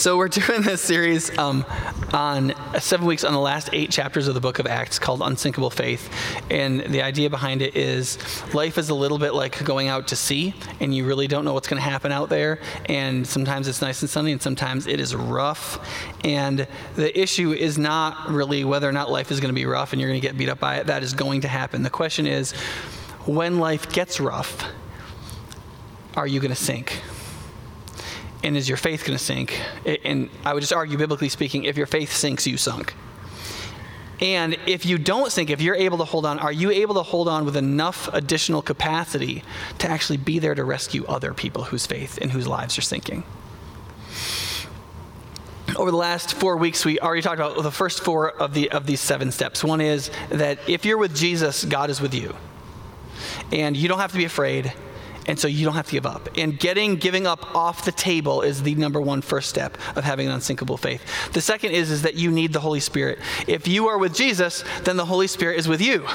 So 0.00 0.16
we're 0.16 0.28
doing 0.28 0.62
this 0.62 0.80
series 0.80 1.36
um, 1.36 1.62
on 2.14 2.54
seven 2.80 3.06
weeks 3.06 3.22
on 3.22 3.34
the 3.34 3.38
last 3.38 3.68
eight 3.74 3.90
chapters 3.90 4.28
of 4.28 4.34
the 4.34 4.40
book 4.40 4.58
of 4.58 4.66
Acts 4.66 4.98
called 4.98 5.20
Unsinkable 5.20 5.68
Faith. 5.68 6.10
And 6.50 6.80
the 6.80 7.02
idea 7.02 7.28
behind 7.28 7.60
it 7.60 7.76
is 7.76 8.16
life 8.54 8.78
is 8.78 8.88
a 8.88 8.94
little 8.94 9.18
bit 9.18 9.34
like 9.34 9.62
going 9.62 9.88
out 9.88 10.08
to 10.08 10.16
sea, 10.16 10.54
and 10.80 10.94
you 10.94 11.04
really 11.04 11.26
don't 11.26 11.44
know 11.44 11.52
what's 11.52 11.68
going 11.68 11.82
to 11.82 11.86
happen 11.86 12.12
out 12.12 12.30
there. 12.30 12.60
And 12.86 13.26
sometimes 13.26 13.68
it's 13.68 13.82
nice 13.82 14.00
and 14.00 14.08
sunny, 14.08 14.32
and 14.32 14.40
sometimes 14.40 14.86
it 14.86 15.00
is 15.00 15.14
rough. 15.14 15.86
And 16.24 16.66
the 16.96 17.20
issue 17.20 17.52
is 17.52 17.76
not 17.76 18.30
really 18.30 18.64
whether 18.64 18.88
or 18.88 18.92
not 18.92 19.10
life 19.10 19.30
is 19.30 19.38
going 19.38 19.50
to 19.50 19.54
be 19.54 19.66
rough 19.66 19.92
and 19.92 20.00
you're 20.00 20.08
going 20.08 20.20
to 20.22 20.26
get 20.26 20.38
beat 20.38 20.48
up 20.48 20.60
by 20.60 20.76
it. 20.76 20.86
That 20.86 21.02
is 21.02 21.12
going 21.12 21.42
to 21.42 21.48
happen. 21.48 21.82
The 21.82 21.90
question 21.90 22.26
is 22.26 22.52
when 23.26 23.58
life 23.58 23.92
gets 23.92 24.18
rough, 24.18 24.64
are 26.16 26.26
you 26.26 26.40
going 26.40 26.48
to 26.48 26.56
sink? 26.56 27.02
And 28.42 28.56
is 28.56 28.68
your 28.68 28.76
faith 28.76 29.04
going 29.04 29.18
to 29.18 29.24
sink? 29.24 29.60
And 30.04 30.30
I 30.44 30.54
would 30.54 30.60
just 30.60 30.72
argue, 30.72 30.96
biblically 30.96 31.28
speaking, 31.28 31.64
if 31.64 31.76
your 31.76 31.86
faith 31.86 32.12
sinks, 32.12 32.46
you 32.46 32.56
sunk. 32.56 32.94
And 34.20 34.58
if 34.66 34.84
you 34.84 34.98
don't 34.98 35.32
sink, 35.32 35.48
if 35.48 35.62
you're 35.62 35.74
able 35.74 35.98
to 35.98 36.04
hold 36.04 36.26
on, 36.26 36.38
are 36.38 36.52
you 36.52 36.70
able 36.70 36.94
to 36.96 37.02
hold 37.02 37.26
on 37.26 37.44
with 37.44 37.56
enough 37.56 38.08
additional 38.12 38.60
capacity 38.60 39.42
to 39.78 39.88
actually 39.88 40.18
be 40.18 40.38
there 40.38 40.54
to 40.54 40.62
rescue 40.62 41.06
other 41.06 41.32
people 41.32 41.64
whose 41.64 41.86
faith 41.86 42.18
and 42.20 42.30
whose 42.30 42.46
lives 42.46 42.76
are 42.76 42.82
sinking? 42.82 43.24
Over 45.76 45.90
the 45.90 45.96
last 45.96 46.34
four 46.34 46.56
weeks, 46.56 46.84
we 46.84 46.98
already 46.98 47.22
talked 47.22 47.38
about 47.38 47.62
the 47.62 47.70
first 47.70 48.04
four 48.04 48.30
of, 48.30 48.52
the, 48.52 48.70
of 48.70 48.86
these 48.86 49.00
seven 49.00 49.30
steps. 49.30 49.64
One 49.64 49.80
is 49.80 50.10
that 50.28 50.58
if 50.68 50.84
you're 50.84 50.98
with 50.98 51.16
Jesus, 51.16 51.64
God 51.64 51.88
is 51.88 52.00
with 52.00 52.12
you. 52.12 52.36
And 53.52 53.76
you 53.76 53.88
don't 53.88 54.00
have 54.00 54.12
to 54.12 54.18
be 54.18 54.24
afraid 54.24 54.72
and 55.26 55.38
so 55.38 55.48
you 55.48 55.64
don't 55.64 55.74
have 55.74 55.86
to 55.86 55.92
give 55.92 56.06
up. 56.06 56.28
And 56.36 56.58
getting 56.58 56.96
giving 56.96 57.26
up 57.26 57.54
off 57.54 57.84
the 57.84 57.92
table 57.92 58.42
is 58.42 58.62
the 58.62 58.74
number 58.74 59.00
one 59.00 59.22
first 59.22 59.48
step 59.48 59.76
of 59.96 60.04
having 60.04 60.26
an 60.26 60.32
unsinkable 60.32 60.76
faith. 60.76 61.02
The 61.32 61.40
second 61.40 61.72
is 61.72 61.90
is 61.90 62.02
that 62.02 62.14
you 62.14 62.30
need 62.30 62.52
the 62.52 62.60
Holy 62.60 62.80
Spirit. 62.80 63.18
If 63.46 63.68
you 63.68 63.88
are 63.88 63.98
with 63.98 64.14
Jesus, 64.14 64.64
then 64.84 64.96
the 64.96 65.04
Holy 65.04 65.26
Spirit 65.26 65.58
is 65.58 65.68
with 65.68 65.80
you. 65.80 66.06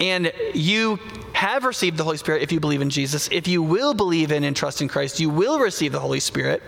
And 0.00 0.32
you 0.54 0.98
have 1.36 1.64
received 1.64 1.98
the 1.98 2.04
Holy 2.04 2.16
Spirit 2.16 2.40
if 2.40 2.50
you 2.50 2.60
believe 2.60 2.80
in 2.80 2.88
Jesus. 2.88 3.28
If 3.30 3.46
you 3.46 3.62
will 3.62 3.92
believe 3.92 4.32
in 4.32 4.42
and 4.42 4.56
trust 4.56 4.80
in 4.80 4.88
Christ, 4.88 5.20
you 5.20 5.28
will 5.28 5.58
receive 5.58 5.92
the 5.92 6.00
Holy 6.00 6.20
Spirit. 6.20 6.62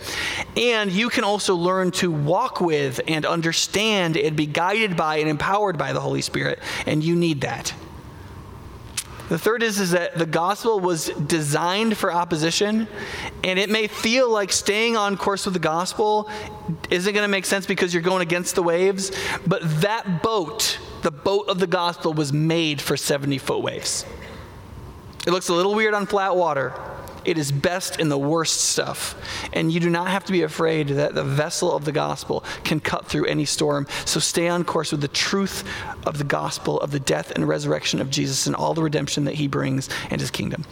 And 0.59 0.93
you 0.93 1.09
can 1.09 1.25
also 1.25 1.55
learn 1.55 1.91
to 1.93 2.11
walk 2.11 2.61
with 2.61 3.01
and 3.09 3.25
understand 3.25 4.19
and 4.19 4.37
be 4.37 4.45
guided 4.45 4.95
by 4.95 5.17
and 5.17 5.29
empowered 5.29 5.79
by 5.79 5.95
the 5.95 6.01
Holy 6.01 6.21
Spirit. 6.21 6.59
And 6.85 7.03
you 7.03 7.17
need 7.17 7.41
that. 7.41 7.73
The 9.29 9.39
third 9.39 9.63
is, 9.63 9.79
is 9.79 9.91
that 9.91 10.17
the 10.17 10.25
gospel 10.25 10.81
was 10.81 11.09
designed 11.27 11.99
for 11.99 12.11
opposition, 12.11 12.89
and 13.45 13.59
it 13.59 13.69
may 13.69 13.87
feel 13.87 14.31
like 14.31 14.51
staying 14.53 14.97
on 14.97 15.19
course 15.19 15.45
with 15.45 15.53
the 15.53 15.61
gospel 15.61 16.31
isn't 16.89 17.13
going 17.13 17.25
to 17.25 17.29
make 17.29 17.45
sense 17.45 17.67
because 17.67 17.93
you're 17.93 18.03
going 18.03 18.23
against 18.23 18.55
the 18.55 18.63
waves, 18.63 19.13
but 19.47 19.61
that 19.83 20.23
boat, 20.23 20.79
the 21.03 21.11
boat 21.11 21.49
of 21.49 21.59
the 21.59 21.67
gospel, 21.67 22.15
was 22.15 22.33
made 22.33 22.81
for 22.81 22.97
70 22.97 23.37
foot 23.39 23.63
waves. 23.63 24.07
It 25.27 25.31
looks 25.31 25.51
a 25.51 25.55
little 25.55 25.75
weird 25.75 25.93
on 25.93 26.07
flat 26.07 26.35
water, 26.35 26.73
it 27.29 27.37
is 27.37 27.53
best 27.53 28.01
in 28.01 28.09
the 28.09 28.19
worst 28.19 28.59
stuff. 28.61 29.15
And 29.53 29.71
you 29.71 29.81
do 29.81 29.91
not 29.91 30.09
have 30.09 30.25
to 30.25 30.33
be 30.33 30.43
afraid 30.43 30.89
that 30.89 31.15
the 31.15 31.23
vessel 31.23 31.77
of 31.77 31.85
the 31.85 31.93
gospel 31.93 32.43
can 32.65 32.81
cut 32.81 33.05
through 33.05 33.27
any 33.27 33.45
storm. 33.45 33.87
So 34.07 34.19
stay 34.19 34.49
on 34.49 34.65
course 34.65 34.93
with 34.93 35.03
the 35.03 35.09
truth 35.09 35.63
of 36.07 36.17
the 36.17 36.25
gospel, 36.25 36.81
of 36.81 36.91
the 36.91 37.01
death 37.01 37.31
and 37.33 37.47
resurrection 37.47 38.01
of 38.01 38.09
Jesus, 38.09 38.47
and 38.47 38.57
all 38.57 38.73
the 38.73 38.83
redemption 38.83 39.25
that 39.25 39.35
he 39.35 39.47
brings 39.47 39.91
and 40.11 40.23
his 40.23 40.31
kingdom. 40.31 40.65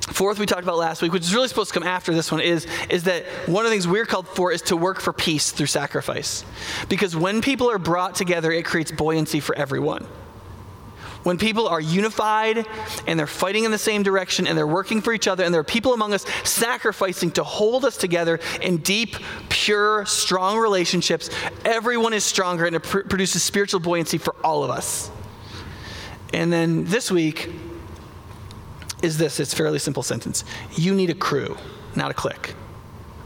Fourth, 0.00 0.38
we 0.38 0.44
talked 0.44 0.62
about 0.62 0.76
last 0.76 1.00
week, 1.00 1.12
which 1.14 1.22
is 1.22 1.34
really 1.34 1.48
supposed 1.48 1.72
to 1.72 1.80
come 1.80 1.88
after 1.88 2.12
this 2.12 2.30
one, 2.30 2.42
is, 2.42 2.66
is 2.90 3.04
that 3.04 3.24
one 3.46 3.64
of 3.64 3.70
the 3.70 3.74
things 3.74 3.88
we're 3.88 4.04
called 4.04 4.28
for 4.28 4.52
is 4.52 4.60
to 4.62 4.76
work 4.76 5.00
for 5.00 5.14
peace 5.14 5.50
through 5.50 5.66
sacrifice. 5.66 6.44
Because 6.90 7.16
when 7.16 7.40
people 7.40 7.70
are 7.70 7.78
brought 7.78 8.14
together, 8.14 8.52
it 8.52 8.66
creates 8.66 8.92
buoyancy 8.92 9.40
for 9.40 9.54
everyone. 9.56 10.06
When 11.24 11.38
people 11.38 11.66
are 11.66 11.80
unified 11.80 12.66
and 13.06 13.18
they're 13.18 13.26
fighting 13.26 13.64
in 13.64 13.70
the 13.70 13.78
same 13.78 14.02
direction 14.02 14.46
and 14.46 14.56
they're 14.56 14.66
working 14.66 15.00
for 15.00 15.12
each 15.12 15.26
other 15.26 15.42
and 15.42 15.52
there 15.52 15.60
are 15.60 15.64
people 15.64 15.94
among 15.94 16.12
us 16.12 16.24
sacrificing 16.44 17.30
to 17.32 17.42
hold 17.42 17.84
us 17.84 17.96
together 17.96 18.40
in 18.60 18.76
deep, 18.76 19.16
pure, 19.48 20.04
strong 20.06 20.58
relationships, 20.58 21.30
everyone 21.64 22.12
is 22.12 22.24
stronger 22.24 22.66
and 22.66 22.76
it 22.76 22.82
pr- 22.82 23.00
produces 23.00 23.42
spiritual 23.42 23.80
buoyancy 23.80 24.18
for 24.18 24.36
all 24.44 24.62
of 24.62 24.70
us. 24.70 25.10
And 26.34 26.52
then 26.52 26.84
this 26.84 27.10
week 27.10 27.50
is 29.02 29.16
this 29.16 29.40
it's 29.40 29.52
a 29.52 29.56
fairly 29.56 29.78
simple 29.78 30.02
sentence. 30.02 30.44
You 30.72 30.94
need 30.94 31.08
a 31.08 31.14
crew, 31.14 31.56
not 31.96 32.10
a 32.10 32.14
clique. 32.14 32.54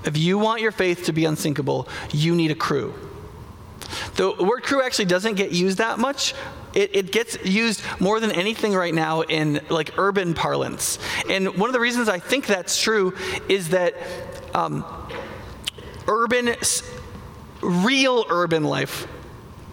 If 0.04 0.16
you 0.16 0.38
want 0.38 0.62
your 0.62 0.72
faith 0.72 1.04
to 1.06 1.12
be 1.12 1.24
unsinkable, 1.24 1.88
you 2.12 2.34
need 2.34 2.50
a 2.50 2.54
crew. 2.54 2.94
The 4.14 4.32
word 4.32 4.62
crew 4.62 4.82
actually 4.82 5.06
doesn't 5.06 5.34
get 5.34 5.52
used 5.52 5.78
that 5.78 5.98
much, 5.98 6.34
it, 6.74 6.94
it, 6.94 7.12
gets 7.12 7.42
used 7.44 7.82
more 7.98 8.20
than 8.20 8.30
anything 8.30 8.74
right 8.74 8.94
now 8.94 9.22
in 9.22 9.60
like 9.70 9.98
urban 9.98 10.34
parlance. 10.34 10.98
And 11.28 11.56
one 11.56 11.68
of 11.68 11.72
the 11.72 11.80
reasons 11.80 12.08
I 12.08 12.18
think 12.18 12.46
that's 12.46 12.80
true 12.80 13.14
is 13.48 13.70
that 13.70 13.94
um, 14.54 14.84
urban, 16.06 16.54
real 17.62 18.24
urban 18.28 18.64
life 18.64 19.06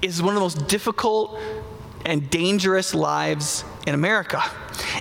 is 0.01 0.21
one 0.21 0.29
of 0.29 0.35
the 0.35 0.41
most 0.41 0.67
difficult 0.67 1.39
and 2.05 2.29
dangerous 2.29 2.93
lives 2.93 3.63
in 3.87 3.93
America. 3.93 4.41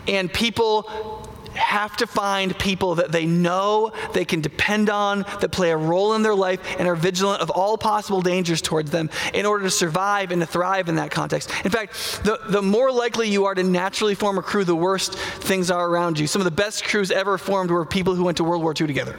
And 0.08 0.32
people 0.32 1.23
have 1.54 1.96
to 1.98 2.06
find 2.06 2.58
people 2.58 2.96
that 2.96 3.12
they 3.12 3.26
know 3.26 3.92
they 4.12 4.24
can 4.24 4.40
depend 4.40 4.90
on, 4.90 5.24
that 5.40 5.50
play 5.52 5.70
a 5.70 5.76
role 5.76 6.14
in 6.14 6.22
their 6.22 6.34
life, 6.34 6.60
and 6.78 6.88
are 6.88 6.96
vigilant 6.96 7.40
of 7.40 7.50
all 7.50 7.76
possible 7.78 8.20
dangers 8.22 8.62
towards 8.62 8.90
them 8.90 9.10
in 9.32 9.46
order 9.46 9.64
to 9.64 9.70
survive 9.70 10.30
and 10.30 10.40
to 10.40 10.46
thrive 10.46 10.88
in 10.88 10.96
that 10.96 11.10
context. 11.10 11.50
In 11.64 11.70
fact, 11.70 11.92
the, 12.24 12.38
the 12.48 12.62
more 12.62 12.90
likely 12.90 13.28
you 13.28 13.46
are 13.46 13.54
to 13.54 13.62
naturally 13.62 14.14
form 14.14 14.38
a 14.38 14.42
crew, 14.42 14.64
the 14.64 14.76
worse 14.76 15.08
things 15.08 15.70
are 15.70 15.88
around 15.88 16.18
you. 16.18 16.26
Some 16.26 16.40
of 16.40 16.44
the 16.44 16.50
best 16.50 16.84
crews 16.84 17.10
ever 17.10 17.38
formed 17.38 17.70
were 17.70 17.84
people 17.84 18.14
who 18.14 18.24
went 18.24 18.36
to 18.38 18.44
World 18.44 18.62
War 18.62 18.74
II 18.78 18.86
together 18.86 19.18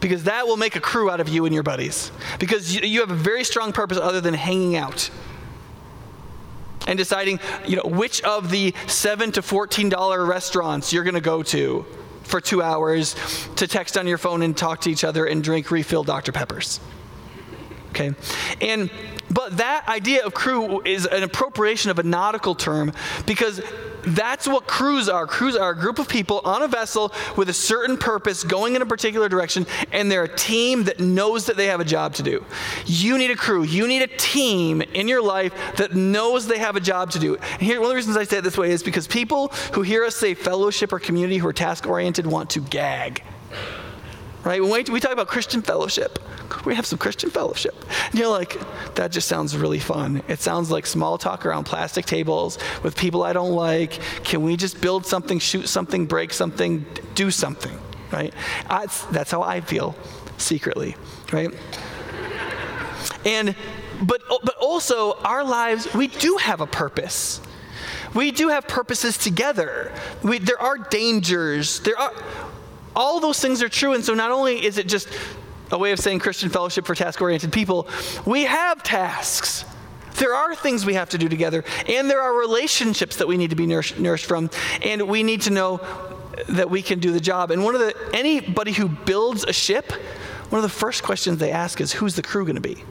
because 0.00 0.24
that 0.24 0.46
will 0.46 0.56
make 0.56 0.76
a 0.76 0.80
crew 0.80 1.10
out 1.10 1.20
of 1.20 1.28
you 1.28 1.46
and 1.46 1.54
your 1.54 1.62
buddies. 1.62 2.10
Because 2.38 2.74
you, 2.74 2.82
you, 2.82 3.00
have 3.00 3.10
a 3.10 3.14
very 3.14 3.44
strong 3.44 3.72
purpose 3.72 3.98
other 3.98 4.20
than 4.20 4.34
hanging 4.34 4.76
out 4.76 5.10
and 6.90 6.98
deciding, 6.98 7.38
you 7.66 7.76
know, 7.76 7.84
which 7.84 8.20
of 8.22 8.50
the 8.50 8.74
seven 8.88 9.30
to 9.32 9.42
fourteen 9.42 9.88
dollar 9.88 10.26
restaurants 10.26 10.92
you're 10.92 11.04
going 11.04 11.14
to 11.14 11.20
go 11.20 11.42
to 11.44 11.86
for 12.24 12.40
two 12.40 12.62
hours 12.62 13.14
to 13.56 13.66
text 13.66 13.96
on 13.96 14.06
your 14.06 14.18
phone 14.18 14.42
and 14.42 14.56
talk 14.56 14.80
to 14.82 14.90
each 14.90 15.04
other 15.04 15.24
and 15.24 15.42
drink 15.42 15.70
refill 15.70 16.02
Dr. 16.02 16.32
Peppers. 16.32 16.80
Okay, 17.90 18.12
and 18.60 18.90
but 19.30 19.56
that 19.58 19.88
idea 19.88 20.26
of 20.26 20.34
crew 20.34 20.82
is 20.84 21.06
an 21.06 21.22
appropriation 21.22 21.92
of 21.92 22.00
a 22.00 22.02
nautical 22.02 22.56
term 22.56 22.92
because 23.24 23.60
that's 24.04 24.46
what 24.46 24.66
crews 24.66 25.08
are. 25.08 25.26
Crews 25.26 25.56
are 25.56 25.70
a 25.70 25.76
group 25.76 25.98
of 25.98 26.08
people 26.08 26.40
on 26.44 26.62
a 26.62 26.68
vessel 26.68 27.12
with 27.36 27.48
a 27.48 27.52
certain 27.52 27.96
purpose 27.96 28.44
going 28.44 28.76
in 28.76 28.82
a 28.82 28.86
particular 28.86 29.28
direction, 29.28 29.66
and 29.92 30.10
they're 30.10 30.24
a 30.24 30.36
team 30.36 30.84
that 30.84 31.00
knows 31.00 31.46
that 31.46 31.56
they 31.56 31.66
have 31.66 31.80
a 31.80 31.84
job 31.84 32.14
to 32.14 32.22
do. 32.22 32.44
You 32.86 33.18
need 33.18 33.30
a 33.30 33.36
crew. 33.36 33.62
You 33.62 33.86
need 33.86 34.02
a 34.02 34.06
team 34.06 34.82
in 34.82 35.08
your 35.08 35.22
life 35.22 35.54
that 35.76 35.94
knows 35.94 36.46
they 36.46 36.58
have 36.58 36.76
a 36.76 36.80
job 36.80 37.10
to 37.12 37.18
do. 37.18 37.36
And 37.36 37.62
here, 37.62 37.80
one 37.80 37.86
of 37.86 37.90
the 37.90 37.96
reasons 37.96 38.16
I 38.16 38.24
say 38.24 38.38
it 38.38 38.44
this 38.44 38.58
way 38.58 38.70
is 38.70 38.82
because 38.82 39.06
people 39.06 39.48
who 39.72 39.82
hear 39.82 40.04
us 40.04 40.16
say 40.16 40.34
fellowship 40.34 40.92
or 40.92 40.98
community 40.98 41.38
who 41.38 41.46
are 41.46 41.52
task 41.52 41.86
oriented 41.86 42.26
want 42.26 42.50
to 42.50 42.60
gag. 42.60 43.22
Right? 44.44 44.62
When 44.62 44.70
we 44.70 45.00
talk 45.00 45.12
about 45.12 45.28
Christian 45.28 45.60
fellowship, 45.60 46.18
we 46.64 46.74
have 46.74 46.86
some 46.86 46.98
Christian 46.98 47.30
fellowship. 47.30 47.74
And 48.10 48.18
you're 48.18 48.28
like, 48.28 48.58
that 48.94 49.12
just 49.12 49.28
sounds 49.28 49.56
really 49.56 49.78
fun. 49.78 50.22
It 50.28 50.40
sounds 50.40 50.70
like 50.70 50.86
small 50.86 51.18
talk 51.18 51.44
around 51.44 51.64
plastic 51.64 52.06
tables 52.06 52.58
with 52.82 52.96
people 52.96 53.22
I 53.22 53.32
don't 53.32 53.52
like. 53.52 53.92
Can 54.24 54.42
we 54.42 54.56
just 54.56 54.80
build 54.80 55.04
something, 55.06 55.38
shoot 55.38 55.68
something, 55.68 56.06
break 56.06 56.32
something, 56.32 56.86
do 57.14 57.30
something? 57.30 57.78
Right? 58.10 58.34
that's 58.68 59.30
how 59.30 59.42
I 59.42 59.60
feel 59.60 59.94
secretly. 60.36 60.96
Right? 61.32 61.50
And 63.24 63.54
but 64.02 64.22
but 64.28 64.56
also 64.56 65.18
our 65.18 65.44
lives, 65.44 65.92
we 65.94 66.06
do 66.06 66.36
have 66.38 66.60
a 66.60 66.66
purpose. 66.66 67.40
We 68.14 68.32
do 68.32 68.48
have 68.48 68.66
purposes 68.66 69.16
together. 69.16 69.92
We, 70.22 70.38
there 70.38 70.60
are 70.60 70.78
dangers. 70.78 71.80
There 71.80 71.98
are 71.98 72.12
all 72.94 73.20
those 73.20 73.40
things 73.40 73.62
are 73.62 73.68
true. 73.68 73.92
And 73.94 74.04
so 74.04 74.14
not 74.14 74.30
only 74.30 74.64
is 74.64 74.78
it 74.78 74.86
just 74.86 75.08
a 75.70 75.78
way 75.78 75.92
of 75.92 76.00
saying 76.00 76.18
Christian 76.18 76.50
fellowship 76.50 76.86
for 76.86 76.94
task 76.94 77.20
oriented 77.20 77.52
people, 77.52 77.88
we 78.26 78.44
have 78.44 78.82
tasks. 78.82 79.64
There 80.14 80.34
are 80.34 80.54
things 80.54 80.84
we 80.84 80.94
have 80.94 81.10
to 81.10 81.18
do 81.18 81.28
together, 81.28 81.64
and 81.88 82.10
there 82.10 82.20
are 82.20 82.34
relationships 82.38 83.16
that 83.16 83.28
we 83.28 83.36
need 83.36 83.50
to 83.50 83.56
be 83.56 83.66
nourished, 83.66 83.98
nourished 83.98 84.26
from, 84.26 84.50
and 84.82 85.08
we 85.08 85.22
need 85.22 85.42
to 85.42 85.50
know 85.50 85.80
that 86.48 86.68
we 86.68 86.82
can 86.82 86.98
do 86.98 87.12
the 87.12 87.20
job. 87.20 87.50
And 87.50 87.64
one 87.64 87.74
of 87.74 87.80
the 87.80 87.94
anybody 88.12 88.72
who 88.72 88.88
builds 88.88 89.44
a 89.44 89.52
ship, 89.52 89.92
one 90.50 90.58
of 90.58 90.62
the 90.62 90.68
first 90.68 91.02
questions 91.02 91.38
they 91.38 91.52
ask 91.52 91.80
is 91.80 91.92
who's 91.92 92.16
the 92.16 92.22
crew 92.22 92.44
going 92.44 92.56
to 92.56 92.60
be? 92.60 92.82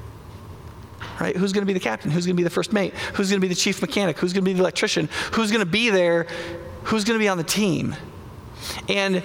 Right? 1.19 1.35
Who's 1.35 1.51
going 1.51 1.63
to 1.63 1.67
be 1.67 1.73
the 1.73 1.79
captain? 1.81 2.09
Who's 2.11 2.25
going 2.25 2.35
to 2.35 2.39
be 2.39 2.45
the 2.45 2.49
first 2.49 2.71
mate? 2.71 2.93
Who's 3.13 3.29
going 3.29 3.41
to 3.41 3.45
be 3.45 3.53
the 3.53 3.59
chief 3.59 3.81
mechanic? 3.81 4.17
Who's 4.17 4.31
going 4.31 4.45
to 4.45 4.49
be 4.49 4.53
the 4.53 4.61
electrician? 4.61 5.09
Who's 5.33 5.51
going 5.51 5.63
to 5.63 5.69
be 5.69 5.89
there? 5.89 6.27
Who's 6.83 7.03
going 7.03 7.19
to 7.19 7.23
be 7.23 7.27
on 7.27 7.37
the 7.37 7.43
team? 7.43 7.95
And 8.87 9.21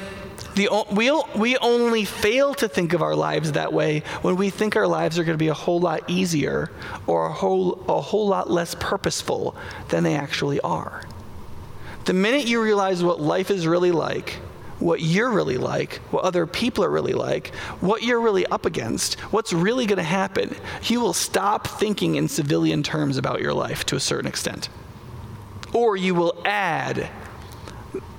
the, 0.55 0.69
we, 0.93 1.11
we 1.37 1.57
only 1.59 2.05
fail 2.05 2.55
to 2.55 2.69
think 2.69 2.93
of 2.93 3.03
our 3.03 3.15
lives 3.15 3.53
that 3.53 3.73
way 3.73 4.01
when 4.23 4.37
we 4.37 4.51
think 4.51 4.77
our 4.77 4.87
lives 4.87 5.19
are 5.19 5.25
going 5.25 5.35
to 5.35 5.43
be 5.43 5.49
a 5.49 5.55
whole 5.55 5.81
lot 5.81 6.09
easier 6.09 6.71
or 7.07 7.27
a 7.27 7.33
whole, 7.33 7.85
a 7.89 8.01
whole 8.01 8.29
lot 8.29 8.51
less 8.51 8.75
purposeful 8.75 9.57
than 9.89 10.05
they 10.05 10.15
actually 10.15 10.61
are. 10.61 11.03
The 12.05 12.13
minute 12.13 12.47
you 12.47 12.63
realize 12.63 13.03
what 13.03 13.21
life 13.21 13.51
is 13.51 13.67
really 13.67 13.91
like, 13.91 14.39
what 14.79 15.01
you're 15.01 15.31
really 15.31 15.57
like, 15.57 15.97
what 16.11 16.25
other 16.25 16.47
people 16.47 16.85
are 16.85 16.91
really 16.91 17.15
like, 17.15 17.55
what 17.81 18.03
you're 18.03 18.21
really 18.21 18.47
up 18.47 18.67
against, 18.67 19.19
what's 19.33 19.53
really 19.53 19.87
going 19.87 19.97
to 19.97 20.03
happen, 20.03 20.55
you 20.83 21.01
will 21.01 21.15
stop 21.15 21.67
thinking 21.67 22.17
in 22.17 22.29
civilian 22.29 22.83
terms 22.83 23.17
about 23.17 23.41
your 23.41 23.55
life 23.55 23.85
to 23.87 23.97
a 23.97 24.01
certain 24.01 24.29
extent. 24.29 24.69
Or 25.73 25.97
you 25.97 26.15
will 26.15 26.41
add 26.45 27.09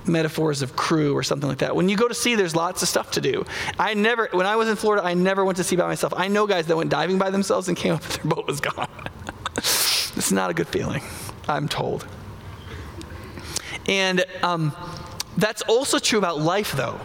metaphors 0.06 0.62
of 0.62 0.76
crew 0.76 1.14
or 1.16 1.22
something 1.22 1.48
like 1.48 1.58
that. 1.58 1.74
When 1.74 1.88
you 1.88 1.96
go 1.96 2.08
to 2.08 2.14
sea, 2.14 2.34
there's 2.34 2.54
lots 2.54 2.82
of 2.82 2.88
stuff 2.88 3.10
to 3.12 3.20
do. 3.20 3.44
I 3.78 3.94
never, 3.94 4.28
when 4.32 4.46
I 4.46 4.56
was 4.56 4.68
in 4.68 4.76
Florida, 4.76 5.04
I 5.04 5.14
never 5.14 5.44
went 5.44 5.56
to 5.58 5.64
sea 5.64 5.76
by 5.76 5.86
myself. 5.86 6.12
I 6.16 6.28
know 6.28 6.46
guys 6.46 6.66
that 6.66 6.76
went 6.76 6.90
diving 6.90 7.18
by 7.18 7.30
themselves 7.30 7.68
and 7.68 7.76
came 7.76 7.94
up 7.94 8.02
and 8.04 8.12
their 8.12 8.24
boat 8.24 8.46
was 8.46 8.60
gone. 8.60 8.88
it's 9.56 10.32
not 10.32 10.50
a 10.50 10.54
good 10.54 10.68
feeling, 10.68 11.02
I'm 11.48 11.68
told. 11.68 12.06
And 13.88 14.24
um, 14.42 14.72
that's 15.36 15.62
also 15.62 15.98
true 15.98 16.18
about 16.18 16.40
life, 16.40 16.72
though. 16.72 17.00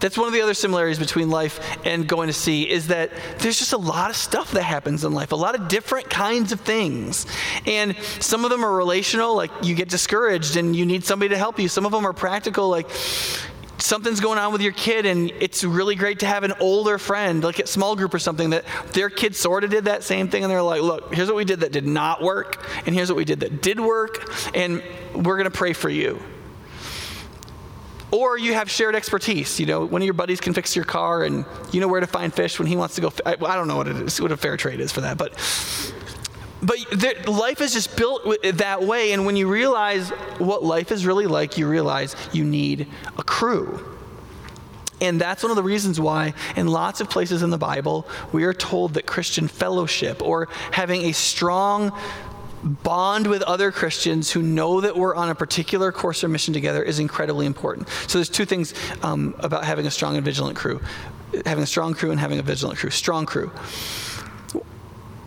That's 0.00 0.16
one 0.16 0.26
of 0.26 0.32
the 0.32 0.40
other 0.40 0.54
similarities 0.54 0.98
between 0.98 1.30
life 1.30 1.60
and 1.84 2.08
going 2.08 2.28
to 2.28 2.32
sea 2.32 2.68
is 2.68 2.88
that 2.88 3.10
there's 3.38 3.58
just 3.58 3.72
a 3.72 3.78
lot 3.78 4.10
of 4.10 4.16
stuff 4.16 4.52
that 4.52 4.62
happens 4.62 5.04
in 5.04 5.12
life, 5.12 5.32
a 5.32 5.36
lot 5.36 5.58
of 5.58 5.68
different 5.68 6.08
kinds 6.10 6.52
of 6.52 6.60
things. 6.60 7.26
And 7.66 7.96
some 8.20 8.44
of 8.44 8.50
them 8.50 8.64
are 8.64 8.74
relational, 8.74 9.34
like 9.34 9.50
you 9.62 9.74
get 9.74 9.88
discouraged 9.88 10.56
and 10.56 10.74
you 10.74 10.86
need 10.86 11.04
somebody 11.04 11.30
to 11.30 11.38
help 11.38 11.58
you. 11.58 11.68
Some 11.68 11.86
of 11.86 11.92
them 11.92 12.06
are 12.06 12.12
practical, 12.12 12.68
like 12.68 12.88
something's 13.78 14.20
going 14.20 14.38
on 14.38 14.52
with 14.52 14.60
your 14.60 14.72
kid 14.72 15.06
and 15.06 15.30
it's 15.40 15.62
really 15.62 15.94
great 15.94 16.18
to 16.20 16.26
have 16.26 16.42
an 16.42 16.52
older 16.60 16.98
friend 16.98 17.44
like 17.44 17.60
at 17.60 17.68
small 17.68 17.94
group 17.94 18.12
or 18.12 18.18
something 18.18 18.50
that 18.50 18.64
their 18.92 19.08
kid 19.08 19.36
sort 19.36 19.62
of 19.62 19.70
did 19.70 19.84
that 19.84 20.02
same 20.02 20.28
thing 20.28 20.42
and 20.42 20.50
they're 20.50 20.62
like 20.62 20.82
look 20.82 21.14
here's 21.14 21.28
what 21.28 21.36
we 21.36 21.44
did 21.44 21.60
that 21.60 21.70
did 21.70 21.86
not 21.86 22.20
work 22.20 22.66
and 22.86 22.94
here's 22.94 23.08
what 23.08 23.16
we 23.16 23.24
did 23.24 23.40
that 23.40 23.62
did 23.62 23.78
work 23.78 24.28
and 24.54 24.82
we're 25.14 25.36
going 25.36 25.44
to 25.44 25.50
pray 25.50 25.72
for 25.72 25.88
you 25.88 26.20
or 28.10 28.38
you 28.38 28.54
have 28.54 28.70
shared 28.70 28.94
expertise. 28.94 29.60
You 29.60 29.66
know, 29.66 29.84
one 29.84 30.02
of 30.02 30.06
your 30.06 30.14
buddies 30.14 30.40
can 30.40 30.54
fix 30.54 30.74
your 30.74 30.84
car 30.84 31.24
and 31.24 31.44
you 31.72 31.80
know 31.80 31.88
where 31.88 32.00
to 32.00 32.06
find 32.06 32.32
fish 32.32 32.58
when 32.58 32.68
he 32.68 32.76
wants 32.76 32.94
to 32.96 33.00
go. 33.00 33.12
I, 33.26 33.32
I 33.32 33.54
don't 33.56 33.68
know 33.68 33.76
what 33.76 33.88
it 33.88 33.96
is, 33.96 34.20
what 34.20 34.32
a 34.32 34.36
fair 34.36 34.56
trade 34.56 34.80
is 34.80 34.92
for 34.92 35.02
that, 35.02 35.18
but 35.18 35.34
but 36.60 36.78
there, 36.92 37.14
life 37.24 37.60
is 37.60 37.72
just 37.72 37.96
built 37.96 38.22
that 38.42 38.82
way. 38.82 39.12
And 39.12 39.24
when 39.26 39.36
you 39.36 39.48
realize 39.48 40.10
what 40.38 40.64
life 40.64 40.90
is 40.90 41.06
really 41.06 41.26
like, 41.26 41.56
you 41.56 41.68
realize 41.68 42.16
you 42.32 42.44
need 42.44 42.88
a 43.16 43.22
crew. 43.22 43.96
And 45.00 45.20
that's 45.20 45.44
one 45.44 45.50
of 45.50 45.56
the 45.56 45.62
reasons 45.62 46.00
why, 46.00 46.34
in 46.56 46.66
lots 46.66 47.00
of 47.00 47.08
places 47.08 47.42
in 47.42 47.50
the 47.50 47.58
Bible, 47.58 48.08
we 48.32 48.42
are 48.44 48.52
told 48.52 48.94
that 48.94 49.06
Christian 49.06 49.46
fellowship 49.46 50.20
or 50.20 50.48
having 50.72 51.02
a 51.02 51.12
strong 51.12 51.96
bond 52.62 53.26
with 53.26 53.42
other 53.42 53.70
Christians 53.70 54.30
who 54.30 54.42
know 54.42 54.80
that 54.80 54.96
we're 54.96 55.14
on 55.14 55.28
a 55.30 55.34
particular 55.34 55.92
course 55.92 56.24
or 56.24 56.28
mission 56.28 56.54
together 56.54 56.82
is 56.82 56.98
incredibly 56.98 57.46
important. 57.46 57.88
So 58.06 58.18
there's 58.18 58.28
two 58.28 58.44
things 58.44 58.74
um, 59.02 59.34
about 59.38 59.64
having 59.64 59.86
a 59.86 59.90
strong 59.90 60.16
and 60.16 60.24
vigilant 60.24 60.56
crew 60.56 60.80
having 61.44 61.62
a 61.62 61.66
strong 61.66 61.94
crew 61.94 62.10
and 62.10 62.20
having 62.20 62.38
a 62.38 62.42
vigilant 62.42 62.78
crew. 62.78 62.90
Strong 62.90 63.26
crew. 63.26 63.50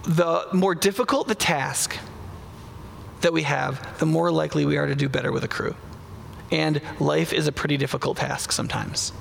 The 0.04 0.48
more 0.52 0.74
difficult 0.74 1.28
the 1.28 1.36
task 1.36 1.98
that 3.22 3.34
we 3.34 3.44
have, 3.44 4.00
the 4.00 4.06
more 4.06 4.32
likely 4.32 4.66
we 4.66 4.78
are 4.78 4.88
to 4.88 4.96
do 4.96 5.08
better 5.08 5.32
with 5.32 5.44
a 5.44 5.48
crew. 5.48 5.76
And 6.52 6.82
life 7.00 7.34
is 7.34 7.48
a 7.48 7.52
pretty 7.52 7.78
difficult 7.78 8.18
task 8.18 8.52
sometimes 8.52 9.14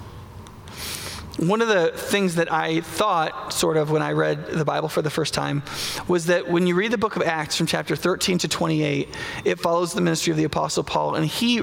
one 1.41 1.63
of 1.63 1.69
the 1.69 1.91
things 1.95 2.35
that 2.35 2.53
I 2.53 2.81
thought, 2.83 3.53
sort 3.53 3.79
of, 3.79 3.91
when 3.91 4.03
I 4.03 4.13
read 4.13 4.47
the 4.49 4.65
Bible 4.65 4.89
for 4.89 5.01
the 5.01 5.09
first 5.09 5.33
time, 5.33 5.63
was 6.07 6.27
that 6.27 6.49
when 6.49 6.67
you 6.67 6.75
read 6.75 6.91
the 6.91 6.99
book 6.99 7.17
of 7.17 7.23
Acts 7.23 7.57
from 7.57 7.67
chapter 7.67 7.97
13 7.97 8.39
to 8.39 8.49
28, 8.49 9.09
it 9.45 9.59
follows 9.59 9.95
the 9.95 10.03
ministry 10.03 10.33
of 10.33 10.37
the 10.37 10.45
Apostle 10.45 10.85
Paul, 10.85 11.15
and 11.15 11.25
he, 11.25 11.63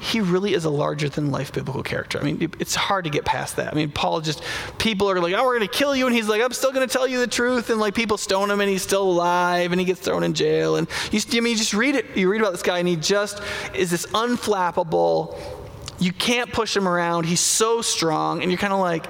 he 0.00 0.20
really 0.20 0.54
is 0.54 0.64
a 0.64 0.70
larger 0.70 1.08
than 1.08 1.30
life 1.30 1.52
biblical 1.52 1.84
character. 1.84 2.18
I 2.18 2.24
mean, 2.24 2.52
it's 2.58 2.74
hard 2.74 3.04
to 3.04 3.10
get 3.10 3.24
past 3.24 3.56
that. 3.56 3.72
I 3.72 3.76
mean, 3.76 3.92
Paul 3.92 4.20
just, 4.22 4.42
people 4.78 5.08
are 5.08 5.20
like, 5.20 5.34
oh, 5.34 5.44
we're 5.44 5.58
going 5.58 5.68
to 5.68 5.78
kill 5.78 5.94
you, 5.94 6.06
and 6.06 6.16
he's 6.16 6.28
like, 6.28 6.42
I'm 6.42 6.52
still 6.52 6.72
going 6.72 6.86
to 6.86 6.92
tell 6.92 7.06
you 7.06 7.20
the 7.20 7.28
truth, 7.28 7.70
and 7.70 7.78
like 7.78 7.94
people 7.94 8.18
stone 8.18 8.50
him, 8.50 8.60
and 8.60 8.68
he's 8.68 8.82
still 8.82 9.08
alive, 9.08 9.70
and 9.70 9.80
he 9.80 9.84
gets 9.84 10.00
thrown 10.00 10.24
in 10.24 10.34
jail. 10.34 10.74
And 10.74 10.88
you, 11.12 11.20
I 11.32 11.40
mean, 11.40 11.52
you 11.52 11.56
just 11.56 11.74
read 11.74 11.94
it, 11.94 12.16
you 12.16 12.28
read 12.28 12.40
about 12.40 12.52
this 12.52 12.62
guy, 12.62 12.78
and 12.78 12.88
he 12.88 12.96
just 12.96 13.40
is 13.72 13.92
this 13.92 14.06
unflappable, 14.06 15.38
you 15.98 16.12
can't 16.12 16.52
push 16.52 16.76
him 16.76 16.88
around. 16.88 17.24
He's 17.24 17.40
so 17.40 17.82
strong. 17.82 18.42
And 18.42 18.50
you're 18.50 18.58
kind 18.58 18.72
of 18.72 18.80
like, 18.80 19.06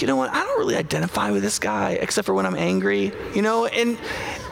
you 0.00 0.06
know 0.06 0.16
what? 0.16 0.30
I 0.30 0.42
don't 0.42 0.58
really 0.58 0.76
identify 0.76 1.30
with 1.30 1.42
this 1.42 1.58
guy 1.58 1.92
except 1.92 2.26
for 2.26 2.34
when 2.34 2.46
I'm 2.46 2.56
angry, 2.56 3.12
you 3.34 3.42
know? 3.42 3.66
And, 3.66 3.98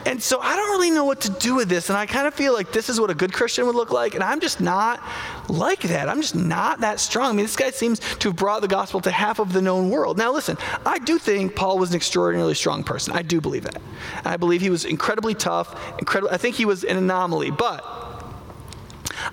and 0.07 0.23
so 0.23 0.41
I 0.41 0.57
don't 0.57 0.71
really 0.71 0.91
know 0.91 1.05
what 1.05 1.23
to 1.23 1.31
do 1.31 1.55
with 1.55 1.69
this. 1.69 1.89
And 1.89 1.99
I 1.99 2.07
kind 2.07 2.27
of 2.27 2.35
feel 2.35 2.53
like 2.53 2.73
this 2.73 2.89
is 2.89 3.01
what 3.01 3.11
a 3.11 3.15
good 3.15 3.33
Christian 3.33 3.67
would 3.67 3.75
look 3.75 3.91
like. 3.91 4.15
And 4.15 4.23
I'm 4.23 4.41
just 4.41 4.61
not 4.61 5.01
like 5.49 5.81
that. 5.83 6.09
I'm 6.09 6.21
just 6.21 6.35
not 6.37 6.81
that 6.81 7.01
strong. 7.01 7.31
I 7.31 7.33
mean, 7.33 7.45
this 7.45 7.57
guy 7.57 7.71
seems 7.71 7.99
to 7.99 8.29
have 8.29 8.37
brought 8.37 8.61
the 8.61 8.69
gospel 8.69 9.01
to 9.03 9.11
half 9.11 9.39
of 9.39 9.53
the 9.53 9.63
known 9.63 9.91
world. 9.91 10.19
Now, 10.19 10.33
listen, 10.33 10.57
I 10.87 10.99
do 10.99 11.19
think 11.19 11.55
Paul 11.57 11.79
was 11.79 11.91
an 11.91 11.97
extraordinarily 11.97 12.55
strong 12.55 12.85
person. 12.85 13.15
I 13.15 13.23
do 13.23 13.41
believe 13.41 13.65
that. 13.65 13.81
I 14.25 14.37
believe 14.37 14.61
he 14.61 14.71
was 14.71 14.85
incredibly 14.85 15.35
tough, 15.35 15.75
incredible. 15.99 16.33
I 16.33 16.37
think 16.37 16.57
he 16.57 16.65
was 16.65 16.85
an 16.85 16.97
anomaly. 16.97 17.51
But 17.51 18.00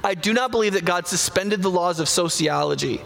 I 0.04 0.14
do 0.14 0.34
not 0.34 0.52
believe 0.52 0.74
that 0.74 0.86
God 0.86 1.08
suspended 1.08 1.62
the 1.62 1.70
laws 1.70 2.00
of 2.00 2.10
sociology 2.10 3.02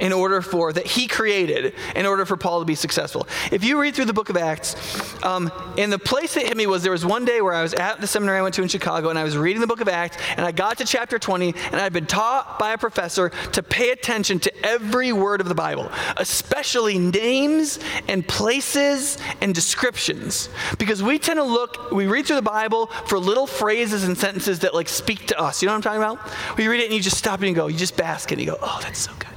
in 0.00 0.12
order 0.12 0.40
for 0.40 0.72
that 0.72 0.86
he 0.86 1.06
created 1.06 1.74
in 1.94 2.06
order 2.06 2.24
for 2.24 2.36
paul 2.36 2.60
to 2.60 2.64
be 2.64 2.74
successful. 2.74 3.26
If 3.52 3.64
you 3.64 3.80
read 3.80 3.94
through 3.94 4.06
the 4.06 4.12
book 4.12 4.28
of 4.28 4.36
acts 4.36 4.74
um, 5.22 5.50
and 5.78 5.92
the 5.92 5.98
place 5.98 6.34
that 6.34 6.46
hit 6.46 6.56
me 6.56 6.66
was 6.66 6.82
there 6.82 6.92
was 6.92 7.04
one 7.04 7.24
day 7.24 7.40
where 7.40 7.54
i 7.54 7.62
was 7.62 7.74
at 7.74 8.00
the 8.00 8.06
seminary 8.06 8.38
i 8.38 8.42
went 8.42 8.54
to 8.54 8.62
in 8.62 8.68
chicago 8.68 9.10
and 9.10 9.18
i 9.18 9.24
was 9.24 9.36
reading 9.36 9.60
the 9.60 9.66
book 9.66 9.80
of 9.80 9.88
acts 9.88 10.16
and 10.36 10.46
i 10.46 10.52
got 10.52 10.78
to 10.78 10.84
chapter 10.84 11.18
20 11.18 11.54
and 11.72 11.76
i'd 11.76 11.92
been 11.92 12.06
taught 12.06 12.58
by 12.58 12.72
a 12.72 12.78
professor 12.78 13.30
to 13.52 13.62
pay 13.62 13.90
attention 13.90 14.38
to 14.38 14.66
every 14.66 15.12
word 15.12 15.40
of 15.40 15.48
the 15.48 15.54
bible 15.54 15.90
especially 16.16 16.98
names 16.98 17.78
and 18.08 18.26
places 18.26 19.18
and 19.40 19.54
descriptions. 19.54 20.48
Because 20.78 21.02
we 21.02 21.18
tend 21.18 21.38
to 21.38 21.44
look 21.44 21.90
we 21.90 22.06
read 22.06 22.26
through 22.26 22.36
the 22.36 22.42
bible 22.42 22.86
for 23.06 23.18
little 23.18 23.46
phrases 23.46 24.04
and 24.04 24.16
sentences 24.16 24.60
that 24.60 24.74
like 24.74 24.88
speak 24.88 25.26
to 25.28 25.38
us. 25.38 25.62
You 25.62 25.66
know 25.66 25.72
what 25.72 25.86
i'm 25.86 26.00
talking 26.00 26.02
about? 26.02 26.56
We 26.56 26.68
read 26.68 26.80
it 26.80 26.84
and 26.84 26.94
you 26.94 27.00
just 27.00 27.18
stop 27.18 27.40
and 27.40 27.48
you 27.48 27.54
go 27.54 27.66
you 27.66 27.78
just 27.78 27.96
bask 27.96 28.30
and 28.32 28.40
you 28.40 28.46
go 28.46 28.58
oh 28.60 28.78
that's 28.82 29.00
so 29.00 29.12
good 29.18 29.33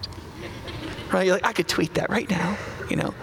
right? 1.12 1.26
You're 1.26 1.36
like, 1.36 1.46
I 1.46 1.54
could 1.54 1.68
tweet 1.68 1.96
that 1.96 2.10
right 2.10 2.30
now, 2.30 2.58
you 2.90 2.96
know. 2.96 3.14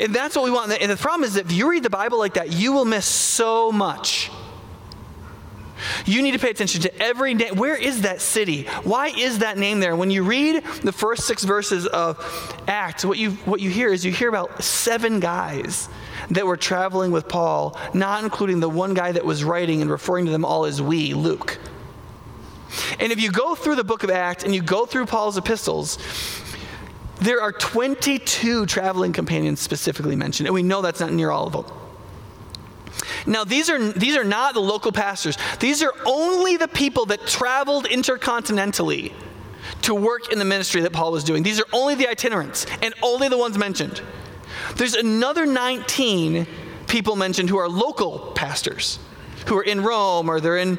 And 0.00 0.14
that's 0.14 0.34
what 0.34 0.44
we 0.44 0.50
want. 0.50 0.72
And 0.72 0.90
the 0.90 0.96
problem 0.96 1.24
is 1.24 1.34
that 1.34 1.46
if 1.46 1.52
you 1.52 1.70
read 1.70 1.82
the 1.82 1.90
Bible 1.90 2.18
like 2.18 2.34
that, 2.34 2.52
you 2.52 2.72
will 2.72 2.84
miss 2.84 3.06
so 3.06 3.70
much. 3.70 4.30
You 6.06 6.22
need 6.22 6.32
to 6.32 6.38
pay 6.38 6.50
attention 6.50 6.82
to 6.82 7.02
every 7.02 7.34
name. 7.34 7.56
Where 7.56 7.76
is 7.76 8.02
that 8.02 8.20
city? 8.20 8.64
Why 8.84 9.08
is 9.08 9.40
that 9.40 9.58
name 9.58 9.80
there? 9.80 9.96
When 9.96 10.10
you 10.10 10.22
read 10.22 10.64
the 10.82 10.92
first 10.92 11.26
six 11.26 11.44
verses 11.44 11.86
of 11.86 12.18
Acts, 12.68 13.04
what 13.04 13.18
you, 13.18 13.32
what 13.44 13.60
you 13.60 13.70
hear 13.70 13.92
is 13.92 14.04
you 14.04 14.12
hear 14.12 14.28
about 14.28 14.62
seven 14.62 15.20
guys 15.20 15.88
that 16.30 16.46
were 16.46 16.56
traveling 16.56 17.10
with 17.10 17.28
Paul, 17.28 17.78
not 17.94 18.24
including 18.24 18.60
the 18.60 18.68
one 18.68 18.94
guy 18.94 19.12
that 19.12 19.24
was 19.24 19.44
writing 19.44 19.82
and 19.82 19.90
referring 19.90 20.26
to 20.26 20.32
them 20.32 20.44
all 20.44 20.64
as 20.64 20.80
we, 20.80 21.14
Luke. 21.14 21.58
And 22.98 23.12
if 23.12 23.20
you 23.20 23.30
go 23.30 23.54
through 23.54 23.76
the 23.76 23.84
book 23.84 24.02
of 24.02 24.10
Acts 24.10 24.44
and 24.44 24.54
you 24.54 24.62
go 24.62 24.86
through 24.86 25.06
Paul's 25.06 25.36
epistles, 25.36 25.98
there 27.22 27.40
are 27.40 27.52
22 27.52 28.66
traveling 28.66 29.12
companions 29.12 29.60
specifically 29.60 30.16
mentioned, 30.16 30.48
and 30.48 30.54
we 30.54 30.62
know 30.62 30.82
that's 30.82 31.00
not 31.00 31.12
near 31.12 31.30
all 31.30 31.46
of 31.46 31.52
them. 31.52 31.64
Now, 33.26 33.44
these 33.44 33.70
are, 33.70 33.92
these 33.92 34.16
are 34.16 34.24
not 34.24 34.54
the 34.54 34.60
local 34.60 34.90
pastors. 34.90 35.38
These 35.60 35.82
are 35.82 35.94
only 36.04 36.56
the 36.56 36.66
people 36.66 37.06
that 37.06 37.26
traveled 37.26 37.84
intercontinentally 37.84 39.12
to 39.82 39.94
work 39.94 40.32
in 40.32 40.38
the 40.38 40.44
ministry 40.44 40.80
that 40.80 40.92
Paul 40.92 41.12
was 41.12 41.22
doing. 41.22 41.44
These 41.44 41.60
are 41.60 41.66
only 41.72 41.94
the 41.94 42.08
itinerants 42.08 42.66
and 42.82 42.92
only 43.02 43.28
the 43.28 43.38
ones 43.38 43.56
mentioned. 43.56 44.02
There's 44.74 44.94
another 44.94 45.46
19 45.46 46.46
people 46.88 47.14
mentioned 47.14 47.48
who 47.48 47.58
are 47.58 47.68
local 47.68 48.32
pastors 48.34 48.98
who 49.46 49.56
are 49.58 49.62
in 49.62 49.82
Rome 49.82 50.28
or 50.28 50.40
they're 50.40 50.58
in 50.58 50.78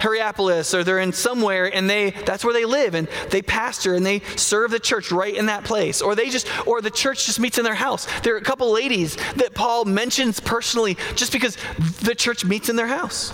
Hierapolis 0.00 0.74
or 0.74 0.84
they're 0.84 0.98
in 0.98 1.12
somewhere 1.12 1.72
and 1.72 1.88
they 1.88 2.10
that's 2.10 2.44
where 2.44 2.52
they 2.52 2.64
live 2.64 2.94
and 2.94 3.08
they 3.30 3.42
pastor 3.42 3.94
and 3.94 4.04
they 4.04 4.20
serve 4.36 4.70
the 4.70 4.80
church 4.80 5.12
right 5.12 5.34
in 5.34 5.46
that 5.46 5.64
place 5.64 6.02
or 6.02 6.14
they 6.14 6.30
just 6.30 6.48
or 6.66 6.80
the 6.80 6.90
church 6.90 7.26
just 7.26 7.40
meets 7.40 7.58
in 7.58 7.64
their 7.64 7.74
house. 7.74 8.06
There 8.20 8.34
are 8.34 8.38
a 8.38 8.42
couple 8.42 8.70
ladies 8.72 9.16
that 9.36 9.54
Paul 9.54 9.84
mentions 9.84 10.40
personally 10.40 10.96
just 11.14 11.32
because 11.32 11.56
the 12.02 12.14
church 12.14 12.44
meets 12.44 12.68
in 12.68 12.76
their 12.76 12.86
house. 12.86 13.32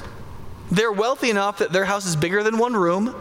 They're 0.70 0.92
wealthy 0.92 1.30
enough 1.30 1.58
that 1.58 1.72
their 1.72 1.84
house 1.84 2.06
is 2.06 2.14
bigger 2.14 2.42
than 2.42 2.58
one 2.58 2.74
room 2.74 3.14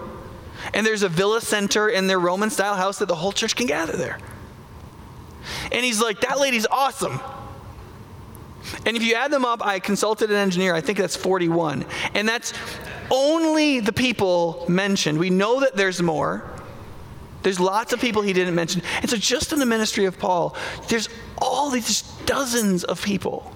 and 0.74 0.86
there's 0.86 1.04
a 1.04 1.10
villa 1.10 1.42
center 1.42 1.88
in 1.90 2.08
their 2.08 2.20
Roman 2.20 2.50
style 2.50 2.76
house 2.76 3.00
that 3.00 3.08
the 3.08 3.16
whole 3.16 3.32
church 3.32 3.56
can 3.56 3.68
gather 3.68 3.94
there. 3.94 4.20
And 5.72 5.86
he's 5.86 6.02
like, 6.02 6.22
that 6.22 6.40
lady's 6.40 6.68
awesome. 6.68 7.20
And 8.86 8.96
if 8.98 9.04
you 9.04 9.16
add 9.16 9.32
them 9.32 9.46
up, 9.46 9.66
I 9.66 9.80
consulted 9.80 10.30
an 10.30 10.36
engineer, 10.36 10.74
I 10.76 10.82
think 10.82 10.98
that's 10.98 11.16
41. 11.16 11.86
And 12.14 12.28
that's 12.28 12.54
only 13.12 13.80
the 13.80 13.94
people 13.94 14.66
mentioned. 14.68 15.18
We 15.18 15.30
know 15.30 15.62
that 15.62 15.76
there's 15.76 16.02
more. 16.02 16.44
There's 17.42 17.60
lots 17.60 17.94
of 17.94 18.02
people 18.02 18.22
he 18.22 18.34
didn't 18.34 18.56
mention. 18.56 18.82
And 19.02 19.10
so, 19.10 19.16
just 19.16 19.54
in 19.54 19.60
the 19.60 19.66
ministry 19.66 20.06
of 20.06 20.20
Paul, 20.20 20.56
there's 20.90 21.08
all 21.38 21.70
these 21.70 22.02
dozens 22.26 22.84
of 22.84 23.02
people 23.02 23.54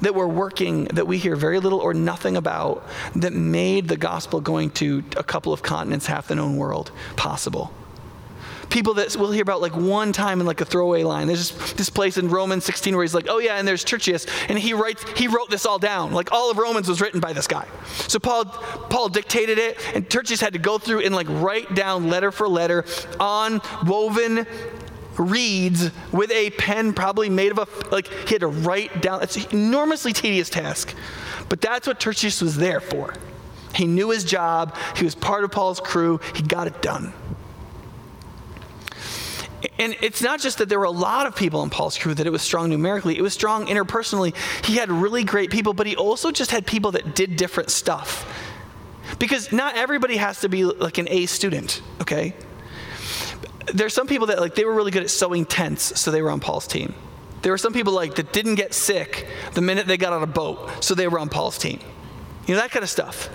that 0.00 0.14
were 0.14 0.28
working 0.28 0.84
that 0.84 1.06
we 1.06 1.18
hear 1.18 1.36
very 1.36 1.58
little 1.60 1.80
or 1.80 1.92
nothing 1.92 2.36
about 2.36 2.86
that 3.16 3.32
made 3.32 3.88
the 3.88 3.96
gospel 3.96 4.40
going 4.40 4.70
to 4.70 5.04
a 5.16 5.24
couple 5.24 5.52
of 5.52 5.62
continents, 5.62 6.06
half 6.06 6.28
the 6.28 6.34
known 6.34 6.56
world, 6.56 6.90
possible 7.16 7.72
people 8.70 8.94
that 8.94 9.14
we'll 9.16 9.32
hear 9.32 9.42
about 9.42 9.60
like 9.60 9.76
one 9.76 10.12
time 10.12 10.40
in 10.40 10.46
like 10.46 10.60
a 10.60 10.64
throwaway 10.64 11.02
line. 11.02 11.26
There's 11.26 11.50
this, 11.50 11.72
this 11.74 11.90
place 11.90 12.16
in 12.16 12.28
Romans 12.28 12.64
16 12.64 12.94
where 12.94 13.04
he's 13.04 13.14
like, 13.14 13.26
oh 13.28 13.38
yeah, 13.38 13.56
and 13.56 13.68
there's 13.68 13.84
Tertius, 13.84 14.26
and 14.48 14.58
he 14.58 14.72
writes, 14.72 15.04
he 15.16 15.28
wrote 15.28 15.50
this 15.50 15.66
all 15.66 15.78
down. 15.78 16.12
Like 16.12 16.32
all 16.32 16.50
of 16.50 16.56
Romans 16.56 16.88
was 16.88 17.00
written 17.00 17.20
by 17.20 17.32
this 17.32 17.46
guy. 17.46 17.66
So 18.08 18.18
Paul, 18.18 18.44
Paul 18.44 19.08
dictated 19.08 19.58
it, 19.58 19.78
and 19.94 20.08
Tertius 20.08 20.40
had 20.40 20.54
to 20.54 20.58
go 20.58 20.78
through 20.78 21.00
and 21.00 21.14
like 21.14 21.26
write 21.28 21.74
down 21.74 22.08
letter 22.08 22.30
for 22.30 22.48
letter 22.48 22.84
on 23.18 23.60
woven 23.86 24.46
reeds 25.18 25.90
with 26.12 26.30
a 26.30 26.50
pen 26.50 26.94
probably 26.94 27.28
made 27.28 27.50
of 27.50 27.58
a 27.58 27.66
like 27.90 28.06
he 28.26 28.34
had 28.34 28.40
to 28.40 28.46
write 28.46 29.02
down 29.02 29.22
it's 29.22 29.36
an 29.36 29.44
enormously 29.50 30.12
tedious 30.12 30.48
task 30.48 30.94
but 31.50 31.60
that's 31.60 31.86
what 31.86 32.00
tertius 32.00 32.40
was 32.40 32.56
there 32.56 32.80
for 32.80 33.12
he 33.74 33.86
knew 33.86 34.10
his 34.10 34.24
job 34.24 34.74
he 34.96 35.04
was 35.04 35.14
part 35.14 35.44
of 35.44 35.50
paul's 35.50 35.80
crew 35.80 36.18
he 36.34 36.42
got 36.42 36.66
it 36.66 36.80
done 36.80 37.12
and 39.78 39.96
it's 40.00 40.22
not 40.22 40.40
just 40.40 40.58
that 40.58 40.68
there 40.68 40.78
were 40.78 40.84
a 40.84 40.90
lot 40.90 41.26
of 41.26 41.36
people 41.36 41.62
in 41.62 41.70
Paul's 41.70 41.98
crew 41.98 42.14
that 42.14 42.26
it 42.26 42.30
was 42.30 42.42
strong 42.42 42.70
numerically, 42.70 43.16
it 43.16 43.22
was 43.22 43.34
strong 43.34 43.66
interpersonally. 43.66 44.34
He 44.64 44.76
had 44.76 44.90
really 44.90 45.24
great 45.24 45.50
people, 45.50 45.74
but 45.74 45.86
he 45.86 45.96
also 45.96 46.30
just 46.30 46.50
had 46.50 46.66
people 46.66 46.92
that 46.92 47.14
did 47.14 47.36
different 47.36 47.70
stuff. 47.70 48.26
Because 49.18 49.52
not 49.52 49.76
everybody 49.76 50.16
has 50.16 50.40
to 50.40 50.48
be 50.48 50.64
like 50.64 50.98
an 50.98 51.08
A 51.10 51.26
student, 51.26 51.82
okay? 52.00 52.34
There's 53.72 53.92
some 53.92 54.06
people 54.06 54.28
that 54.28 54.40
like 54.40 54.54
they 54.54 54.64
were 54.64 54.74
really 54.74 54.90
good 54.90 55.02
at 55.02 55.10
sewing 55.10 55.44
tents, 55.44 56.00
so 56.00 56.10
they 56.10 56.22
were 56.22 56.30
on 56.30 56.40
Paul's 56.40 56.66
team. 56.66 56.94
There 57.42 57.52
were 57.52 57.58
some 57.58 57.72
people 57.72 57.92
like 57.92 58.16
that 58.16 58.32
didn't 58.32 58.56
get 58.56 58.74
sick 58.74 59.26
the 59.54 59.60
minute 59.60 59.86
they 59.86 59.96
got 59.96 60.12
on 60.12 60.22
a 60.22 60.26
boat, 60.26 60.84
so 60.84 60.94
they 60.94 61.08
were 61.08 61.18
on 61.18 61.28
Paul's 61.28 61.58
team. 61.58 61.80
You 62.46 62.54
know, 62.54 62.60
that 62.60 62.70
kind 62.70 62.82
of 62.82 62.90
stuff. 62.90 63.28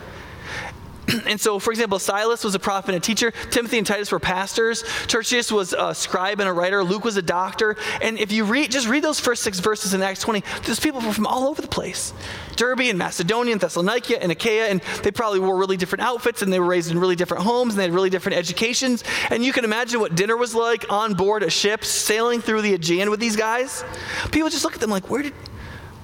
and 1.27 1.39
so, 1.39 1.59
for 1.59 1.71
example, 1.71 1.99
Silas 1.99 2.43
was 2.43 2.55
a 2.55 2.59
prophet 2.59 2.89
and 2.89 2.97
a 2.97 3.05
teacher. 3.05 3.31
Timothy 3.51 3.77
and 3.77 3.85
Titus 3.85 4.11
were 4.11 4.19
pastors. 4.19 4.83
Tertius 5.07 5.51
was 5.51 5.73
a 5.73 5.93
scribe 5.93 6.39
and 6.39 6.49
a 6.49 6.53
writer. 6.53 6.83
Luke 6.83 7.03
was 7.03 7.17
a 7.17 7.21
doctor. 7.21 7.77
And 8.01 8.17
if 8.17 8.31
you 8.31 8.45
read, 8.45 8.71
just 8.71 8.87
read 8.87 9.03
those 9.03 9.19
first 9.19 9.43
six 9.43 9.59
verses 9.59 9.93
in 9.93 10.01
Acts 10.01 10.21
20, 10.21 10.43
there's 10.63 10.79
people 10.79 11.01
from 11.01 11.27
all 11.27 11.47
over 11.47 11.61
the 11.61 11.67
place 11.67 12.13
Derbe 12.55 12.81
and 12.81 12.97
Macedonia 12.97 13.51
and 13.51 13.61
Thessalonica 13.61 14.21
and 14.21 14.31
Achaia, 14.31 14.67
and 14.67 14.81
they 15.03 15.11
probably 15.11 15.39
wore 15.39 15.57
really 15.57 15.77
different 15.77 16.03
outfits 16.03 16.41
and 16.41 16.51
they 16.51 16.59
were 16.59 16.65
raised 16.65 16.91
in 16.91 16.99
really 16.99 17.15
different 17.15 17.43
homes 17.43 17.73
and 17.73 17.79
they 17.79 17.83
had 17.83 17.93
really 17.93 18.09
different 18.09 18.37
educations. 18.37 19.03
And 19.29 19.43
you 19.43 19.53
can 19.53 19.65
imagine 19.65 19.99
what 19.99 20.15
dinner 20.15 20.37
was 20.37 20.55
like 20.55 20.91
on 20.91 21.13
board 21.13 21.43
a 21.43 21.49
ship 21.49 21.83
sailing 21.83 22.41
through 22.41 22.61
the 22.61 22.73
Aegean 22.73 23.09
with 23.09 23.19
these 23.19 23.35
guys. 23.35 23.83
People 24.31 24.49
just 24.49 24.63
look 24.63 24.73
at 24.73 24.81
them 24.81 24.89
like, 24.89 25.09
where 25.09 25.21
did, 25.21 25.33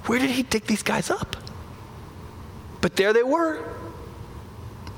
where 0.06 0.18
did 0.18 0.30
he 0.30 0.42
dig 0.42 0.66
these 0.66 0.82
guys 0.82 1.10
up? 1.10 1.36
But 2.80 2.96
there 2.96 3.12
they 3.12 3.22
were 3.22 3.64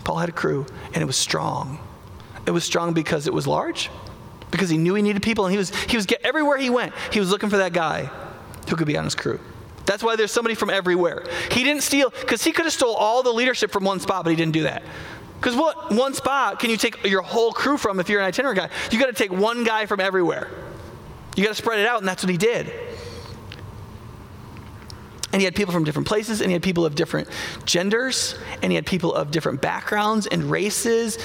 Paul 0.05 0.17
had 0.17 0.29
a 0.29 0.33
crew, 0.33 0.67
and 0.93 1.03
it 1.03 1.07
was 1.07 1.17
strong. 1.17 1.79
It 2.47 2.51
was 2.51 2.65
strong 2.65 2.93
because 2.93 3.27
it 3.27 3.33
was 3.33 3.47
large, 3.47 3.91
because 4.51 4.69
he 4.69 4.77
knew 4.77 4.95
he 4.95 5.03
needed 5.03 5.23
people, 5.23 5.47
and 5.47 5.53
he 5.53 5.59
was, 5.59 5.75
he 5.87 5.97
was 5.97 6.07
everywhere 6.23 6.59
he 6.59 6.71
went, 6.71 6.93
he 7.11 7.21
was 7.21 7.31
looking 7.31 7.49
for 7.49 7.57
that 7.57 7.73
guy 7.73 8.11
who 8.69 8.77
could 8.77 8.87
be 8.87 8.97
on 8.97 9.05
his 9.05 9.15
crew. 9.15 9.41
That's 9.87 10.03
why 10.03 10.17
there's 10.17 10.31
somebody 10.31 10.55
from 10.55 10.71
everywhere. 10.71 11.25
He 11.51 11.65
didn't 11.65 11.83
steal, 11.83 12.11
because 12.11 12.45
he 12.45 12.53
could 12.53 12.67
have 12.67 12.73
stole 12.75 12.95
all 12.95 13.23
the 13.23 13.33
leadership 13.33 13.71
from 13.71 13.85
one 13.85 14.01
spot, 14.01 14.25
but 14.25 14.31
he 14.31 14.37
didn't 14.37 14.53
do 14.53 14.63
that. 14.63 14.83
Because 15.41 15.57
what 15.57 15.93
one 15.93 16.15
spot 16.15 16.59
can 16.59 16.71
you 16.71 16.77
take 16.77 17.05
your 17.05 17.21
whole 17.21 17.53
crew 17.53 17.77
from 17.77 18.01
if 18.01 18.09
you're 18.09 18.21
an 18.21 18.27
itinerant 18.27 18.59
guy? 18.59 18.71
You 18.91 18.99
got 18.99 19.07
to 19.07 19.13
take 19.13 19.31
one 19.31 19.65
guy 19.65 19.85
from 19.85 20.01
everywhere. 20.01 20.49
You 21.37 21.43
got 21.43 21.51
to 21.51 21.55
spread 21.55 21.81
it 21.81 21.87
out, 21.87 21.99
and 21.99 22.09
that's 22.09 22.23
what 22.23 22.31
he 22.31 22.39
did. 22.39 22.73
And 25.35 25.41
he 25.41 25.47
had 25.47 25.57
people 25.57 25.73
from 25.73 25.83
different 25.83 26.07
places, 26.07 26.41
and 26.41 26.49
he 26.49 26.53
had 26.53 26.63
people 26.63 26.87
of 26.87 26.95
different 26.95 27.29
genders, 27.65 28.37
and 28.63 28.71
he 28.71 28.77
had 28.77 28.87
people 28.87 29.13
of 29.13 29.33
different 29.33 29.61
backgrounds 29.61 30.29
and 30.29 30.45
races 30.45 31.19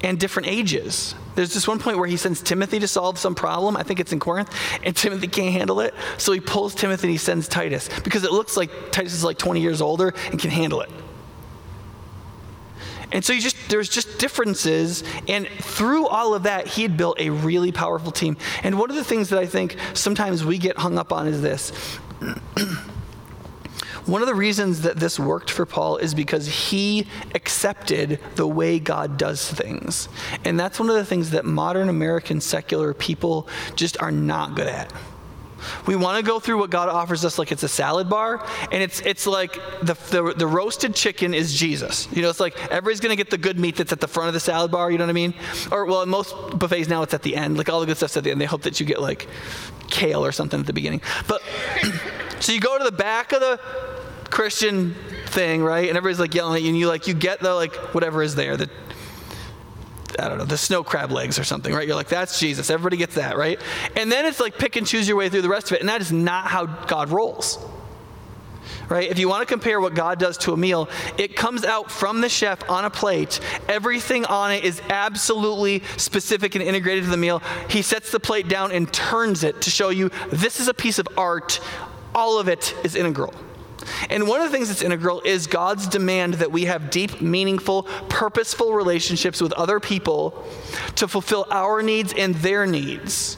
and 0.00 0.18
different 0.18 0.48
ages. 0.48 1.14
There's 1.36 1.54
this 1.54 1.68
one 1.68 1.78
point 1.78 1.98
where 1.98 2.08
he 2.08 2.16
sends 2.16 2.42
Timothy 2.42 2.80
to 2.80 2.88
solve 2.88 3.20
some 3.20 3.36
problem. 3.36 3.76
I 3.76 3.84
think 3.84 4.00
it's 4.00 4.12
in 4.12 4.18
Corinth, 4.18 4.52
and 4.82 4.96
Timothy 4.96 5.28
can't 5.28 5.52
handle 5.52 5.78
it. 5.78 5.94
So 6.18 6.32
he 6.32 6.40
pulls 6.40 6.74
Timothy 6.74 7.06
and 7.06 7.12
he 7.12 7.18
sends 7.18 7.46
Titus 7.46 7.88
because 8.02 8.24
it 8.24 8.32
looks 8.32 8.56
like 8.56 8.90
Titus 8.90 9.14
is 9.14 9.22
like 9.22 9.38
20 9.38 9.60
years 9.60 9.80
older 9.80 10.12
and 10.32 10.40
can 10.40 10.50
handle 10.50 10.80
it. 10.80 10.90
And 13.12 13.24
so 13.24 13.32
just 13.38 13.56
there's 13.68 13.90
just 13.90 14.18
differences 14.18 15.04
and 15.28 15.46
through 15.46 16.08
all 16.08 16.34
of 16.34 16.44
that 16.44 16.66
he 16.66 16.82
had 16.82 16.96
built 16.96 17.20
a 17.20 17.30
really 17.30 17.70
powerful 17.70 18.10
team. 18.10 18.36
And 18.64 18.76
one 18.76 18.90
of 18.90 18.96
the 18.96 19.04
things 19.04 19.28
that 19.28 19.38
I 19.38 19.46
think 19.46 19.76
sometimes 19.94 20.44
we 20.44 20.58
get 20.58 20.78
hung 20.78 20.98
up 20.98 21.12
on 21.12 21.28
is 21.28 21.40
this. 21.42 21.72
One 24.06 24.20
of 24.20 24.26
the 24.26 24.34
reasons 24.34 24.80
that 24.82 24.96
this 24.96 25.18
worked 25.18 25.48
for 25.48 25.64
Paul 25.64 25.96
is 25.98 26.12
because 26.12 26.48
he 26.48 27.06
accepted 27.36 28.18
the 28.34 28.48
way 28.48 28.80
God 28.80 29.16
does 29.16 29.48
things. 29.48 30.08
And 30.44 30.58
that's 30.58 30.80
one 30.80 30.90
of 30.90 30.96
the 30.96 31.04
things 31.04 31.30
that 31.30 31.44
modern 31.44 31.88
American 31.88 32.40
secular 32.40 32.94
people 32.94 33.46
just 33.76 34.00
are 34.02 34.10
not 34.10 34.56
good 34.56 34.66
at. 34.66 34.92
We 35.86 35.96
want 35.96 36.24
to 36.24 36.28
go 36.28 36.40
through 36.40 36.58
what 36.58 36.70
God 36.70 36.88
offers 36.88 37.24
us 37.24 37.38
like 37.38 37.52
it's 37.52 37.62
a 37.62 37.68
salad 37.68 38.08
bar, 38.08 38.44
and 38.70 38.82
it's 38.82 39.00
it's 39.00 39.26
like 39.26 39.54
the, 39.82 39.94
the, 40.10 40.34
the 40.36 40.46
roasted 40.46 40.94
chicken 40.94 41.34
is 41.34 41.54
Jesus. 41.54 42.08
You 42.12 42.22
know, 42.22 42.30
it's 42.30 42.40
like 42.40 42.58
everybody's 42.66 43.00
going 43.00 43.10
to 43.10 43.16
get 43.16 43.30
the 43.30 43.38
good 43.38 43.58
meat 43.58 43.76
that's 43.76 43.92
at 43.92 44.00
the 44.00 44.08
front 44.08 44.28
of 44.28 44.34
the 44.34 44.40
salad 44.40 44.70
bar. 44.70 44.90
You 44.90 44.98
know 44.98 45.04
what 45.04 45.10
I 45.10 45.14
mean? 45.14 45.34
Or 45.70 45.84
well, 45.84 46.04
most 46.06 46.34
buffets 46.58 46.88
now 46.88 47.02
it's 47.02 47.14
at 47.14 47.22
the 47.22 47.36
end. 47.36 47.58
Like 47.58 47.68
all 47.68 47.80
the 47.80 47.86
good 47.86 47.96
stuff's 47.96 48.16
at 48.16 48.24
the 48.24 48.30
end. 48.30 48.40
They 48.40 48.46
hope 48.46 48.62
that 48.62 48.80
you 48.80 48.86
get 48.86 49.00
like 49.00 49.28
kale 49.90 50.24
or 50.24 50.32
something 50.32 50.60
at 50.60 50.66
the 50.66 50.72
beginning. 50.72 51.02
But 51.28 51.42
so 52.40 52.52
you 52.52 52.60
go 52.60 52.78
to 52.78 52.84
the 52.84 52.92
back 52.92 53.32
of 53.32 53.40
the 53.40 53.60
Christian 54.30 54.94
thing, 55.26 55.62
right? 55.62 55.88
And 55.88 55.96
everybody's 55.96 56.18
like 56.18 56.34
yelling 56.34 56.56
at 56.56 56.62
you, 56.62 56.68
and 56.68 56.78
you 56.78 56.88
like 56.88 57.06
you 57.06 57.14
get 57.14 57.40
the 57.40 57.54
like 57.54 57.74
whatever 57.94 58.22
is 58.22 58.34
there, 58.34 58.56
the 58.56 58.70
I 60.18 60.28
don't 60.28 60.38
know, 60.38 60.44
the 60.44 60.58
snow 60.58 60.82
crab 60.82 61.10
legs 61.10 61.38
or 61.38 61.44
something, 61.44 61.74
right? 61.74 61.86
You're 61.86 61.96
like, 61.96 62.08
that's 62.08 62.38
Jesus. 62.38 62.70
Everybody 62.70 62.96
gets 62.96 63.14
that, 63.14 63.36
right? 63.36 63.60
And 63.96 64.10
then 64.10 64.26
it's 64.26 64.40
like 64.40 64.58
pick 64.58 64.76
and 64.76 64.86
choose 64.86 65.08
your 65.08 65.16
way 65.16 65.28
through 65.28 65.42
the 65.42 65.48
rest 65.48 65.70
of 65.70 65.76
it. 65.76 65.80
And 65.80 65.88
that 65.88 66.00
is 66.00 66.12
not 66.12 66.46
how 66.46 66.66
God 66.66 67.10
rolls. 67.10 67.58
Right? 68.88 69.10
If 69.10 69.18
you 69.18 69.28
want 69.28 69.46
to 69.46 69.50
compare 69.50 69.80
what 69.80 69.94
God 69.94 70.18
does 70.18 70.36
to 70.38 70.52
a 70.52 70.56
meal, 70.56 70.88
it 71.16 71.34
comes 71.34 71.64
out 71.64 71.90
from 71.90 72.20
the 72.20 72.28
chef 72.28 72.68
on 72.68 72.84
a 72.84 72.90
plate. 72.90 73.40
Everything 73.66 74.26
on 74.26 74.52
it 74.52 74.64
is 74.64 74.82
absolutely 74.90 75.82
specific 75.96 76.54
and 76.56 76.62
integrated 76.62 77.04
to 77.04 77.10
the 77.10 77.16
meal. 77.16 77.42
He 77.70 77.80
sets 77.80 78.10
the 78.10 78.20
plate 78.20 78.48
down 78.48 78.70
and 78.70 78.92
turns 78.92 79.44
it 79.44 79.62
to 79.62 79.70
show 79.70 79.88
you 79.88 80.10
this 80.30 80.60
is 80.60 80.68
a 80.68 80.74
piece 80.74 80.98
of 80.98 81.08
art. 81.16 81.60
All 82.14 82.38
of 82.38 82.48
it 82.48 82.74
is 82.84 82.94
integral. 82.94 83.32
And 84.10 84.26
one 84.28 84.40
of 84.40 84.50
the 84.50 84.56
things 84.56 84.68
that's 84.68 84.82
integral 84.82 85.20
is 85.24 85.46
God's 85.46 85.86
demand 85.86 86.34
that 86.34 86.52
we 86.52 86.64
have 86.64 86.90
deep, 86.90 87.20
meaningful, 87.20 87.84
purposeful 88.08 88.72
relationships 88.72 89.40
with 89.40 89.52
other 89.52 89.80
people 89.80 90.44
to 90.96 91.08
fulfill 91.08 91.46
our 91.50 91.82
needs 91.82 92.12
and 92.16 92.34
their 92.36 92.66
needs. 92.66 93.36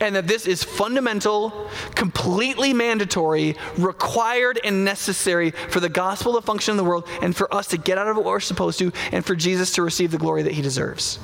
And 0.00 0.16
that 0.16 0.26
this 0.26 0.46
is 0.46 0.64
fundamental, 0.64 1.68
completely 1.94 2.72
mandatory, 2.72 3.56
required, 3.76 4.58
and 4.64 4.84
necessary 4.84 5.50
for 5.50 5.80
the 5.80 5.90
gospel 5.90 6.34
to 6.34 6.40
function 6.40 6.72
in 6.72 6.76
the 6.78 6.84
world 6.84 7.06
and 7.20 7.36
for 7.36 7.52
us 7.54 7.66
to 7.68 7.76
get 7.76 7.98
out 7.98 8.08
of 8.08 8.16
what 8.16 8.24
we're 8.24 8.40
supposed 8.40 8.78
to 8.78 8.92
and 9.12 9.24
for 9.24 9.36
Jesus 9.36 9.72
to 9.72 9.82
receive 9.82 10.10
the 10.10 10.18
glory 10.18 10.42
that 10.42 10.52
he 10.52 10.62
deserves. 10.62 11.18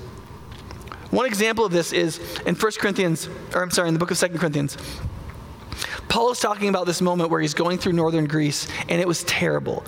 One 1.11 1.27
example 1.27 1.65
of 1.65 1.73
this 1.73 1.93
is 1.93 2.21
in 2.47 2.55
1 2.55 2.73
Corinthians, 2.79 3.29
or 3.55 3.63
I'm 3.63 3.71
sorry, 3.71 3.89
in 3.89 3.95
the 3.95 4.01
book 4.01 4.11
of 4.11 4.19
2 4.19 4.29
Corinthians. 4.39 4.77
Paul 6.11 6.33
is 6.33 6.41
talking 6.41 6.69
about 6.69 6.87
this 6.87 7.01
moment 7.01 7.31
where 7.31 7.41
he's 7.41 7.55
going 7.55 7.79
through 7.79 7.93
northern 7.93 8.27
Greece, 8.27 8.67
and 8.89 9.01
it 9.01 9.07
was 9.07 9.23
terrible. 9.25 9.85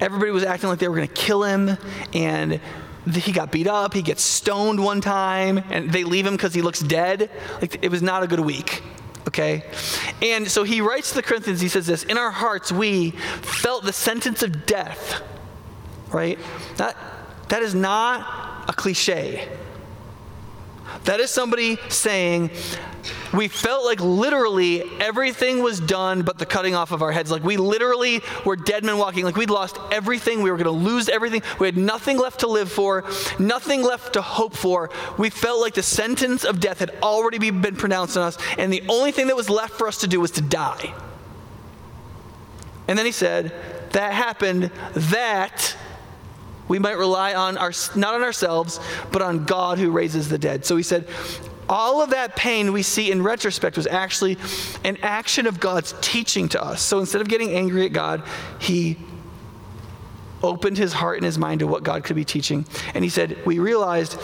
Everybody 0.00 0.30
was 0.30 0.44
acting 0.44 0.68
like 0.68 0.78
they 0.78 0.86
were 0.86 0.94
going 0.94 1.08
to 1.08 1.14
kill 1.14 1.42
him, 1.42 1.78
and 2.12 2.60
he 3.10 3.32
got 3.32 3.50
beat 3.50 3.66
up. 3.66 3.94
He 3.94 4.02
gets 4.02 4.22
stoned 4.22 4.84
one 4.84 5.00
time, 5.00 5.58
and 5.70 5.90
they 5.90 6.04
leave 6.04 6.26
him 6.26 6.34
because 6.34 6.52
he 6.52 6.60
looks 6.60 6.80
dead. 6.80 7.30
Like 7.62 7.82
it 7.82 7.90
was 7.90 8.02
not 8.02 8.22
a 8.22 8.26
good 8.26 8.40
week. 8.40 8.82
Okay? 9.28 9.64
And 10.20 10.46
so 10.46 10.62
he 10.62 10.82
writes 10.82 11.08
to 11.08 11.14
the 11.14 11.22
Corinthians, 11.22 11.62
he 11.62 11.68
says 11.68 11.86
this 11.86 12.02
In 12.04 12.18
our 12.18 12.30
hearts, 12.30 12.70
we 12.70 13.12
felt 13.40 13.84
the 13.84 13.94
sentence 13.94 14.42
of 14.42 14.66
death. 14.66 15.22
Right? 16.12 16.38
That, 16.76 16.96
that 17.48 17.62
is 17.62 17.74
not 17.74 18.68
a 18.68 18.74
cliche. 18.74 19.48
That 21.04 21.20
is 21.20 21.30
somebody 21.30 21.78
saying, 21.88 22.50
we 23.32 23.48
felt 23.48 23.84
like 23.84 24.00
literally 24.00 24.82
everything 25.00 25.62
was 25.62 25.80
done 25.80 26.22
but 26.22 26.38
the 26.38 26.46
cutting 26.46 26.74
off 26.74 26.92
of 26.92 27.02
our 27.02 27.12
heads. 27.12 27.30
Like 27.30 27.42
we 27.42 27.56
literally 27.56 28.20
were 28.44 28.56
dead 28.56 28.84
men 28.84 28.98
walking. 28.98 29.24
Like 29.24 29.36
we'd 29.36 29.50
lost 29.50 29.78
everything. 29.90 30.42
We 30.42 30.50
were 30.50 30.56
going 30.56 30.64
to 30.64 30.84
lose 30.84 31.08
everything. 31.08 31.42
We 31.58 31.66
had 31.66 31.76
nothing 31.76 32.18
left 32.18 32.40
to 32.40 32.46
live 32.46 32.70
for, 32.70 33.04
nothing 33.38 33.82
left 33.82 34.14
to 34.14 34.22
hope 34.22 34.54
for. 34.54 34.90
We 35.18 35.30
felt 35.30 35.60
like 35.60 35.74
the 35.74 35.82
sentence 35.82 36.44
of 36.44 36.60
death 36.60 36.78
had 36.78 36.90
already 37.02 37.50
been 37.50 37.76
pronounced 37.76 38.16
on 38.16 38.24
us, 38.24 38.38
and 38.58 38.72
the 38.72 38.82
only 38.88 39.12
thing 39.12 39.28
that 39.28 39.36
was 39.36 39.48
left 39.50 39.74
for 39.74 39.88
us 39.88 39.98
to 39.98 40.06
do 40.06 40.20
was 40.20 40.30
to 40.32 40.42
die. 40.42 40.94
And 42.88 42.98
then 42.98 43.06
he 43.06 43.12
said, 43.12 43.52
That 43.92 44.12
happened 44.12 44.70
that 44.94 45.76
we 46.72 46.78
might 46.78 46.96
rely 46.96 47.34
on 47.34 47.58
our, 47.58 47.70
not 47.94 48.14
on 48.14 48.22
ourselves, 48.22 48.80
but 49.10 49.20
on 49.20 49.44
God 49.44 49.78
who 49.78 49.90
raises 49.90 50.30
the 50.30 50.38
dead. 50.38 50.64
So 50.64 50.74
he 50.74 50.82
said, 50.82 51.06
all 51.68 52.00
of 52.00 52.08
that 52.10 52.34
pain 52.34 52.72
we 52.72 52.82
see 52.82 53.10
in 53.10 53.22
retrospect 53.22 53.76
was 53.76 53.86
actually 53.86 54.38
an 54.82 54.96
action 55.02 55.46
of 55.46 55.60
God's 55.60 55.94
teaching 56.00 56.48
to 56.48 56.64
us. 56.64 56.80
So 56.80 56.98
instead 56.98 57.20
of 57.20 57.28
getting 57.28 57.50
angry 57.50 57.84
at 57.84 57.92
God, 57.92 58.22
he 58.58 58.96
opened 60.42 60.78
his 60.78 60.94
heart 60.94 61.18
and 61.18 61.26
his 61.26 61.36
mind 61.36 61.60
to 61.60 61.66
what 61.66 61.82
God 61.82 62.04
could 62.04 62.16
be 62.16 62.24
teaching. 62.24 62.64
And 62.94 63.04
he 63.04 63.10
said, 63.10 63.36
We 63.44 63.58
realized 63.58 64.18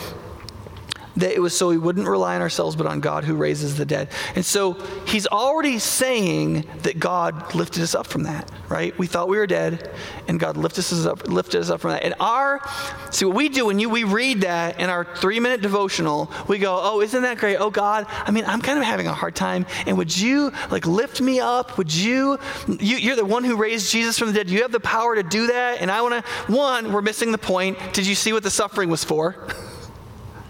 that 1.19 1.35
it 1.35 1.41
was 1.41 1.57
so 1.57 1.69
we 1.69 1.79
wouldn't 1.79 2.07
rely 2.07 2.37
on 2.37 2.43
ourselves, 2.43 2.77
but 2.77 2.87
on 2.87 3.01
God 3.01 3.25
who 3.25 3.35
raises 3.35 3.77
the 3.77 3.85
dead. 3.85 4.09
And 4.35 4.45
so 4.45 4.75
he's 5.07 5.27
already 5.27 5.79
saying 5.79 6.65
that 6.83 6.99
God 6.99 7.55
lifted 7.55 7.83
us 7.83 7.95
up 7.95 8.07
from 8.07 8.23
that, 8.25 8.51
right? 8.69 8.97
We 8.99 9.07
thought 9.07 9.29
we 9.29 9.37
were 9.37 9.47
dead, 9.47 9.91
and 10.29 10.39
God 10.39 10.57
lifted 10.57 10.81
us 10.81 11.07
up, 11.07 11.29
lifted 11.29 11.61
us 11.61 11.71
up 11.71 11.81
from 11.81 11.91
that. 11.91 12.05
And 12.05 12.15
our, 12.21 12.61
see 13.11 13.25
what 13.25 13.37
we 13.37 13.49
do 13.49 13.67
when 13.67 13.79
you 13.79 13.91
we 13.91 14.05
read 14.05 14.43
that 14.43 14.81
in 14.81 14.91
our 14.91 15.05
three 15.17 15.41
minute 15.41 15.61
devotional, 15.61 16.31
we 16.47 16.59
go, 16.59 16.79
oh, 16.81 17.01
isn't 17.01 17.23
that 17.23 17.39
great? 17.39 17.57
Oh 17.57 17.71
God, 17.71 18.07
I 18.09 18.31
mean, 18.31 18.45
I'm 18.45 18.61
kind 18.61 18.79
of 18.79 18.85
having 18.85 19.07
a 19.07 19.13
hard 19.13 19.35
time, 19.35 19.67
and 19.87 19.99
would 19.99 20.17
you 20.17 20.53
like 20.71 20.87
lift 20.87 21.21
me 21.21 21.41
up? 21.41 21.79
Would 21.79 21.93
you, 21.93 22.39
you 22.69 22.97
you're 22.97 23.17
the 23.17 23.25
one 23.25 23.45
who 23.45 23.57
raised 23.57 23.91
Jesus 23.91 24.19
from 24.19 24.29
the 24.29 24.35
dead. 24.35 24.51
You 24.51 24.63
have 24.63 24.73
the 24.73 24.81
power 24.81 25.15
to 25.15 25.23
do 25.23 25.49
that, 25.49 25.81
and 25.81 25.91
I 25.91 26.03
want 26.03 26.25
to. 26.25 26.53
One, 26.53 26.93
we're 26.93 27.03
missing 27.03 27.33
the 27.33 27.39
point. 27.39 27.79
Did 27.93 28.07
you 28.07 28.15
see 28.15 28.33
what 28.33 28.43
the 28.43 28.51
suffering 28.51 28.89
was 28.89 29.05
for? 29.05 29.37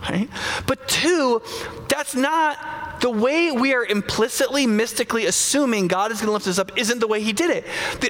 right? 0.08 0.28
But 0.66 0.88
two, 0.88 1.42
that's 1.88 2.14
not 2.14 2.58
the 3.00 3.10
way 3.10 3.52
we 3.52 3.74
are 3.74 3.84
implicitly, 3.84 4.66
mystically 4.66 5.26
assuming 5.26 5.88
God 5.88 6.10
is 6.10 6.18
going 6.18 6.28
to 6.28 6.32
lift 6.32 6.46
us 6.46 6.58
up 6.58 6.76
isn't 6.76 6.98
the 6.98 7.06
way 7.06 7.22
He 7.22 7.32
did 7.32 7.50
it. 7.50 7.64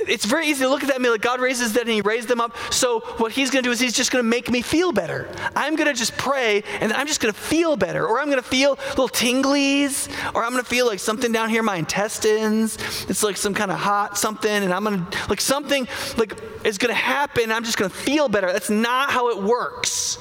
It's 0.09 0.25
very 0.25 0.47
easy 0.47 0.65
to 0.65 0.71
look 0.71 0.83
at 0.83 0.89
that 0.89 0.97
and 0.97 1.05
be 1.05 1.11
like, 1.11 1.21
God 1.21 1.41
raises 1.41 1.73
dead 1.73 1.83
and 1.83 1.91
He 1.91 2.01
raised 2.01 2.29
them 2.29 2.41
up. 2.41 2.57
So 2.73 3.01
what 3.19 3.33
He's 3.33 3.51
going 3.51 3.63
to 3.63 3.69
do 3.69 3.73
is 3.73 3.81
He's 3.81 3.93
just 3.93 4.11
going 4.11 4.25
to 4.25 4.29
make 4.29 4.51
me 4.51 4.63
feel 4.63 4.93
better. 4.93 5.29
I'm 5.55 5.77
going 5.77 5.89
to 5.89 5.95
just 5.95 6.17
pray 6.17 6.63
and 6.81 6.93
I'm 6.93 7.07
just 7.07 7.21
going 7.21 7.33
to 7.33 7.39
feel 7.39 7.77
better. 7.77 8.07
Or 8.07 8.21
I'm 8.21 8.27
going 8.27 8.43
to 8.43 8.49
feel 8.49 8.79
little 8.91 9.09
tinglies. 9.09 10.09
Or 10.35 10.45
I'm 10.45 10.53
going 10.53 10.63
to 10.63 10.69
feel 10.69 10.87
like 10.87 11.01
something 11.01 11.33
down 11.33 11.51
here 11.51 11.61
in 11.61 11.67
my 11.67 11.77
intestines. 11.77 12.79
It's 13.09 13.23
like 13.23 13.37
some 13.37 13.55
kind 13.55 13.71
of 13.71 13.79
hot 13.79 14.17
something. 14.17 14.51
And 14.51 14.73
I'm 14.73 14.85
going 14.85 15.05
to, 15.05 15.19
like 15.29 15.41
something 15.41 15.87
like 16.17 16.35
is 16.65 16.79
going 16.79 16.95
to 16.95 17.01
happen. 17.01 17.53
I'm 17.53 17.65
just 17.65 17.79
going 17.79 17.91
to 17.91 17.97
feel 17.97 18.29
better. 18.29 18.53
That's 18.53 18.71
not 18.71 19.11
how 19.11 19.31
it 19.31 19.43
works. 19.43 20.19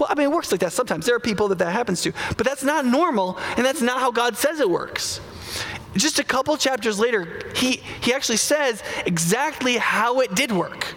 Well, 0.00 0.08
I 0.10 0.14
mean, 0.14 0.24
it 0.24 0.32
works 0.32 0.50
like 0.50 0.62
that 0.62 0.72
sometimes. 0.72 1.04
There 1.04 1.14
are 1.14 1.20
people 1.20 1.48
that 1.48 1.58
that 1.58 1.72
happens 1.72 2.00
to, 2.02 2.12
but 2.38 2.46
that's 2.46 2.64
not 2.64 2.86
normal, 2.86 3.38
and 3.56 3.66
that's 3.66 3.82
not 3.82 4.00
how 4.00 4.10
God 4.10 4.34
says 4.34 4.58
it 4.58 4.68
works. 4.68 5.20
Just 5.94 6.18
a 6.18 6.24
couple 6.24 6.56
chapters 6.56 6.98
later, 6.98 7.42
he, 7.54 7.82
he 8.00 8.14
actually 8.14 8.38
says 8.38 8.82
exactly 9.04 9.76
how 9.76 10.20
it 10.20 10.34
did 10.34 10.52
work. 10.52 10.94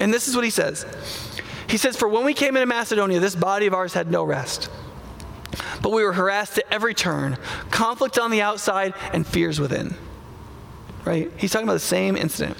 And 0.00 0.12
this 0.12 0.26
is 0.26 0.34
what 0.34 0.44
he 0.44 0.50
says 0.50 0.84
He 1.68 1.76
says, 1.76 1.96
For 1.96 2.08
when 2.08 2.24
we 2.24 2.34
came 2.34 2.56
into 2.56 2.66
Macedonia, 2.66 3.20
this 3.20 3.36
body 3.36 3.66
of 3.66 3.74
ours 3.74 3.94
had 3.94 4.10
no 4.10 4.24
rest. 4.24 4.68
But 5.80 5.92
we 5.92 6.02
were 6.02 6.12
harassed 6.12 6.58
at 6.58 6.64
every 6.72 6.94
turn, 6.94 7.38
conflict 7.70 8.18
on 8.18 8.32
the 8.32 8.42
outside, 8.42 8.94
and 9.12 9.24
fears 9.24 9.60
within. 9.60 9.94
Right? 11.04 11.30
He's 11.36 11.52
talking 11.52 11.66
about 11.66 11.74
the 11.74 11.80
same 11.80 12.16
incident. 12.16 12.56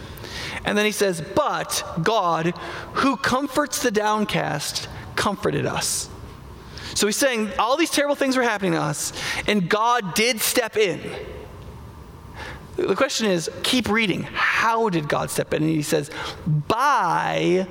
And 0.65 0.79
then 0.79 0.85
he 0.85 0.93
says, 0.93 1.21
But 1.21 1.83
God, 2.03 2.55
who 2.95 3.17
comforts 3.17 3.83
the 3.83 3.91
downcast, 3.91 4.89
comforted 5.17 5.67
us. 5.67 6.09
So 6.95 7.07
he's 7.07 7.17
saying 7.17 7.51
all 7.59 7.77
these 7.77 7.91
terrible 7.91 8.17
things 8.17 8.37
were 8.37 8.43
happening 8.43 8.73
to 8.73 8.81
us, 8.81 9.13
and 9.47 9.69
God 9.69 10.15
did 10.15 10.41
step 10.41 10.77
in. 10.77 11.01
The 12.77 12.97
question 12.97 13.27
is 13.27 13.51
keep 13.63 13.89
reading. 13.89 14.23
How 14.23 14.89
did 14.89 15.09
God 15.09 15.31
step 15.31 15.53
in? 15.55 15.63
And 15.63 15.71
he 15.71 15.83
says, 15.83 16.11
by 16.47 17.67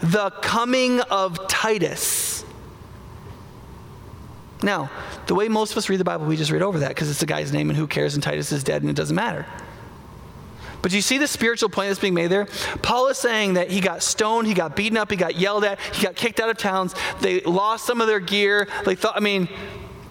the 0.00 0.30
coming 0.42 1.00
of 1.00 1.48
Titus. 1.48 2.44
Now, 4.62 4.90
the 5.26 5.34
way 5.34 5.48
most 5.48 5.72
of 5.72 5.78
us 5.78 5.88
read 5.88 5.98
the 5.98 6.04
Bible, 6.04 6.26
we 6.26 6.36
just 6.36 6.52
read 6.52 6.62
over 6.62 6.78
that 6.80 6.88
because 6.88 7.10
it's 7.10 7.20
the 7.20 7.26
guy's 7.26 7.52
name 7.52 7.70
and 7.70 7.76
who 7.76 7.86
cares, 7.86 8.14
and 8.14 8.22
Titus 8.22 8.52
is 8.52 8.62
dead 8.62 8.82
and 8.82 8.90
it 8.90 8.96
doesn't 8.96 9.16
matter. 9.16 9.46
But 10.82 10.92
you 10.92 11.00
see 11.00 11.18
the 11.18 11.28
spiritual 11.28 11.68
point 11.68 11.88
that's 11.88 12.00
being 12.00 12.14
made 12.14 12.26
there? 12.26 12.46
Paul 12.82 13.08
is 13.08 13.18
saying 13.18 13.54
that 13.54 13.70
he 13.70 13.80
got 13.80 14.02
stoned, 14.02 14.48
he 14.48 14.54
got 14.54 14.76
beaten 14.76 14.98
up, 14.98 15.10
he 15.10 15.16
got 15.16 15.36
yelled 15.36 15.64
at, 15.64 15.80
he 15.80 16.02
got 16.02 16.16
kicked 16.16 16.40
out 16.40 16.50
of 16.50 16.58
towns. 16.58 16.94
They 17.20 17.40
lost 17.40 17.86
some 17.86 18.00
of 18.00 18.08
their 18.08 18.20
gear. 18.20 18.68
They 18.84 18.96
thought, 18.96 19.16
I 19.16 19.20
mean, 19.20 19.48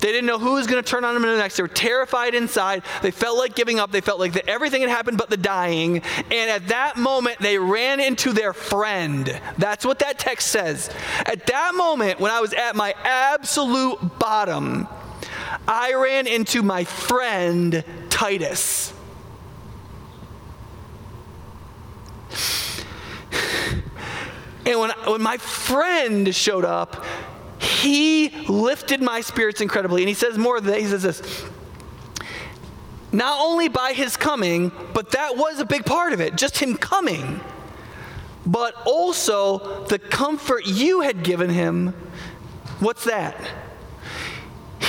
they 0.01 0.07
didn't 0.07 0.25
know 0.25 0.39
who 0.39 0.53
was 0.53 0.65
going 0.65 0.84
to 0.84 0.89
turn 0.89 1.05
on 1.05 1.13
them 1.13 1.23
in 1.23 1.29
the 1.29 1.38
next. 1.38 1.57
They 1.57 1.63
were 1.63 1.69
terrified 1.69 2.34
inside. 2.34 2.84
They 3.03 3.12
felt 3.12 3.38
like 3.38 3.53
giving 3.53 3.79
up. 3.79 3.91
They 3.91 4.01
felt 4.01 4.19
like 4.19 4.34
that 4.34 4.49
everything 4.49 4.81
had 4.81 4.89
happened 4.89 5.19
but 5.19 5.29
the 5.29 5.38
dying. 5.38 5.97
And 6.31 6.49
at 6.49 6.69
that 6.69 6.97
moment, 6.97 7.38
they 7.39 7.60
ran 7.60 7.99
into 7.99 8.34
their 8.34 8.51
friend. 8.51 9.39
That's 9.60 9.86
what 9.86 9.99
that 9.99 10.17
text 10.17 10.47
says. 10.47 10.89
At 11.25 11.45
that 11.47 11.73
moment, 11.75 12.19
when 12.19 12.31
I 12.31 12.39
was 12.41 12.53
at 12.53 12.75
my 12.75 12.95
absolute 13.03 14.17
bottom, 14.17 14.88
I 15.67 15.93
ran 15.93 16.25
into 16.25 16.63
my 16.63 16.84
friend 16.84 17.84
Titus. 18.10 18.93
And 24.65 24.80
when, 24.80 24.91
when 25.06 25.22
my 25.22 25.38
friend 25.38 26.34
showed 26.34 26.65
up, 26.65 27.06
he 27.60 28.30
lifted 28.48 29.02
my 29.02 29.22
spirits 29.22 29.62
incredibly. 29.62 30.02
And 30.02 30.10
he 30.10 30.13
says 30.13 30.38
more 30.38 30.60
than 30.60 30.72
that. 30.72 30.80
He 30.80 30.88
says 30.88 31.04
this 31.04 31.46
not 33.12 33.41
only 33.41 33.67
by 33.67 33.94
his 33.94 34.15
coming, 34.15 34.72
but 34.94 35.12
that 35.12 35.36
was 35.36 35.60
a 35.60 35.65
big 35.65 35.86
part 35.86 36.13
of 36.13 36.22
it, 36.22 36.36
just 36.36 36.58
him 36.60 36.78
coming, 36.78 37.41
but 38.46 38.74
also 38.86 39.86
the 39.86 40.00
comfort 40.00 40.65
you 40.65 41.02
had 41.02 41.24
given 41.24 41.50
him. 41.50 41.89
What's 42.80 43.04
that? 43.06 43.36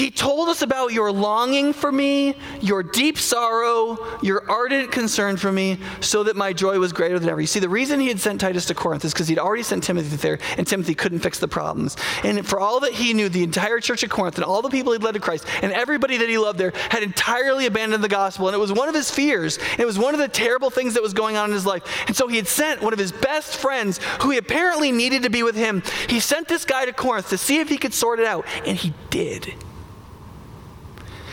He 0.03 0.11
told 0.11 0.49
us 0.49 0.63
about 0.63 0.93
your 0.93 1.13
longing 1.13 1.73
for 1.73 1.93
me, 1.93 2.35
your 2.61 2.83
deep 2.83 3.17
sorrow, 3.17 4.05
your 4.21 4.43
ardent 4.51 4.91
concern 4.91 5.37
for 5.37 5.53
me, 5.53 5.79
so 6.01 6.25
that 6.25 6.35
my 6.35 6.53
joy 6.53 6.81
was 6.81 6.93
greater 6.93 7.21
than 7.21 7.29
ever. 7.29 7.41
You 7.41 7.47
see, 7.47 7.61
the 7.61 7.69
reason 7.69 8.01
he 8.01 8.09
had 8.09 8.19
sent 8.19 8.41
Titus 8.41 8.67
to 8.67 8.75
Corinth 8.75 9.05
is 9.05 9.13
because 9.13 9.29
he'd 9.29 9.39
already 9.39 9.63
sent 9.63 9.85
Timothy 9.85 10.17
there, 10.17 10.41
and 10.59 10.67
Timothy 10.67 10.97
couldn't 10.97 11.21
fix 11.21 11.39
the 11.39 11.47
problems. 11.47 11.97
And 12.25 12.45
for 12.45 12.59
all 12.59 12.81
that 12.81 12.95
he 12.95 13.15
knew, 13.15 13.29
the 13.29 13.45
entire 13.45 13.79
church 13.79 14.03
at 14.03 14.11
Corinth 14.11 14.35
and 14.35 14.45
all 14.45 14.61
the 14.61 14.71
people 14.71 14.93
he'd 14.93 15.05
led 15.05 15.15
to 15.15 15.21
Christ 15.21 15.47
and 15.63 15.71
everybody 15.71 16.17
that 16.17 16.29
he 16.29 16.37
loved 16.37 16.59
there 16.59 16.73
had 16.91 17.05
entirely 17.05 17.67
abandoned 17.67 18.03
the 18.03 18.09
gospel. 18.09 18.49
And 18.49 18.57
it 18.57 18.59
was 18.59 18.73
one 18.73 18.89
of 18.89 18.97
his 18.97 19.09
fears. 19.09 19.61
It 19.79 19.87
was 19.87 20.01
one 20.01 20.15
of 20.15 20.19
the 20.19 20.27
terrible 20.27 20.71
things 20.71 20.95
that 20.95 21.03
was 21.05 21.15
going 21.15 21.37
on 21.37 21.51
in 21.51 21.55
his 21.55 21.65
life. 21.65 21.85
And 22.09 22.17
so 22.17 22.27
he 22.27 22.39
had 22.39 22.49
sent 22.49 22.83
one 22.83 22.93
of 22.93 22.99
his 22.99 23.13
best 23.13 23.57
friends, 23.57 24.01
who 24.21 24.31
he 24.31 24.39
apparently 24.39 24.91
needed 24.91 25.23
to 25.23 25.31
be 25.31 25.45
with 25.45 25.55
him, 25.55 25.81
he 26.09 26.19
sent 26.19 26.49
this 26.49 26.65
guy 26.65 26.87
to 26.87 26.93
Corinth 26.93 27.29
to 27.29 27.39
see 27.39 27.61
if 27.61 27.69
he 27.69 27.79
could 27.79 27.95
sort 27.95 28.19
it 28.19 28.27
out. 28.27 28.45
And 28.67 28.77
he 28.77 28.93
did 29.09 29.55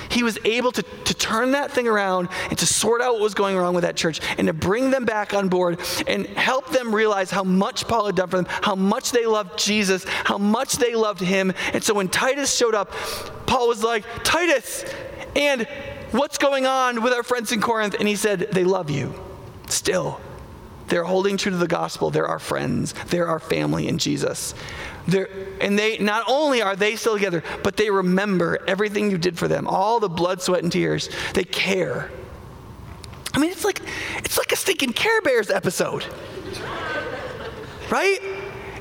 he 0.10 0.24
was 0.24 0.38
able 0.44 0.72
to, 0.72 0.84
to 0.84 1.14
turn 1.14 1.52
that 1.52 1.72
thing 1.72 1.88
around 1.88 2.30
and 2.50 2.58
to 2.58 2.66
sort 2.66 3.02
out 3.02 3.14
what 3.14 3.22
was 3.22 3.34
going 3.34 3.56
wrong 3.58 3.74
with 3.74 3.84
that 3.84 3.96
church 3.96 4.20
and 4.38 4.48
to 4.48 4.54
bring 4.54 4.92
them 4.92 5.06
back 5.06 5.34
on 5.34 5.50
board 5.50 5.80
and 6.08 6.26
help 6.28 6.70
them 6.72 6.94
realize 6.94 7.32
how 7.32 7.44
much 7.44 7.88
Paul 7.88 8.08
had 8.08 8.16
done 8.16 8.30
for 8.30 8.38
them, 8.38 8.48
how 8.50 8.76
much 8.76 9.12
they 9.12 9.26
loved 9.26 9.58
Jesus, 9.60 10.06
how 10.08 10.38
much 10.38 10.78
they 10.78 10.96
loved 10.96 11.22
him. 11.22 11.54
And 11.74 11.84
so 11.84 11.94
when 11.94 12.08
Titus 12.10 12.56
showed 12.56 12.76
up, 12.76 12.92
Paul 13.46 13.68
was 13.68 13.84
like, 13.84 14.04
Titus, 14.24 14.86
and 15.36 15.68
what's 16.12 16.38
going 16.38 16.66
on 16.66 17.02
with 17.02 17.14
our 17.14 17.24
friends 17.24 17.52
in 17.52 17.62
Corinth? 17.62 17.96
And 17.98 18.08
he 18.08 18.16
said, 18.16 18.50
They 18.52 18.64
love 18.64 18.90
you 18.90 19.14
still. 19.68 20.20
They're 20.88 21.04
holding 21.04 21.38
true 21.38 21.52
to 21.52 21.58
the 21.58 21.68
gospel. 21.68 22.10
They're 22.10 22.28
our 22.28 22.40
friends. 22.40 22.94
They're 23.08 23.28
our 23.28 23.40
family 23.40 23.88
in 23.88 24.00
Jesus. 24.00 24.56
They're, 25.08 25.30
and 25.62 25.78
they 25.78 25.98
not 25.98 26.26
only 26.28 26.62
are 26.62 26.76
they 26.76 26.96
still 26.96 27.16
together, 27.16 27.44
but 27.64 27.78
they 27.78 27.90
remember 27.90 28.60
everything 28.68 29.10
you 29.10 29.18
did 29.18 29.38
for 29.38 29.48
them, 29.48 29.68
all 29.68 30.00
the 30.00 30.10
blood, 30.10 30.42
sweat, 30.42 30.64
and 30.64 30.72
tears. 30.72 31.10
They 31.34 31.44
care. 31.44 32.12
I 33.34 33.40
mean, 33.40 33.52
it's 33.52 33.66
like 33.66 33.82
it's 34.18 34.38
like 34.38 34.52
a 34.52 34.56
stinking 34.56 34.94
Care 34.94 35.22
Bears 35.22 35.50
episode, 35.50 36.06
right? 37.90 38.20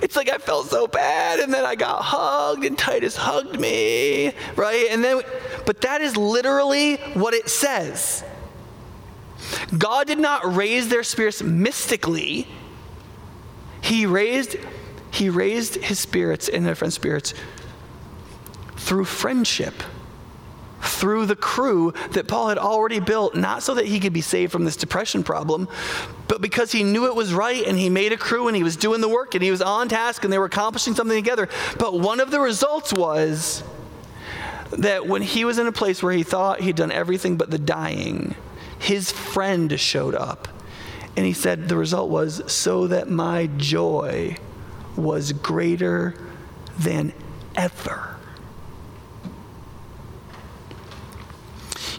It's 0.01 0.17
like 0.17 0.31
I 0.31 0.39
felt 0.39 0.69
so 0.69 0.87
bad, 0.87 1.41
and 1.41 1.53
then 1.53 1.65
I 1.65 1.75
got 1.75 2.03
hugged, 2.03 2.65
and 2.65 2.79
Titus 2.79 3.17
hugged 3.17 3.59
me, 3.59 4.33
right? 4.57 4.87
And 4.91 5.03
then, 5.03 5.23
but 5.67 5.81
that 5.83 6.01
is 6.03 6.17
literally 6.17 6.97
what 7.15 7.35
it 7.35 7.49
says. 7.49 8.25
God 9.77 10.07
did 10.07 10.19
not 10.19 10.55
raise 10.57 10.89
their 10.89 11.03
spirits 11.03 11.43
mystically. 11.43 12.47
He 13.81 14.07
raised 14.07 14.57
he 15.11 15.31
raised 15.31 15.77
his 15.77 15.99
spirits 15.99 16.49
and 16.49 16.67
their 16.67 16.75
friends' 16.75 16.95
spirits 16.95 17.35
through 18.77 19.05
friendship, 19.05 19.75
through 20.81 21.27
the 21.27 21.37
crew 21.37 21.93
that 22.13 22.29
Paul 22.29 22.49
had 22.49 22.59
already 22.59 23.01
built, 23.01 23.35
not 23.35 23.63
so 23.63 23.75
that 23.75 23.87
he 23.87 24.01
could 24.01 24.13
be 24.13 24.21
saved 24.21 24.53
from 24.53 24.65
this 24.65 24.77
depression 24.77 25.23
problem, 25.23 25.69
but 26.27 26.41
because 26.41 26.73
he 26.73 26.85
knew 26.85 27.07
it 27.07 27.15
was 27.15 27.35
right 27.35 27.67
and 27.67 27.79
he 27.79 27.91
made 27.91 28.13
a 28.13 28.17
crew 28.17 28.49
and 28.49 28.57
he 28.57 28.63
was 28.63 28.77
doing 28.77 29.01
the 29.01 29.09
work 29.09 29.35
and 29.35 29.43
he 29.43 29.51
was 29.51 29.63
on 29.63 29.89
task 29.89 30.25
and 30.25 30.33
they 30.33 30.39
were 30.39 30.47
accomplishing 30.47 30.95
something 30.95 31.17
together. 31.17 31.49
But 31.79 31.99
one 31.99 32.21
of 32.21 32.31
the 32.31 32.41
results 32.41 32.93
was 32.93 33.63
that 34.71 35.07
when 35.07 35.23
he 35.23 35.45
was 35.45 35.59
in 35.59 35.67
a 35.67 35.73
place 35.73 36.03
where 36.03 36.13
he 36.13 36.23
thought 36.23 36.61
he'd 36.61 36.77
done 36.77 36.93
everything 36.93 37.37
but 37.37 37.51
the 37.51 37.59
dying, 37.59 38.35
his 38.79 39.11
friend 39.11 39.79
showed 39.79 40.15
up. 40.15 40.49
And 41.17 41.27
he 41.27 41.33
said, 41.33 41.69
The 41.69 41.77
result 41.77 42.11
was 42.11 42.43
so 42.53 42.87
that 42.87 43.11
my 43.11 43.49
joy 43.57 44.37
was 44.99 45.33
greater 45.33 46.15
than 46.79 47.13
ever. 47.55 48.17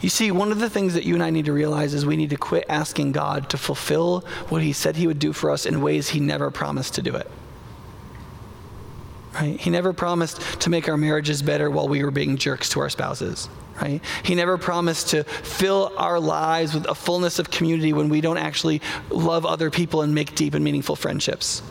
You 0.02 0.10
see, 0.10 0.32
one 0.32 0.52
of 0.52 0.60
the 0.60 0.70
things 0.70 0.94
that 0.94 1.04
you 1.04 1.14
and 1.14 1.24
I 1.24 1.30
need 1.30 1.46
to 1.46 1.54
realize 1.54 1.94
is 1.94 2.06
we 2.06 2.16
need 2.16 2.30
to 2.30 2.38
quit 2.38 2.66
asking 2.70 3.12
God 3.12 3.50
to 3.50 3.58
fulfill 3.58 4.22
what 4.48 4.62
He 4.62 4.72
said 4.72 4.96
He 4.96 5.08
would 5.08 5.20
do 5.20 5.34
for 5.34 5.52
us 5.52 5.66
in 5.66 5.82
ways 5.82 6.10
He 6.10 6.20
never 6.20 6.52
promised 6.52 6.96
to 6.96 7.02
do 7.02 7.16
it. 7.16 7.30
Right? 9.34 9.60
He 9.60 9.70
never 9.70 9.94
promised 9.94 10.42
to 10.62 10.70
make 10.70 10.88
our 10.88 10.98
marriages 10.98 11.42
better 11.42 11.70
while 11.70 11.88
we 11.88 12.04
were 12.04 12.12
being 12.12 12.38
jerks 12.38 12.70
to 12.70 12.80
our 12.80 12.90
spouses. 12.90 13.50
Right? 13.82 14.02
He 14.24 14.36
never 14.36 14.58
promised 14.58 15.10
to 15.10 15.24
fill 15.24 15.94
our 15.98 16.20
lives 16.20 16.74
with 16.74 16.86
a 16.86 16.96
fullness 16.96 17.40
of 17.40 17.52
community 17.52 17.94
when 17.94 18.10
we 18.10 18.22
don't 18.22 18.38
actually 18.38 18.82
love 19.10 19.46
other 19.46 19.70
people 19.70 20.02
and 20.02 20.16
make 20.16 20.34
deep 20.36 20.54
and 20.54 20.64
meaningful 20.64 20.96
friendships. 20.96 21.62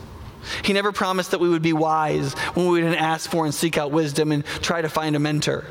He 0.63 0.73
never 0.73 0.93
promised 0.93 1.31
that 1.33 1.41
we 1.41 1.49
would 1.49 1.63
be 1.63 1.73
wise 1.73 2.35
when 2.55 2.69
we 2.69 2.81
didn't 2.81 2.97
ask 2.97 3.31
for 3.31 3.45
and 3.45 3.55
seek 3.55 3.79
out 3.79 3.91
wisdom 3.91 4.33
and 4.33 4.45
try 4.45 4.83
to 4.83 4.89
find 4.89 5.17
a 5.17 5.19
mentor. 5.19 5.65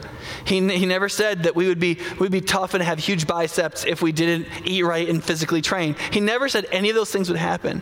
He, 0.45 0.55
he 0.69 0.85
never 0.85 1.09
said 1.09 1.43
that 1.43 1.55
we 1.55 1.67
would 1.67 1.79
be 1.79 1.99
we'd 2.19 2.31
be 2.31 2.41
tough 2.41 2.73
and 2.73 2.83
have 2.83 2.99
huge 2.99 3.27
biceps 3.27 3.85
if 3.85 4.01
we 4.01 4.11
didn't 4.11 4.47
eat 4.65 4.83
right 4.83 5.07
and 5.07 5.23
physically 5.23 5.61
train. 5.61 5.95
He 6.11 6.19
never 6.19 6.49
said 6.49 6.65
any 6.71 6.89
of 6.89 6.95
those 6.95 7.11
things 7.11 7.29
would 7.29 7.37
happen. 7.37 7.81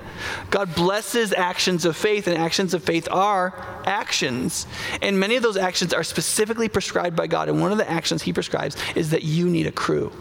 God 0.49 0.75
blesses 0.75 1.33
actions 1.33 1.85
of 1.85 1.95
faith, 1.95 2.27
and 2.27 2.37
actions 2.37 2.73
of 2.73 2.83
faith 2.83 3.07
are 3.11 3.53
actions. 3.85 4.67
And 5.01 5.19
many 5.19 5.35
of 5.35 5.43
those 5.43 5.57
actions 5.57 5.93
are 5.93 6.03
specifically 6.03 6.69
prescribed 6.69 7.15
by 7.15 7.27
God. 7.27 7.49
And 7.49 7.61
one 7.61 7.71
of 7.71 7.77
the 7.77 7.89
actions 7.89 8.23
He 8.23 8.33
prescribes 8.33 8.75
is 8.95 9.11
that 9.11 9.23
you 9.23 9.49
need 9.49 9.67
a 9.67 9.71
crew. 9.71 10.11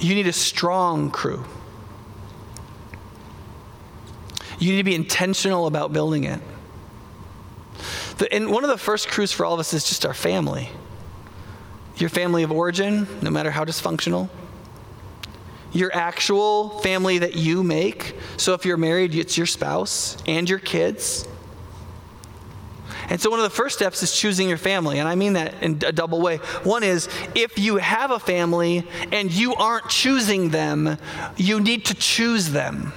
You 0.00 0.16
need 0.16 0.26
a 0.26 0.32
strong 0.32 1.10
crew. 1.10 1.44
You 4.62 4.70
need 4.70 4.78
to 4.78 4.84
be 4.84 4.94
intentional 4.94 5.66
about 5.66 5.92
building 5.92 6.22
it. 6.22 6.40
The, 8.18 8.32
and 8.32 8.48
one 8.48 8.62
of 8.62 8.70
the 8.70 8.78
first 8.78 9.08
crews 9.08 9.32
for 9.32 9.44
all 9.44 9.54
of 9.54 9.58
us 9.58 9.74
is 9.74 9.82
just 9.82 10.06
our 10.06 10.14
family. 10.14 10.70
Your 11.96 12.08
family 12.08 12.44
of 12.44 12.52
origin, 12.52 13.08
no 13.22 13.30
matter 13.30 13.50
how 13.50 13.64
dysfunctional. 13.64 14.28
Your 15.72 15.92
actual 15.92 16.78
family 16.78 17.18
that 17.18 17.34
you 17.34 17.64
make. 17.64 18.14
So 18.36 18.54
if 18.54 18.64
you're 18.64 18.76
married, 18.76 19.16
it's 19.16 19.36
your 19.36 19.46
spouse 19.46 20.16
and 20.28 20.48
your 20.48 20.60
kids. 20.60 21.26
And 23.08 23.20
so, 23.20 23.30
one 23.30 23.40
of 23.40 23.44
the 23.44 23.50
first 23.50 23.76
steps 23.76 24.04
is 24.04 24.16
choosing 24.16 24.48
your 24.48 24.58
family. 24.58 25.00
And 25.00 25.08
I 25.08 25.16
mean 25.16 25.32
that 25.32 25.60
in 25.60 25.72
a 25.84 25.90
double 25.90 26.20
way. 26.20 26.36
One 26.62 26.84
is 26.84 27.08
if 27.34 27.58
you 27.58 27.78
have 27.78 28.12
a 28.12 28.20
family 28.20 28.86
and 29.10 29.32
you 29.32 29.56
aren't 29.56 29.88
choosing 29.88 30.50
them, 30.50 30.98
you 31.36 31.58
need 31.58 31.86
to 31.86 31.94
choose 31.94 32.50
them. 32.50 32.92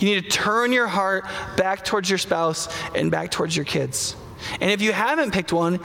You 0.00 0.06
need 0.06 0.24
to 0.24 0.30
turn 0.30 0.72
your 0.72 0.88
heart 0.88 1.26
back 1.56 1.84
towards 1.84 2.08
your 2.08 2.18
spouse 2.18 2.68
and 2.94 3.10
back 3.10 3.30
towards 3.30 3.54
your 3.54 3.66
kids. 3.66 4.16
And 4.60 4.70
if 4.70 4.80
you 4.80 4.92
haven't 4.92 5.32
picked 5.32 5.52
one, 5.52 5.78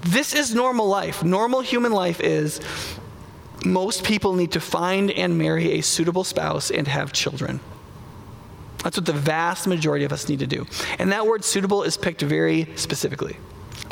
this 0.00 0.34
is 0.34 0.54
normal 0.54 0.88
life. 0.88 1.22
Normal 1.22 1.60
human 1.60 1.92
life 1.92 2.20
is 2.20 2.60
most 3.64 4.04
people 4.04 4.32
need 4.32 4.52
to 4.52 4.60
find 4.60 5.10
and 5.10 5.36
marry 5.36 5.72
a 5.72 5.82
suitable 5.82 6.24
spouse 6.24 6.70
and 6.70 6.88
have 6.88 7.12
children. 7.12 7.60
That's 8.82 8.96
what 8.96 9.04
the 9.04 9.12
vast 9.12 9.66
majority 9.66 10.06
of 10.06 10.12
us 10.12 10.26
need 10.28 10.38
to 10.38 10.46
do. 10.46 10.66
And 10.98 11.12
that 11.12 11.26
word 11.26 11.44
suitable 11.44 11.82
is 11.82 11.98
picked 11.98 12.22
very 12.22 12.68
specifically. 12.76 13.36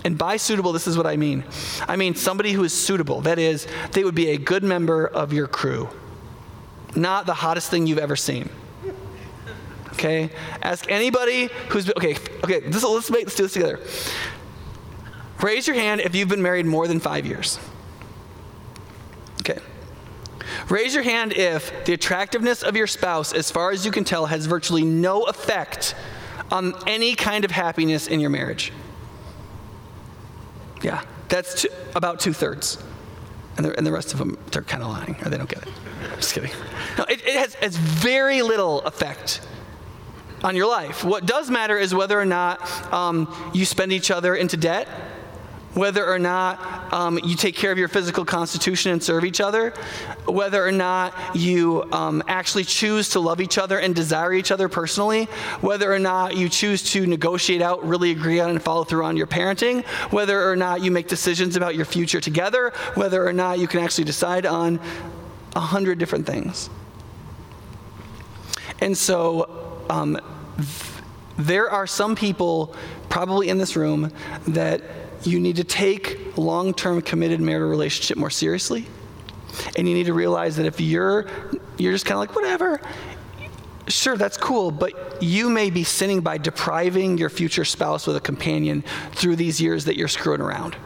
And 0.04 0.16
by 0.16 0.38
suitable, 0.38 0.72
this 0.72 0.86
is 0.86 0.96
what 0.96 1.06
I 1.06 1.16
mean 1.16 1.44
I 1.86 1.96
mean 1.96 2.14
somebody 2.14 2.52
who 2.52 2.64
is 2.64 2.72
suitable. 2.72 3.20
That 3.20 3.38
is, 3.38 3.66
they 3.92 4.04
would 4.04 4.14
be 4.14 4.30
a 4.30 4.38
good 4.38 4.62
member 4.62 5.06
of 5.06 5.34
your 5.34 5.48
crew, 5.48 5.90
not 6.94 7.26
the 7.26 7.34
hottest 7.34 7.70
thing 7.70 7.86
you've 7.86 7.98
ever 7.98 8.16
seen. 8.16 8.48
Okay? 9.96 10.30
Ask 10.62 10.90
anybody 10.90 11.48
who's 11.70 11.86
been, 11.86 11.94
okay, 11.96 12.16
okay, 12.44 12.60
this, 12.60 12.84
let's, 12.84 13.10
make, 13.10 13.24
let's 13.24 13.34
do 13.34 13.44
this 13.44 13.54
together. 13.54 13.80
Raise 15.40 15.66
your 15.66 15.76
hand 15.76 16.02
if 16.02 16.14
you've 16.14 16.28
been 16.28 16.42
married 16.42 16.66
more 16.66 16.86
than 16.86 17.00
five 17.00 17.24
years. 17.24 17.58
Okay. 19.40 19.58
Raise 20.68 20.94
your 20.94 21.02
hand 21.02 21.32
if 21.32 21.86
the 21.86 21.94
attractiveness 21.94 22.62
of 22.62 22.76
your 22.76 22.86
spouse, 22.86 23.32
as 23.32 23.50
far 23.50 23.70
as 23.70 23.86
you 23.86 23.90
can 23.90 24.04
tell, 24.04 24.26
has 24.26 24.44
virtually 24.44 24.84
no 24.84 25.22
effect 25.24 25.94
on 26.50 26.74
any 26.86 27.14
kind 27.14 27.44
of 27.44 27.50
happiness 27.50 28.06
in 28.06 28.20
your 28.20 28.30
marriage. 28.30 28.72
Yeah, 30.82 31.02
that's 31.28 31.64
about 31.94 32.20
two 32.20 32.34
thirds. 32.34 32.82
And 33.56 33.64
the, 33.64 33.76
and 33.78 33.86
the 33.86 33.92
rest 33.92 34.12
of 34.12 34.18
them, 34.18 34.36
they're 34.52 34.60
kind 34.60 34.82
of 34.82 34.90
lying 34.90 35.16
or 35.24 35.30
they 35.30 35.38
don't 35.38 35.48
get 35.48 35.62
it. 35.62 35.72
Just 36.16 36.34
kidding. 36.34 36.50
No, 36.98 37.04
it, 37.04 37.22
it 37.26 37.34
has, 37.36 37.54
has 37.54 37.76
very 37.76 38.42
little 38.42 38.82
effect 38.82 39.40
on 40.46 40.54
your 40.54 40.68
life. 40.68 41.02
What 41.02 41.26
does 41.26 41.50
matter 41.50 41.76
is 41.76 41.92
whether 41.92 42.18
or 42.18 42.24
not 42.24 42.62
um, 42.92 43.50
you 43.52 43.64
spend 43.64 43.92
each 43.92 44.12
other 44.12 44.36
into 44.36 44.56
debt, 44.56 44.86
whether 45.74 46.06
or 46.06 46.20
not 46.20 46.92
um, 46.92 47.18
you 47.24 47.34
take 47.34 47.56
care 47.56 47.72
of 47.72 47.78
your 47.78 47.88
physical 47.88 48.24
constitution 48.24 48.92
and 48.92 49.02
serve 49.02 49.24
each 49.24 49.40
other, 49.40 49.70
whether 50.24 50.64
or 50.64 50.70
not 50.70 51.12
you 51.34 51.82
um, 51.90 52.22
actually 52.28 52.62
choose 52.62 53.08
to 53.08 53.18
love 53.18 53.40
each 53.40 53.58
other 53.58 53.80
and 53.80 53.92
desire 53.92 54.32
each 54.32 54.52
other 54.52 54.68
personally, 54.68 55.24
whether 55.62 55.92
or 55.92 55.98
not 55.98 56.36
you 56.36 56.48
choose 56.48 56.92
to 56.92 57.04
negotiate 57.06 57.60
out, 57.60 57.84
really 57.84 58.12
agree 58.12 58.38
on, 58.38 58.50
and 58.50 58.62
follow 58.62 58.84
through 58.84 59.04
on 59.04 59.16
your 59.16 59.26
parenting, 59.26 59.84
whether 60.12 60.48
or 60.48 60.54
not 60.54 60.80
you 60.80 60.92
make 60.92 61.08
decisions 61.08 61.56
about 61.56 61.74
your 61.74 61.84
future 61.84 62.20
together, 62.20 62.72
whether 62.94 63.26
or 63.26 63.32
not 63.32 63.58
you 63.58 63.66
can 63.66 63.80
actually 63.80 64.04
decide 64.04 64.46
on 64.46 64.78
a 65.56 65.60
hundred 65.60 65.98
different 65.98 66.24
things. 66.24 66.70
And 68.80 68.96
so, 68.96 69.84
um, 69.90 70.20
there 71.38 71.70
are 71.70 71.86
some 71.86 72.16
people, 72.16 72.74
probably 73.08 73.48
in 73.48 73.58
this 73.58 73.76
room, 73.76 74.12
that 74.48 74.82
you 75.22 75.40
need 75.40 75.56
to 75.56 75.64
take 75.64 76.36
long 76.36 76.72
term 76.72 77.02
committed 77.02 77.40
marital 77.40 77.68
relationship 77.68 78.16
more 78.16 78.30
seriously. 78.30 78.86
And 79.76 79.88
you 79.88 79.94
need 79.94 80.06
to 80.06 80.14
realize 80.14 80.56
that 80.56 80.66
if 80.66 80.80
you're, 80.80 81.26
you're 81.78 81.92
just 81.92 82.04
kind 82.04 82.14
of 82.14 82.20
like, 82.20 82.34
whatever, 82.34 82.80
sure, 83.88 84.16
that's 84.16 84.36
cool, 84.36 84.70
but 84.70 85.22
you 85.22 85.48
may 85.48 85.70
be 85.70 85.84
sinning 85.84 86.20
by 86.20 86.38
depriving 86.38 87.18
your 87.18 87.30
future 87.30 87.64
spouse 87.64 88.06
with 88.06 88.16
a 88.16 88.20
companion 88.20 88.84
through 89.12 89.36
these 89.36 89.60
years 89.60 89.86
that 89.86 89.96
you're 89.96 90.08
screwing 90.08 90.40
around. 90.40 90.76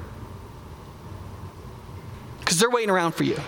Because 2.39 2.59
they're 2.59 2.71
waiting 2.71 2.91
around 2.91 3.13
for 3.13 3.25
you 3.25 3.39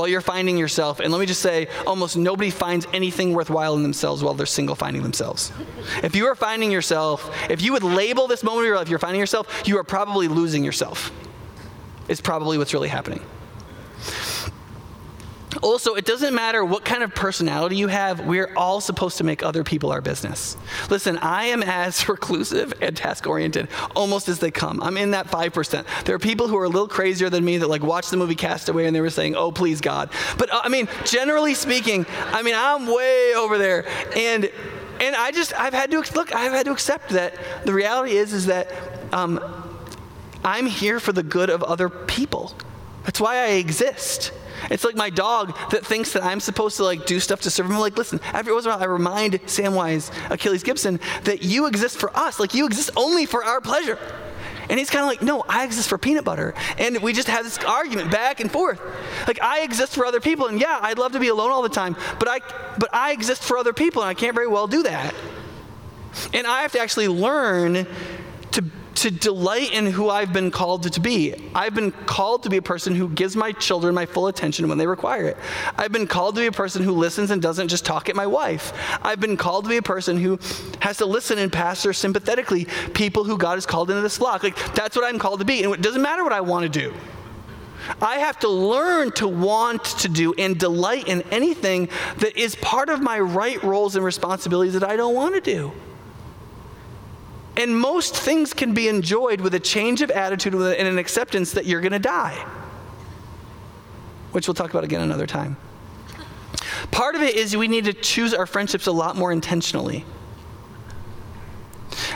while 0.00 0.08
you're 0.08 0.22
finding 0.22 0.56
yourself. 0.56 0.98
And 0.98 1.12
let 1.12 1.20
me 1.20 1.26
just 1.26 1.42
say, 1.42 1.68
almost 1.86 2.16
nobody 2.16 2.48
finds 2.48 2.86
anything 2.94 3.34
worthwhile 3.34 3.76
in 3.76 3.82
themselves 3.82 4.24
while 4.24 4.32
they're 4.32 4.46
single 4.46 4.74
finding 4.74 5.02
themselves. 5.02 5.52
If 6.02 6.16
you 6.16 6.26
are 6.26 6.34
finding 6.34 6.72
yourself, 6.72 7.30
if 7.50 7.60
you 7.60 7.72
would 7.72 7.82
label 7.82 8.26
this 8.26 8.42
moment 8.42 8.64
of 8.64 8.68
your 8.68 8.76
life, 8.76 8.88
you're 8.88 8.98
finding 8.98 9.20
yourself, 9.20 9.62
you 9.66 9.78
are 9.78 9.84
probably 9.84 10.26
losing 10.26 10.64
yourself. 10.64 11.12
It's 12.08 12.22
probably 12.22 12.56
what's 12.56 12.72
really 12.72 12.88
happening. 12.88 13.20
Also, 15.62 15.94
it 15.94 16.04
doesn't 16.04 16.34
matter 16.34 16.64
what 16.64 16.84
kind 16.84 17.02
of 17.02 17.14
personality 17.14 17.76
you 17.76 17.88
have, 17.88 18.26
we're 18.26 18.50
all 18.56 18.80
supposed 18.80 19.18
to 19.18 19.24
make 19.24 19.42
other 19.42 19.62
people 19.62 19.92
our 19.92 20.00
business. 20.00 20.56
Listen, 20.88 21.18
I 21.18 21.46
am 21.46 21.62
as 21.62 22.08
reclusive 22.08 22.72
and 22.80 22.96
task 22.96 23.26
oriented 23.26 23.68
almost 23.94 24.28
as 24.28 24.38
they 24.38 24.50
come. 24.50 24.82
I'm 24.82 24.96
in 24.96 25.10
that 25.12 25.26
5%. 25.26 26.04
There 26.04 26.14
are 26.14 26.18
people 26.18 26.48
who 26.48 26.56
are 26.56 26.64
a 26.64 26.68
little 26.68 26.88
crazier 26.88 27.30
than 27.30 27.44
me 27.44 27.58
that 27.58 27.68
like 27.68 27.82
watched 27.82 28.10
the 28.10 28.16
movie 28.16 28.34
Castaway 28.34 28.86
and 28.86 28.96
they 28.96 29.00
were 29.00 29.10
saying, 29.10 29.36
oh, 29.36 29.52
please, 29.52 29.80
God. 29.80 30.10
But 30.38 30.52
uh, 30.52 30.60
I 30.64 30.68
mean, 30.68 30.88
generally 31.04 31.54
speaking, 31.54 32.06
I 32.32 32.42
mean, 32.42 32.54
I'm 32.56 32.86
way 32.86 33.34
over 33.34 33.58
there. 33.58 33.86
And 34.16 34.50
and 35.00 35.16
I 35.16 35.30
just, 35.30 35.58
I've 35.58 35.72
had 35.72 35.90
to, 35.92 36.04
look, 36.14 36.34
I've 36.34 36.52
had 36.52 36.66
to 36.66 36.72
accept 36.72 37.08
that 37.10 37.34
the 37.64 37.72
reality 37.72 38.12
is, 38.12 38.34
is 38.34 38.46
that 38.46 38.70
um, 39.14 39.40
I'm 40.44 40.66
here 40.66 41.00
for 41.00 41.12
the 41.12 41.22
good 41.22 41.48
of 41.48 41.62
other 41.62 41.88
people. 41.88 42.52
That's 43.04 43.18
why 43.18 43.38
I 43.38 43.46
exist. 43.52 44.30
It's 44.70 44.84
like 44.84 44.96
my 44.96 45.10
dog 45.10 45.56
that 45.70 45.84
thinks 45.84 46.12
that 46.12 46.24
I'm 46.24 46.40
supposed 46.40 46.76
to 46.78 46.84
like 46.84 47.06
do 47.06 47.20
stuff 47.20 47.40
to 47.42 47.50
serve 47.50 47.66
him. 47.66 47.72
I'm 47.72 47.80
like, 47.80 47.96
listen, 47.96 48.20
every 48.34 48.52
once 48.52 48.64
in 48.64 48.70
a 48.70 48.74
while 48.74 48.82
I 48.82 48.86
remind 48.86 49.34
Samwise 49.42 50.10
Achilles 50.30 50.62
Gibson 50.62 51.00
that 51.24 51.42
you 51.42 51.66
exist 51.66 51.98
for 51.98 52.14
us. 52.16 52.38
Like 52.40 52.54
you 52.54 52.66
exist 52.66 52.90
only 52.96 53.26
for 53.26 53.44
our 53.44 53.60
pleasure. 53.60 53.98
And 54.68 54.78
he's 54.78 54.88
kind 54.88 55.02
of 55.02 55.08
like, 55.08 55.20
no, 55.20 55.44
I 55.48 55.64
exist 55.64 55.88
for 55.88 55.98
peanut 55.98 56.24
butter. 56.24 56.54
And 56.78 57.02
we 57.02 57.12
just 57.12 57.26
have 57.26 57.44
this 57.44 57.58
argument 57.58 58.12
back 58.12 58.38
and 58.38 58.50
forth. 58.50 58.80
Like 59.26 59.42
I 59.42 59.62
exist 59.62 59.94
for 59.94 60.06
other 60.06 60.20
people, 60.20 60.46
and 60.46 60.60
yeah, 60.60 60.78
I'd 60.80 60.96
love 60.96 61.12
to 61.12 61.18
be 61.18 61.26
alone 61.26 61.50
all 61.50 61.62
the 61.62 61.68
time, 61.68 61.96
but 62.20 62.28
I 62.28 62.38
but 62.78 62.88
I 62.92 63.10
exist 63.10 63.42
for 63.42 63.58
other 63.58 63.72
people, 63.72 64.02
and 64.02 64.08
I 64.08 64.14
can't 64.14 64.34
very 64.34 64.46
well 64.46 64.68
do 64.68 64.84
that. 64.84 65.12
And 66.32 66.46
I 66.46 66.62
have 66.62 66.72
to 66.72 66.80
actually 66.80 67.08
learn 67.08 67.86
to 68.96 69.10
delight 69.10 69.72
in 69.72 69.86
who 69.86 70.10
I've 70.10 70.32
been 70.32 70.50
called 70.50 70.92
to 70.92 71.00
be. 71.00 71.34
I've 71.54 71.74
been 71.74 71.92
called 71.92 72.42
to 72.42 72.50
be 72.50 72.56
a 72.56 72.62
person 72.62 72.94
who 72.94 73.08
gives 73.08 73.36
my 73.36 73.52
children 73.52 73.94
my 73.94 74.06
full 74.06 74.26
attention 74.26 74.68
when 74.68 74.78
they 74.78 74.86
require 74.86 75.26
it. 75.26 75.36
I've 75.76 75.92
been 75.92 76.06
called 76.06 76.34
to 76.34 76.40
be 76.40 76.46
a 76.46 76.52
person 76.52 76.82
who 76.82 76.92
listens 76.92 77.30
and 77.30 77.40
doesn't 77.40 77.68
just 77.68 77.84
talk 77.84 78.08
at 78.08 78.16
my 78.16 78.26
wife. 78.26 78.72
I've 79.02 79.20
been 79.20 79.36
called 79.36 79.64
to 79.64 79.70
be 79.70 79.76
a 79.76 79.82
person 79.82 80.16
who 80.16 80.38
has 80.80 80.98
to 80.98 81.06
listen 81.06 81.38
and 81.38 81.52
pastor 81.52 81.92
sympathetically 81.92 82.66
people 82.94 83.24
who 83.24 83.38
God 83.38 83.54
has 83.54 83.66
called 83.66 83.90
into 83.90 84.02
this 84.02 84.18
flock. 84.18 84.42
Like 84.42 84.56
that's 84.74 84.96
what 84.96 85.04
I'm 85.04 85.18
called 85.18 85.40
to 85.40 85.46
be. 85.46 85.62
And 85.62 85.72
it 85.72 85.82
doesn't 85.82 86.02
matter 86.02 86.22
what 86.22 86.32
I 86.32 86.40
want 86.40 86.70
to 86.70 86.80
do. 86.80 86.92
I 88.00 88.16
have 88.16 88.38
to 88.40 88.48
learn 88.48 89.10
to 89.12 89.26
want 89.26 89.84
to 89.84 90.08
do 90.08 90.34
and 90.34 90.58
delight 90.58 91.08
in 91.08 91.22
anything 91.30 91.88
that 92.18 92.36
is 92.36 92.54
part 92.56 92.88
of 92.88 93.00
my 93.00 93.18
right 93.18 93.62
roles 93.62 93.96
and 93.96 94.04
responsibilities 94.04 94.74
that 94.74 94.84
I 94.84 94.96
don't 94.96 95.14
want 95.14 95.34
to 95.34 95.40
do. 95.40 95.72
And 97.56 97.78
most 97.78 98.16
things 98.16 98.54
can 98.54 98.74
be 98.74 98.88
enjoyed 98.88 99.40
with 99.40 99.54
a 99.54 99.60
change 99.60 100.02
of 100.02 100.10
attitude 100.10 100.54
and 100.54 100.88
an 100.88 100.98
acceptance 100.98 101.52
that 101.52 101.66
you're 101.66 101.80
going 101.80 101.92
to 101.92 101.98
die, 101.98 102.46
which 104.32 104.46
we'll 104.46 104.54
talk 104.54 104.70
about 104.70 104.84
again 104.84 105.02
another 105.02 105.26
time. 105.26 105.56
Part 106.90 107.14
of 107.14 107.22
it 107.22 107.34
is 107.34 107.56
we 107.56 107.68
need 107.68 107.84
to 107.84 107.92
choose 107.92 108.32
our 108.32 108.46
friendships 108.46 108.86
a 108.86 108.92
lot 108.92 109.16
more 109.16 109.32
intentionally. 109.32 110.04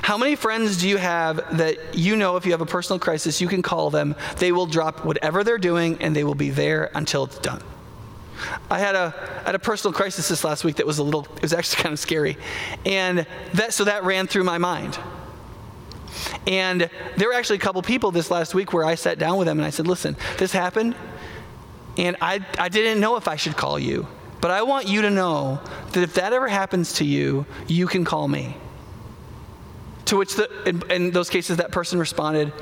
How 0.03 0.19
many 0.19 0.37
friends 0.37 0.81
do 0.81 0.89
you 0.89 0.99
have 0.99 1.59
that 1.59 1.95
you 1.95 2.17
know 2.17 2.37
if 2.37 2.45
you 2.45 2.53
have 2.53 2.61
a 2.61 2.67
personal 2.67 2.99
crisis, 2.99 3.41
you 3.41 3.49
can 3.49 3.63
call 3.63 3.91
them, 3.91 4.15
they 4.39 4.53
will 4.53 4.67
drop 4.67 5.05
whatever 5.05 5.43
they're 5.43 5.59
doing, 5.59 6.01
and 6.01 6.15
they 6.15 6.25
will 6.25 6.35
be 6.35 6.51
there 6.51 6.91
until 6.95 7.25
it's 7.25 7.39
done? 7.39 7.63
I 8.71 8.79
had 8.79 8.95
a, 8.95 9.11
had 9.45 9.55
a 9.55 9.59
personal 9.59 9.93
crisis 9.93 10.29
this 10.29 10.45
last 10.45 10.65
week 10.65 10.77
that 10.77 10.87
was 10.87 10.99
a 10.99 11.03
little, 11.03 11.27
it 11.37 11.43
was 11.43 11.53
actually 11.53 11.83
kind 11.83 11.93
of 11.93 11.99
scary. 11.99 12.37
And 12.85 13.27
that, 13.55 13.73
so 13.73 13.85
that 13.85 14.05
ran 14.05 14.27
through 14.27 14.45
my 14.45 14.59
mind. 14.59 14.99
And 16.47 16.89
there 17.17 17.29
were 17.29 17.35
actually 17.35 17.57
a 17.57 17.61
couple 17.61 17.83
people 17.83 18.11
this 18.11 18.31
last 18.31 18.55
week 18.55 18.73
where 18.73 18.85
I 18.85 18.95
sat 18.95 19.19
down 19.19 19.39
with 19.39 19.47
them 19.47 19.59
and 19.59 19.67
I 19.67 19.71
said, 19.71 19.87
listen, 19.87 20.17
this 20.39 20.53
happened, 20.53 20.95
and 21.97 22.17
I, 22.21 22.45
I 22.59 22.69
didn't 22.69 23.01
know 23.01 23.17
if 23.17 23.29
I 23.29 23.37
should 23.37 23.57
call 23.57 23.79
you. 23.79 24.07
But 24.41 24.51
I 24.51 24.63
want 24.63 24.89
you 24.89 25.03
to 25.03 25.11
know 25.11 25.61
that 25.93 26.03
if 26.03 26.15
that 26.15 26.33
ever 26.33 26.49
happens 26.49 26.95
to 26.95 27.05
you, 27.05 27.47
you 27.67 27.87
can 27.87 28.05
call 28.05 28.29
me. 28.29 28.57
To 30.07 30.17
which, 30.19 30.35
the, 30.35 30.51
in, 30.69 30.83
in 30.91 31.11
those 31.13 31.31
cases, 31.31 31.57
that 31.57 31.73
person 31.73 31.99
responded, 31.99 32.53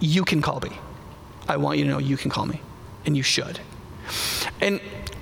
You 0.00 0.24
can 0.24 0.42
call 0.42 0.60
me. 0.60 0.70
I 1.46 1.56
want 1.56 1.78
you 1.78 1.84
to 1.84 1.90
know 1.90 1.98
you 1.98 2.16
can 2.16 2.30
call 2.30 2.46
me, 2.46 2.60
and 3.06 3.16
you 3.16 3.22
should. 3.22 3.60
And 4.60 4.80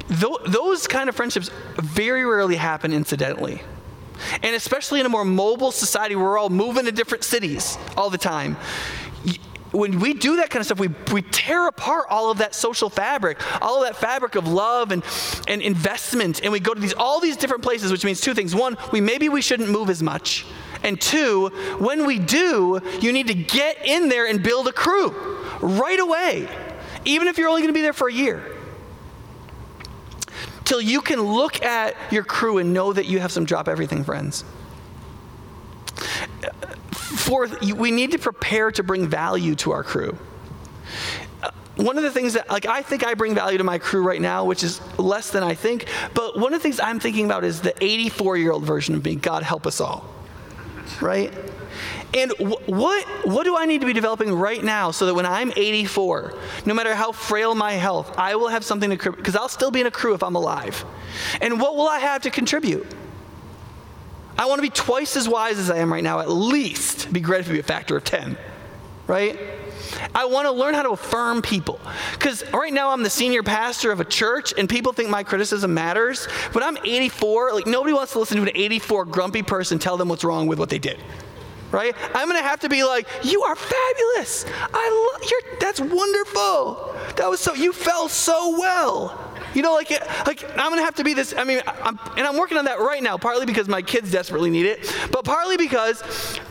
th- 0.09 0.47
those 0.47 0.87
kind 0.87 1.09
of 1.09 1.17
friendships 1.17 1.51
very 1.77 2.25
rarely 2.25 2.57
happen 2.57 2.93
incidentally. 2.93 3.61
And 4.43 4.55
especially 4.55 5.01
in 5.01 5.07
a 5.07 5.09
more 5.09 5.25
mobile 5.25 5.73
society 5.73 6.17
we're 6.17 6.39
all 6.39 6.51
moving 6.51 6.85
to 6.85 6.93
different 6.93 7.25
cities 7.25 7.79
all 7.97 8.11
the 8.11 8.19
time, 8.19 8.57
when 9.73 10.01
we 10.01 10.15
do 10.15 10.37
that 10.37 10.51
kind 10.51 10.61
of 10.61 10.67
stuff, 10.67 10.81
we, 10.81 10.89
we 11.13 11.23
tear 11.23 11.69
apart 11.69 12.07
all 12.11 12.31
of 12.31 12.39
that 12.39 12.55
social 12.55 12.91
fabric, 12.91 13.39
all 13.63 13.83
of 13.83 13.89
that 13.89 13.97
fabric 13.97 14.35
of 14.35 14.49
love 14.49 14.91
and, 14.91 15.05
and 15.47 15.63
investment, 15.63 16.43
and 16.43 16.53
we 16.53 16.61
go 16.61 16.75
to 16.75 16.81
these 16.81 16.93
all 16.93 17.21
these 17.21 17.37
different 17.37 17.63
places, 17.63 17.93
which 17.93 18.05
means 18.05 18.21
two 18.21 18.35
things. 18.35 18.55
One, 18.55 18.77
we 18.93 19.01
maybe 19.01 19.29
we 19.29 19.43
shouldn't 19.43 19.71
move 19.71 19.91
as 19.91 20.03
much. 20.03 20.45
And 20.83 21.01
two, 21.01 21.49
when 21.79 22.07
we 22.07 22.19
do, 22.19 22.81
you 23.01 23.13
need 23.13 23.29
to 23.29 23.35
get 23.35 23.87
in 23.87 24.09
there 24.09 24.27
and 24.27 24.43
build 24.43 24.67
a 24.67 24.73
crew 24.73 25.11
right 25.61 26.01
away, 26.01 26.49
even 27.05 27.29
if 27.29 27.39
you're 27.39 27.49
only 27.49 27.61
going 27.61 27.73
to 27.73 27.79
be 27.79 27.83
there 27.83 27.93
for 27.93 28.09
a 28.09 28.13
year. 28.13 28.60
Till 30.71 30.81
you 30.81 31.01
can 31.01 31.21
look 31.21 31.65
at 31.65 31.97
your 32.13 32.23
crew 32.23 32.59
and 32.59 32.73
know 32.73 32.93
that 32.93 33.07
you 33.07 33.19
have 33.19 33.33
some 33.33 33.45
drop 33.45 33.67
everything 33.67 34.05
friends. 34.05 34.45
Fourth, 36.93 37.61
we 37.75 37.91
need 37.91 38.13
to 38.13 38.21
prepare 38.21 38.71
to 38.71 38.85
bring 38.85 39.09
value 39.09 39.57
to 39.57 39.73
our 39.73 39.83
crew. 39.83 40.17
Uh, 41.43 41.51
one 41.75 41.97
of 41.97 42.05
the 42.05 42.11
things 42.13 42.35
that, 42.35 42.49
like, 42.49 42.67
I 42.67 42.83
think 42.83 43.05
I 43.05 43.15
bring 43.15 43.35
value 43.35 43.59
to 43.59 43.65
my 43.65 43.79
crew 43.79 44.05
right 44.05 44.21
now, 44.21 44.45
which 44.45 44.63
is 44.63 44.81
less 44.97 45.31
than 45.31 45.43
I 45.43 45.55
think, 45.55 45.87
but 46.15 46.39
one 46.39 46.55
of 46.55 46.61
the 46.61 46.63
things 46.63 46.79
I'm 46.79 47.01
thinking 47.01 47.25
about 47.25 47.43
is 47.43 47.61
the 47.61 47.75
84 47.85 48.37
year 48.37 48.53
old 48.53 48.63
version 48.63 48.95
of 48.95 49.05
me. 49.05 49.17
God 49.17 49.43
help 49.43 49.67
us 49.67 49.81
all. 49.81 50.09
Right? 51.01 51.35
And 52.13 52.33
what, 52.67 53.07
what 53.25 53.45
do 53.45 53.57
I 53.57 53.67
need 53.67 53.83
to 53.83 53.87
be 53.87 53.93
developing 53.93 54.35
right 54.35 54.63
now 54.63 54.91
so 54.91 55.07
that 55.07 55.15
when 55.15 55.27
I'm 55.27 55.53
84, 55.55 56.35
no 56.67 56.75
matter 56.75 56.95
how 56.95 57.13
frail 57.13 57.55
my 57.55 57.73
health, 57.73 58.19
I 58.19 58.35
will 58.35 58.49
have 58.49 58.65
something 58.65 58.91
to, 58.91 58.97
contribute? 58.97 59.23
because 59.23 59.37
I'll 59.37 59.49
still 59.49 59.71
be 59.71 59.81
in 59.81 59.87
a 59.87 59.93
crew 59.93 60.15
if 60.15 60.23
I'm 60.23 60.35
alive. 60.35 60.85
And 61.41 61.61
what 61.61 61.77
will 61.77 61.89
I 61.89 62.01
have 62.01 62.23
to 62.23 62.31
contribute? 62.31 62.87
I 64.37 64.47
want 64.47 64.59
to 64.59 64.63
be 64.63 64.71
twice 64.71 65.17
as 65.17 65.29
wise 65.29 65.59
as 65.59 65.71
I 65.71 65.79
am 65.79 65.93
right 65.93 66.03
now, 66.03 66.21
at 66.21 66.31
least. 66.31 67.13
be 67.13 67.21
great 67.21 67.41
if 67.41 67.51
it 67.51 67.53
be 67.53 67.59
a 67.61 67.63
factor 67.63 67.97
of 67.97 68.05
10, 68.05 68.37
right? 69.07 69.39
I 70.15 70.25
want 70.25 70.47
to 70.47 70.53
learn 70.53 70.75
how 70.75 70.83
to 70.83 70.91
affirm 70.91 71.43
people. 71.43 71.81
Because 72.13 72.43
right 72.53 72.73
now 72.73 72.91
I'm 72.91 73.03
the 73.03 73.11
senior 73.11 73.43
pastor 73.43 73.93
of 73.93 74.01
a 74.01 74.05
church 74.05 74.55
and 74.57 74.69
people 74.69 74.93
think 74.93 75.11
my 75.11 75.23
criticism 75.23 75.75
matters. 75.75 76.27
But 76.53 76.63
I'm 76.63 76.77
84, 76.79 77.53
like 77.53 77.67
nobody 77.67 77.93
wants 77.93 78.13
to 78.13 78.19
listen 78.19 78.37
to 78.39 78.43
an 78.43 78.51
84 78.55 79.05
grumpy 79.07 79.43
person 79.43 79.79
tell 79.79 79.97
them 79.97 80.09
what's 80.09 80.25
wrong 80.25 80.47
with 80.47 80.59
what 80.59 80.71
they 80.71 80.79
did. 80.79 80.99
Right? 81.71 81.95
I'm 82.15 82.29
gonna 82.29 82.43
have 82.43 82.61
to 82.61 82.69
be 82.69 82.85
like, 82.85 83.07
you 83.23 83.43
are 83.43 83.55
fabulous. 83.55 84.45
I 84.75 85.19
love 85.21 85.31
you 85.31 85.41
that's 85.61 85.81
wonderful. 85.81 86.97
That 87.17 87.29
was 87.29 87.41
so 87.41 87.55
you 87.55 87.73
fell 87.73 88.09
so 88.09 88.59
well. 88.59 89.27
You 89.55 89.63
know, 89.63 89.75
like, 89.75 89.91
like 90.27 90.45
I'm 90.51 90.71
gonna 90.71 90.83
have 90.83 90.95
to 90.97 91.05
be 91.05 91.15
this. 91.15 91.35
I 91.37 91.45
mean, 91.45 91.61
I'm, 91.67 91.99
and 92.17 92.27
I'm 92.27 92.37
working 92.37 92.57
on 92.57 92.65
that 92.67 92.79
right 92.79 93.03
now. 93.03 93.19
Partly 93.19 93.47
because 93.47 93.69
my 93.69 93.83
kids 93.83 94.11
desperately 94.11 94.51
need 94.51 94.67
it, 94.67 94.95
but 95.11 95.25
partly 95.25 95.57
because 95.57 96.03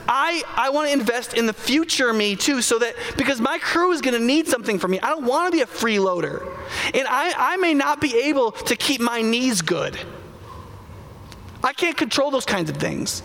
I 0.07 0.43
I 0.55 0.69
want 0.69 0.87
to 0.87 0.93
invest 0.93 1.33
in 1.33 1.45
the 1.45 1.53
future 1.53 2.11
me 2.13 2.35
too, 2.35 2.61
so 2.61 2.79
that 2.79 2.95
because 3.17 3.39
my 3.39 3.57
crew 3.59 3.91
is 3.91 4.01
gonna 4.01 4.19
need 4.19 4.47
something 4.47 4.79
from 4.79 4.91
me. 4.91 4.99
I 4.99 5.09
don't 5.09 5.25
want 5.25 5.51
to 5.51 5.57
be 5.57 5.61
a 5.61 5.65
freeloader, 5.65 6.45
and 6.93 7.07
I 7.07 7.33
I 7.37 7.57
may 7.57 7.73
not 7.73 8.01
be 8.01 8.17
able 8.17 8.51
to 8.51 8.75
keep 8.75 8.99
my 8.99 9.21
knees 9.21 9.61
good. 9.61 9.97
I 11.63 11.73
can't 11.73 11.97
control 11.97 12.31
those 12.31 12.45
kinds 12.45 12.69
of 12.69 12.77
things. 12.77 13.21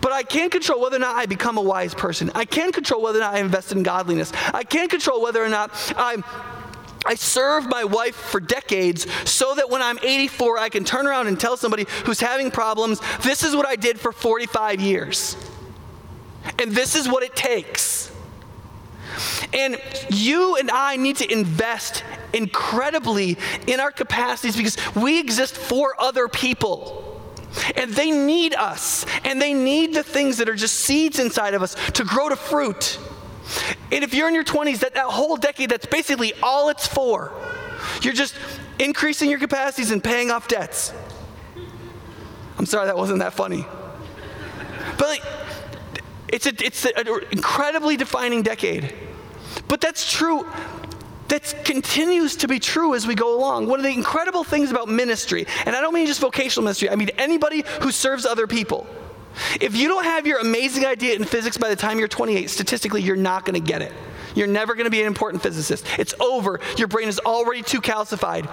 But 0.00 0.12
I 0.12 0.22
can 0.22 0.50
control 0.50 0.80
whether 0.80 0.96
or 0.96 1.00
not 1.00 1.16
I 1.16 1.26
become 1.26 1.58
a 1.58 1.62
wise 1.62 1.94
person. 1.94 2.30
I 2.34 2.44
can 2.44 2.72
control 2.72 3.02
whether 3.02 3.18
or 3.18 3.22
not 3.22 3.34
I 3.34 3.38
invest 3.38 3.72
in 3.72 3.82
godliness. 3.82 4.32
I 4.52 4.64
can 4.64 4.88
control 4.88 5.20
whether 5.22 5.42
or 5.42 5.48
not 5.48 5.72
I'm 5.96 6.24
I 7.06 7.16
served 7.16 7.68
my 7.68 7.84
wife 7.84 8.14
for 8.14 8.40
decades 8.40 9.06
so 9.28 9.54
that 9.56 9.68
when 9.68 9.82
I'm 9.82 9.98
84, 10.02 10.58
I 10.58 10.70
can 10.70 10.84
turn 10.84 11.06
around 11.06 11.26
and 11.26 11.38
tell 11.38 11.56
somebody 11.56 11.86
who's 12.06 12.20
having 12.20 12.50
problems, 12.50 13.00
this 13.22 13.42
is 13.42 13.54
what 13.54 13.66
I 13.66 13.76
did 13.76 14.00
for 14.00 14.10
45 14.10 14.80
years. 14.80 15.36
And 16.58 16.72
this 16.72 16.94
is 16.94 17.06
what 17.06 17.22
it 17.22 17.36
takes. 17.36 18.10
And 19.52 19.78
you 20.08 20.56
and 20.56 20.70
I 20.70 20.96
need 20.96 21.16
to 21.16 21.30
invest 21.30 22.02
incredibly 22.32 23.36
in 23.66 23.80
our 23.80 23.92
capacities 23.92 24.56
because 24.56 24.76
we 24.96 25.20
exist 25.20 25.56
for 25.56 25.94
other 26.00 26.26
people. 26.26 27.03
And 27.76 27.92
they 27.92 28.10
need 28.10 28.54
us. 28.54 29.06
And 29.24 29.40
they 29.40 29.54
need 29.54 29.94
the 29.94 30.02
things 30.02 30.38
that 30.38 30.48
are 30.48 30.54
just 30.54 30.76
seeds 30.76 31.18
inside 31.18 31.54
of 31.54 31.62
us 31.62 31.74
to 31.92 32.04
grow 32.04 32.28
to 32.28 32.36
fruit. 32.36 32.98
And 33.92 34.02
if 34.02 34.14
you're 34.14 34.28
in 34.28 34.34
your 34.34 34.44
20s, 34.44 34.80
that, 34.80 34.94
that 34.94 35.06
whole 35.06 35.36
decade, 35.36 35.70
that's 35.70 35.86
basically 35.86 36.32
all 36.42 36.68
it's 36.68 36.86
for. 36.86 37.32
You're 38.02 38.14
just 38.14 38.34
increasing 38.78 39.30
your 39.30 39.38
capacities 39.38 39.90
and 39.90 40.02
paying 40.02 40.30
off 40.30 40.48
debts. 40.48 40.92
I'm 42.58 42.66
sorry 42.66 42.86
that 42.86 42.96
wasn't 42.96 43.18
that 43.20 43.34
funny. 43.34 43.66
But 44.98 45.08
like, 45.08 45.22
it's, 46.28 46.46
a, 46.46 46.64
it's 46.64 46.84
an 46.84 47.06
incredibly 47.30 47.96
defining 47.96 48.42
decade. 48.42 48.94
But 49.68 49.80
that's 49.80 50.10
true. 50.10 50.46
That 51.34 51.64
continues 51.64 52.36
to 52.36 52.46
be 52.46 52.60
true 52.60 52.94
as 52.94 53.08
we 53.08 53.16
go 53.16 53.36
along. 53.36 53.66
One 53.66 53.80
of 53.80 53.84
the 53.84 53.90
incredible 53.92 54.44
things 54.44 54.70
about 54.70 54.86
ministry, 54.86 55.48
and 55.66 55.74
I 55.74 55.80
don't 55.80 55.92
mean 55.92 56.06
just 56.06 56.20
vocational 56.20 56.62
ministry, 56.62 56.88
I 56.88 56.94
mean 56.94 57.10
anybody 57.18 57.64
who 57.80 57.90
serves 57.90 58.24
other 58.24 58.46
people 58.46 58.86
if 59.60 59.76
you 59.76 59.88
don't 59.88 60.04
have 60.04 60.26
your 60.26 60.38
amazing 60.38 60.86
idea 60.86 61.16
in 61.16 61.24
physics 61.24 61.56
by 61.56 61.68
the 61.68 61.76
time 61.76 61.98
you're 61.98 62.08
28, 62.08 62.48
statistically, 62.48 63.02
you're 63.02 63.16
not 63.16 63.44
going 63.44 63.60
to 63.60 63.66
get 63.66 63.82
it. 63.82 63.92
You're 64.34 64.46
never 64.46 64.74
going 64.74 64.84
to 64.84 64.90
be 64.90 65.00
an 65.00 65.06
important 65.06 65.42
physicist. 65.42 65.86
It's 65.98 66.14
over. 66.20 66.60
Your 66.76 66.88
brain 66.88 67.08
is 67.08 67.18
already 67.20 67.62
too 67.62 67.80
calcified. 67.80 68.48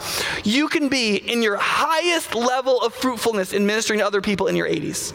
You 0.45 0.67
can 0.67 0.89
be 0.89 1.15
in 1.15 1.41
your 1.41 1.57
highest 1.57 2.35
level 2.35 2.81
of 2.81 2.93
fruitfulness 2.93 3.53
in 3.53 3.65
ministering 3.65 3.99
to 3.99 4.05
other 4.05 4.21
people 4.21 4.47
in 4.47 4.55
your 4.55 4.67
80s. 4.67 5.13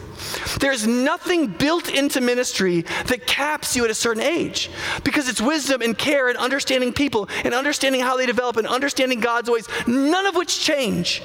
There's 0.59 0.87
nothing 0.87 1.47
built 1.47 1.89
into 1.89 2.21
ministry 2.21 2.81
that 3.05 3.27
caps 3.27 3.75
you 3.75 3.85
at 3.85 3.91
a 3.91 3.95
certain 3.95 4.23
age 4.23 4.69
because 5.03 5.29
it's 5.29 5.41
wisdom 5.41 5.81
and 5.81 5.97
care 5.97 6.29
and 6.29 6.37
understanding 6.37 6.93
people 6.93 7.29
and 7.43 7.53
understanding 7.53 8.01
how 8.01 8.17
they 8.17 8.25
develop 8.25 8.57
and 8.57 8.67
understanding 8.67 9.19
God's 9.19 9.49
ways, 9.49 9.67
none 9.85 10.25
of 10.25 10.35
which 10.35 10.59
change. 10.59 11.21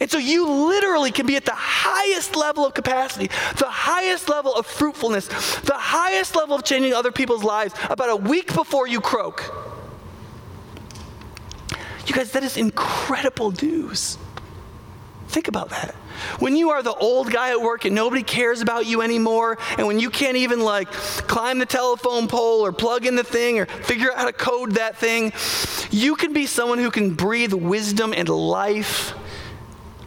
And 0.00 0.10
so 0.10 0.18
you 0.18 0.48
literally 0.48 1.10
can 1.10 1.26
be 1.26 1.36
at 1.36 1.44
the 1.44 1.52
highest 1.54 2.36
level 2.36 2.64
of 2.64 2.74
capacity, 2.74 3.28
the 3.58 3.68
highest 3.68 4.28
level 4.28 4.54
of 4.54 4.66
fruitfulness, 4.66 5.28
the 5.60 5.74
highest 5.74 6.36
level 6.36 6.56
of 6.56 6.64
changing 6.64 6.94
other 6.94 7.12
people's 7.12 7.44
lives 7.44 7.74
about 7.90 8.10
a 8.10 8.16
week 8.16 8.54
before 8.54 8.77
before 8.78 8.86
you 8.86 9.00
croak. 9.00 9.52
You 12.06 12.14
guys, 12.14 12.30
that 12.30 12.44
is 12.44 12.56
incredible 12.56 13.50
news. 13.60 14.18
Think 15.26 15.48
about 15.48 15.70
that. 15.70 15.96
When 16.38 16.54
you 16.54 16.70
are 16.70 16.80
the 16.80 16.94
old 16.94 17.32
guy 17.32 17.50
at 17.50 17.60
work 17.60 17.86
and 17.86 17.94
nobody 17.96 18.22
cares 18.22 18.60
about 18.60 18.86
you 18.86 19.02
anymore, 19.02 19.58
and 19.76 19.88
when 19.88 19.98
you 19.98 20.10
can't 20.10 20.36
even 20.36 20.60
like 20.60 20.92
climb 20.92 21.58
the 21.58 21.66
telephone 21.66 22.28
pole 22.28 22.64
or 22.64 22.70
plug 22.70 23.04
in 23.04 23.16
the 23.16 23.24
thing 23.24 23.58
or 23.58 23.66
figure 23.66 24.12
out 24.12 24.18
how 24.18 24.26
to 24.26 24.32
code 24.32 24.76
that 24.76 24.96
thing, 24.96 25.32
you 25.90 26.14
can 26.14 26.32
be 26.32 26.46
someone 26.46 26.78
who 26.78 26.92
can 26.92 27.14
breathe 27.14 27.52
wisdom 27.52 28.14
and 28.16 28.28
life 28.28 29.12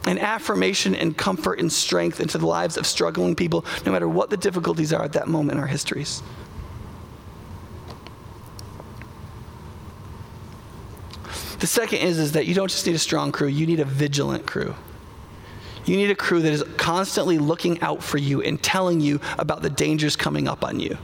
and 0.06 0.18
affirmation 0.18 0.94
and 0.94 1.14
comfort 1.14 1.60
and 1.60 1.70
strength 1.70 2.20
into 2.20 2.38
the 2.38 2.46
lives 2.46 2.78
of 2.78 2.86
struggling 2.86 3.36
people, 3.36 3.66
no 3.84 3.92
matter 3.92 4.08
what 4.08 4.30
the 4.30 4.38
difficulties 4.38 4.94
are 4.94 5.02
at 5.02 5.12
that 5.12 5.28
moment 5.28 5.58
in 5.58 5.60
our 5.60 5.68
histories. 5.68 6.22
The 11.62 11.68
second 11.68 12.00
is, 12.00 12.18
is 12.18 12.32
that 12.32 12.46
you 12.46 12.54
don't 12.54 12.68
just 12.68 12.84
need 12.88 12.96
a 12.96 12.98
strong 12.98 13.30
crew, 13.30 13.46
you 13.46 13.68
need 13.68 13.78
a 13.78 13.84
vigilant 13.84 14.48
crew. 14.48 14.74
You 15.84 15.96
need 15.96 16.10
a 16.10 16.14
crew 16.16 16.42
that 16.42 16.52
is 16.52 16.64
constantly 16.76 17.38
looking 17.38 17.80
out 17.82 18.02
for 18.02 18.18
you 18.18 18.42
and 18.42 18.60
telling 18.60 19.00
you 19.00 19.20
about 19.38 19.62
the 19.62 19.70
dangers 19.70 20.16
coming 20.16 20.48
up 20.48 20.64
on 20.64 20.80
you 20.80 20.98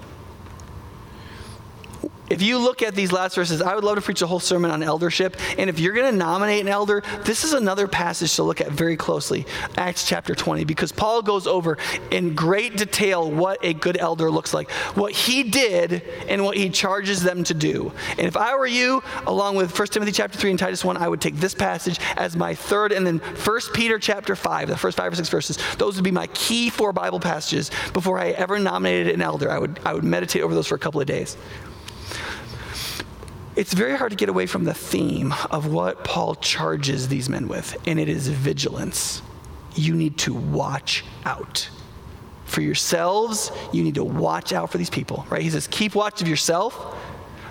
if 2.31 2.43
you 2.43 2.59
look 2.59 2.83
at 2.83 2.95
these 2.95 3.13
last 3.13 3.35
verses, 3.35 3.63
I 3.63 3.75
would 3.75 3.85
love 3.85 3.97
to 3.97 4.03
preach 4.03 4.23
a 4.23 4.27
whole 4.27 4.41
sermon 4.41 4.71
on 4.71 4.83
eldership. 4.83 5.37
And 5.57 5.71
if 5.71 5.79
you're 5.79 5.95
going 5.95 6.11
to 6.11 6.17
nominate 6.17 6.61
an 6.61 6.69
elder, 6.69 7.03
this 7.25 7.45
is 7.45 7.53
another 7.53 7.89
passage 7.89 8.35
to 8.37 8.43
look 8.43 8.61
at 8.61 8.71
very 8.71 8.97
closely 8.97 9.47
Acts 9.77 10.07
chapter 10.07 10.35
20, 10.35 10.65
because 10.65 10.93
Paul 10.93 11.23
goes 11.23 11.47
over 11.47 11.79
in 12.11 12.35
great 12.35 12.77
detail 12.77 13.31
what 13.31 13.59
a 13.63 13.75
good 13.75 13.97
elder 13.97 14.31
looks 14.31 14.53
like, 14.53 14.71
what 14.95 15.13
he 15.13 15.43
did, 15.43 16.03
and 16.29 16.45
what 16.45 16.57
he 16.57 16.71
charges 16.71 17.23
them 17.23 17.45
to 17.45 17.55
do. 17.55 17.93
And 18.11 18.27
if 18.27 18.37
I 18.37 18.57
were 18.57 18.67
you, 18.67 19.03
along 19.27 19.57
with 19.57 19.77
1 19.77 19.89
Timothy 19.89 20.13
chapter 20.13 20.39
3 20.39 20.51
and 20.51 20.59
Titus 20.59 20.85
1, 20.85 20.97
I 20.97 21.09
would 21.09 21.21
take 21.21 21.37
this 21.37 21.55
passage 21.55 21.99
as 22.17 22.37
my 22.37 22.55
third, 22.55 22.93
and 22.93 23.07
then 23.07 23.19
1 23.19 23.61
Peter 23.75 23.99
chapter 23.99 24.37
5, 24.37 24.69
the 24.69 24.77
first 24.77 24.97
five 24.97 25.13
or 25.13 25.17
six 25.17 25.29
verses. 25.29 25.59
Those 25.77 25.97
would 25.97 26.05
be 26.05 26.11
my 26.11 26.27
key 26.29 26.71
four 26.71 26.93
Bible 26.93 27.21
passages 27.21 27.71
before 27.93 28.19
I 28.19 28.31
ever 28.31 28.59
nominated 28.59 29.15
an 29.15 29.23
elder. 29.23 29.51
I 29.51 29.59
would, 29.59 29.79
I 29.85 29.95
would 29.95 30.05
meditate 30.05 30.43
over 30.43 30.55
those 30.55 30.67
for 30.67 30.75
a 30.75 30.79
couple 30.79 31.01
of 31.01 31.07
days 31.07 31.37
it's 33.59 33.73
very 33.75 33.97
hard 33.97 34.11
to 34.13 34.17
get 34.17 34.29
away 34.29 34.47
from 34.47 34.63
the 34.63 34.73
theme 34.73 35.35
of 35.51 35.67
what 35.67 36.05
Paul 36.05 36.37
charges 36.37 37.09
these 37.09 37.29
men 37.29 37.49
with, 37.49 37.77
and 37.89 37.99
it 37.99 38.09
is 38.09 38.29
vigilance. 38.29 39.21
You 39.75 39.95
need 39.95 40.17
to 40.19 40.33
watch 40.33 41.05
out. 41.25 41.69
For 42.45 42.61
yourselves, 42.61 43.51
you 43.73 43.83
need 43.83 43.97
to 43.97 44.05
watch 44.05 44.53
out 44.53 44.71
for 44.71 44.79
these 44.79 44.91
people, 44.91 45.27
right? 45.29 45.43
He 45.43 45.51
says, 45.51 45.67
keep 45.67 45.97
watch 45.97 46.23
of 46.23 46.29
yourself. 46.29 46.97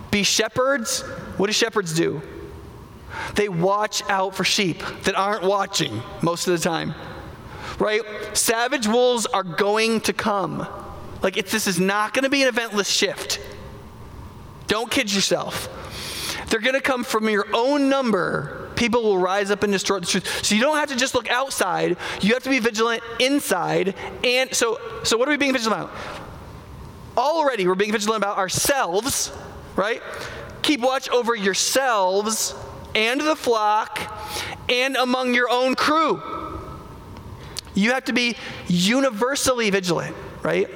Be 0.09 0.23
shepherds. 0.23 1.01
What 1.35 1.47
do 1.47 1.53
shepherds 1.53 1.93
do? 1.93 2.21
They 3.35 3.49
watch 3.49 4.01
out 4.09 4.33
for 4.33 4.45
sheep 4.45 4.81
that 5.03 5.15
aren't 5.15 5.43
watching 5.43 6.01
most 6.21 6.47
of 6.47 6.57
the 6.57 6.63
time, 6.63 6.95
right? 7.79 8.01
Savage 8.31 8.87
wolves 8.87 9.25
are 9.25 9.43
going 9.43 9.99
to 10.01 10.13
come. 10.13 10.65
Like, 11.21 11.35
this 11.49 11.67
is 11.67 11.81
not 11.81 12.13
going 12.13 12.23
to 12.23 12.29
be 12.29 12.43
an 12.43 12.53
eventless 12.53 12.89
shift. 12.89 13.41
Don't 14.67 14.89
kid 14.89 15.13
yourself. 15.13 15.67
They're 16.47 16.59
going 16.59 16.75
to 16.75 16.81
come 16.81 17.03
from 17.03 17.29
your 17.29 17.45
own 17.53 17.89
number. 17.89 18.69
People 18.75 19.03
will 19.03 19.17
rise 19.17 19.51
up 19.51 19.63
and 19.63 19.73
distort 19.73 20.01
the 20.01 20.07
truth. 20.07 20.45
So 20.45 20.55
you 20.55 20.61
don't 20.61 20.77
have 20.77 20.89
to 20.89 20.95
just 20.95 21.15
look 21.15 21.29
outside. 21.29 21.97
You 22.21 22.33
have 22.33 22.43
to 22.43 22.49
be 22.49 22.59
vigilant 22.59 23.03
inside. 23.19 23.95
And 24.23 24.53
so, 24.53 24.79
so 25.03 25.17
what 25.17 25.27
are 25.27 25.31
we 25.31 25.37
being 25.37 25.53
vigilant 25.53 25.81
about? 25.81 25.95
Already, 27.17 27.67
we're 27.67 27.75
being 27.75 27.91
vigilant 27.91 28.23
about 28.23 28.37
ourselves, 28.37 29.31
right? 29.75 30.01
Keep 30.61 30.81
watch 30.81 31.09
over 31.09 31.35
yourselves 31.35 32.53
and 32.93 33.19
the 33.19 33.35
flock 33.35 33.99
and 34.69 34.95
among 34.95 35.33
your 35.33 35.49
own 35.49 35.75
crew. 35.75 36.21
You 37.73 37.91
have 37.91 38.05
to 38.05 38.13
be 38.13 38.35
universally 38.67 39.69
vigilant, 39.69 40.15
right? 40.43 40.69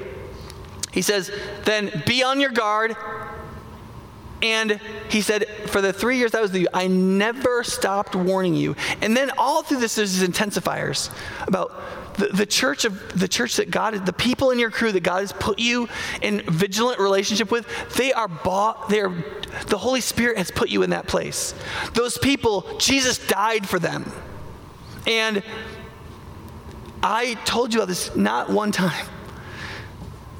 He 0.91 1.01
says, 1.01 1.31
then 1.63 2.03
be 2.05 2.23
on 2.23 2.39
your 2.39 2.51
guard 2.51 2.95
and 4.41 4.79
he 5.09 5.21
said, 5.21 5.47
for 5.67 5.81
the 5.81 5.93
three 5.93 6.17
years 6.17 6.33
I 6.33 6.41
was 6.41 6.51
with 6.51 6.61
you, 6.61 6.67
I 6.73 6.87
never 6.87 7.63
stopped 7.63 8.15
warning 8.15 8.55
you. 8.55 8.75
And 9.01 9.15
then 9.15 9.31
all 9.37 9.61
through 9.61 9.79
this, 9.79 9.95
there's 9.95 10.17
these 10.17 10.27
intensifiers 10.27 11.11
about 11.47 12.15
the, 12.15 12.27
the 12.27 12.45
church 12.45 12.85
of 12.85 13.19
the 13.19 13.27
church 13.27 13.57
that 13.57 13.71
God, 13.71 14.05
the 14.05 14.13
people 14.13 14.51
in 14.51 14.59
your 14.59 14.71
crew 14.71 14.91
that 14.91 15.03
God 15.03 15.21
has 15.21 15.31
put 15.31 15.59
you 15.59 15.87
in 16.21 16.41
vigilant 16.41 16.99
relationship 16.99 17.51
with, 17.51 17.67
they 17.95 18.11
are 18.13 18.27
bought, 18.27 18.89
they're 18.89 19.13
the 19.67 19.77
Holy 19.77 20.01
Spirit 20.01 20.37
has 20.37 20.49
put 20.49 20.69
you 20.69 20.83
in 20.83 20.91
that 20.91 21.07
place. 21.07 21.53
Those 21.93 22.17
people, 22.17 22.65
Jesus 22.77 23.17
died 23.27 23.67
for 23.67 23.79
them. 23.79 24.11
And 25.05 25.43
I 27.03 27.33
told 27.45 27.73
you 27.73 27.79
about 27.79 27.89
this 27.89 28.15
not 28.15 28.49
one 28.49 28.71
time 28.71 29.07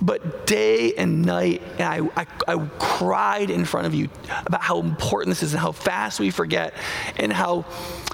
but 0.01 0.47
day 0.47 0.93
and 0.95 1.23
night, 1.23 1.61
and 1.77 2.09
I, 2.15 2.21
I, 2.21 2.27
I, 2.47 2.69
cried 2.79 3.49
in 3.49 3.65
front 3.65 3.87
of 3.87 3.93
you 3.93 4.09
about 4.45 4.61
how 4.61 4.79
important 4.79 5.29
this 5.29 5.43
is 5.43 5.53
and 5.53 5.61
how 5.61 5.71
fast 5.71 6.19
we 6.19 6.31
forget 6.31 6.73
and 7.17 7.31
how, 7.31 7.65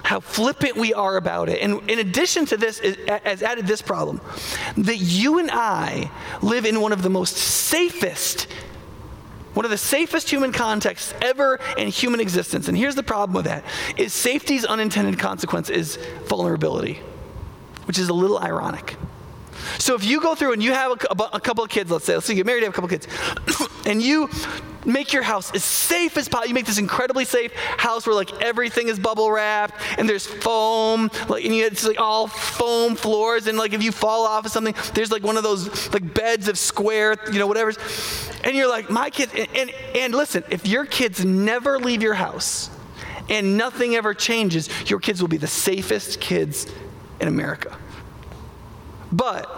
how 0.04 0.20
flippant 0.20 0.76
we 0.76 0.94
are 0.94 1.16
about 1.16 1.48
it. 1.50 1.62
And 1.62 1.90
in 1.90 2.00
addition 2.00 2.46
to 2.48 2.58
this, 2.58 2.80
has 2.80 3.42
added 3.42 3.68
this 3.68 3.82
problem 3.82 4.20
that 4.76 4.98
you 4.98 5.40
and 5.40 5.50
I 5.50 6.12
live 6.42 6.66
in 6.66 6.82
one 6.82 6.92
of 6.92 7.04
the 7.04 7.10
most 7.10 7.38
safest 7.38 8.48
one 9.54 9.66
of 9.66 9.72
the 9.72 9.78
safest 9.78 10.30
human 10.30 10.52
contexts 10.52 11.16
ever 11.20 11.60
in 11.80 11.88
human 11.88 12.20
existence. 12.20 12.68
And 12.68 12.78
here's 12.78 12.94
the 12.94 13.02
problem 13.02 13.36
with 13.36 13.46
that 13.46 13.64
is 13.98 14.14
safety's 14.14 14.66
unintended 14.66 15.18
consequence 15.18 15.72
is 15.72 15.98
vulnerability, 16.26 17.00
which 17.86 17.98
is 17.98 18.08
a 18.10 18.14
little 18.14 18.38
ironic. 18.38 18.96
So 19.78 19.96
if 19.96 20.04
you 20.04 20.22
go 20.22 20.36
through 20.36 20.54
and 20.54 20.64
you 20.64 20.74
have 20.74 20.92
a, 20.92 21.24
a 21.34 21.40
couple 21.40 21.64
of 21.64 21.70
kids, 21.70 21.92
let's 21.92 22.06
say, 22.06 22.14
let's 22.16 22.26
say 22.26 22.34
you 22.34 22.38
get 22.38 22.46
married, 22.46 22.60
you 22.60 22.66
have 22.66 22.74
a 22.74 22.82
couple 22.82 22.94
of 22.94 23.02
kids, 23.02 23.68
and 23.86 24.02
you 24.02 24.30
make 24.86 25.12
your 25.12 25.22
house 25.22 25.54
as 25.54 25.64
safe 25.64 26.18
as 26.18 26.30
possible. 26.30 26.48
You 26.48 26.54
make 26.54 26.66
this 26.66 26.78
incredibly 26.78 27.26
safe 27.26 27.54
house 27.54 28.08
where 28.08 28.16
like 28.16 28.42
everything 28.42 28.88
is 28.88 28.98
bubble 28.98 29.30
wrapped 29.30 29.76
and 29.98 30.08
there's 30.08 30.26
foam, 30.26 31.10
like 31.28 31.44
and 31.46 31.56
you, 31.56 31.66
it's 31.66 31.86
like 31.86 32.00
all 32.00 32.28
foam 32.28 32.96
floors, 32.96 33.48
and 33.48 33.58
like 33.58 33.74
if 33.74 33.84
you 33.84 33.92
fall 33.92 34.26
off 34.26 34.46
of 34.46 34.52
something, 34.52 34.76
there's 34.94 35.12
like 35.12 35.24
one 35.24 35.38
of 35.38 35.44
those 35.44 35.92
like 35.94 36.14
beds 36.14 36.48
of 36.48 36.58
square, 36.58 37.16
you 37.32 37.40
know, 37.40 37.48
whatever. 37.48 37.74
And 38.44 38.56
you're 38.56 38.70
like, 38.70 38.90
my 38.90 39.10
kids, 39.10 39.34
and, 39.36 39.48
and, 39.56 39.72
and 39.96 40.16
listen, 40.16 40.44
if 40.50 40.66
your 40.66 40.86
kids 40.86 41.26
never 41.26 41.80
leave 41.80 42.02
your 42.02 42.14
house 42.14 42.70
and 43.30 43.58
nothing 43.58 43.96
ever 43.96 44.14
changes, 44.14 44.70
your 44.90 45.00
kids 45.00 45.22
will 45.22 45.28
be 45.28 45.38
the 45.38 45.48
safest 45.48 46.22
kids 46.22 46.68
in 47.20 47.28
America. 47.28 47.78
But 49.12 49.50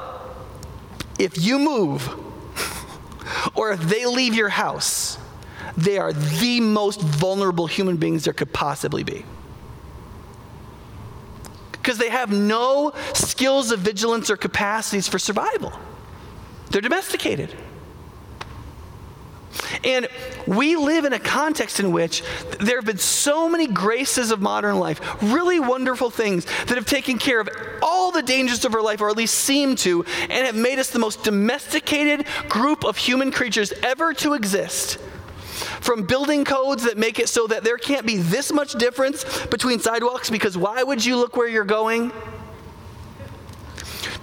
if 1.17 1.41
you 1.41 1.59
move 1.59 2.07
or 3.55 3.71
if 3.71 3.81
they 3.81 4.05
leave 4.05 4.33
your 4.33 4.49
house, 4.49 5.17
they 5.77 5.97
are 5.97 6.13
the 6.13 6.59
most 6.59 7.01
vulnerable 7.01 7.67
human 7.67 7.97
beings 7.97 8.25
there 8.25 8.33
could 8.33 8.51
possibly 8.53 9.03
be. 9.03 9.25
Because 11.71 11.97
they 11.97 12.09
have 12.09 12.31
no 12.31 12.93
skills 13.13 13.71
of 13.71 13.79
vigilance 13.79 14.29
or 14.29 14.37
capacities 14.37 15.07
for 15.07 15.17
survival. 15.17 15.73
They're 16.69 16.81
domesticated. 16.81 17.55
And 19.83 20.07
we 20.47 20.75
live 20.75 21.05
in 21.05 21.13
a 21.13 21.19
context 21.19 21.79
in 21.79 21.91
which 21.91 22.23
there 22.59 22.77
have 22.77 22.85
been 22.85 22.97
so 22.97 23.49
many 23.49 23.67
graces 23.67 24.31
of 24.31 24.41
modern 24.41 24.79
life, 24.79 24.99
really 25.21 25.59
wonderful 25.59 26.09
things 26.09 26.45
that 26.45 26.75
have 26.75 26.85
taken 26.85 27.17
care 27.17 27.39
of 27.39 27.49
all 27.81 28.11
the 28.11 28.21
dangers 28.21 28.65
of 28.65 28.75
our 28.75 28.81
life, 28.81 29.01
or 29.01 29.09
at 29.09 29.17
least 29.17 29.35
seem 29.35 29.75
to, 29.77 30.03
and 30.29 30.45
have 30.45 30.55
made 30.55 30.79
us 30.79 30.89
the 30.89 30.99
most 30.99 31.23
domesticated 31.23 32.25
group 32.47 32.83
of 32.83 32.97
human 32.97 33.31
creatures 33.31 33.73
ever 33.83 34.13
to 34.15 34.33
exist. 34.33 34.97
From 35.81 36.05
building 36.05 36.45
codes 36.45 36.83
that 36.83 36.97
make 36.97 37.19
it 37.19 37.29
so 37.29 37.47
that 37.47 37.63
there 37.63 37.77
can't 37.77 38.05
be 38.05 38.17
this 38.17 38.51
much 38.51 38.73
difference 38.73 39.45
between 39.47 39.79
sidewalks 39.79 40.29
because 40.29 40.57
why 40.57 40.83
would 40.83 41.03
you 41.03 41.17
look 41.17 41.35
where 41.35 41.47
you're 41.47 41.65
going? 41.65 42.11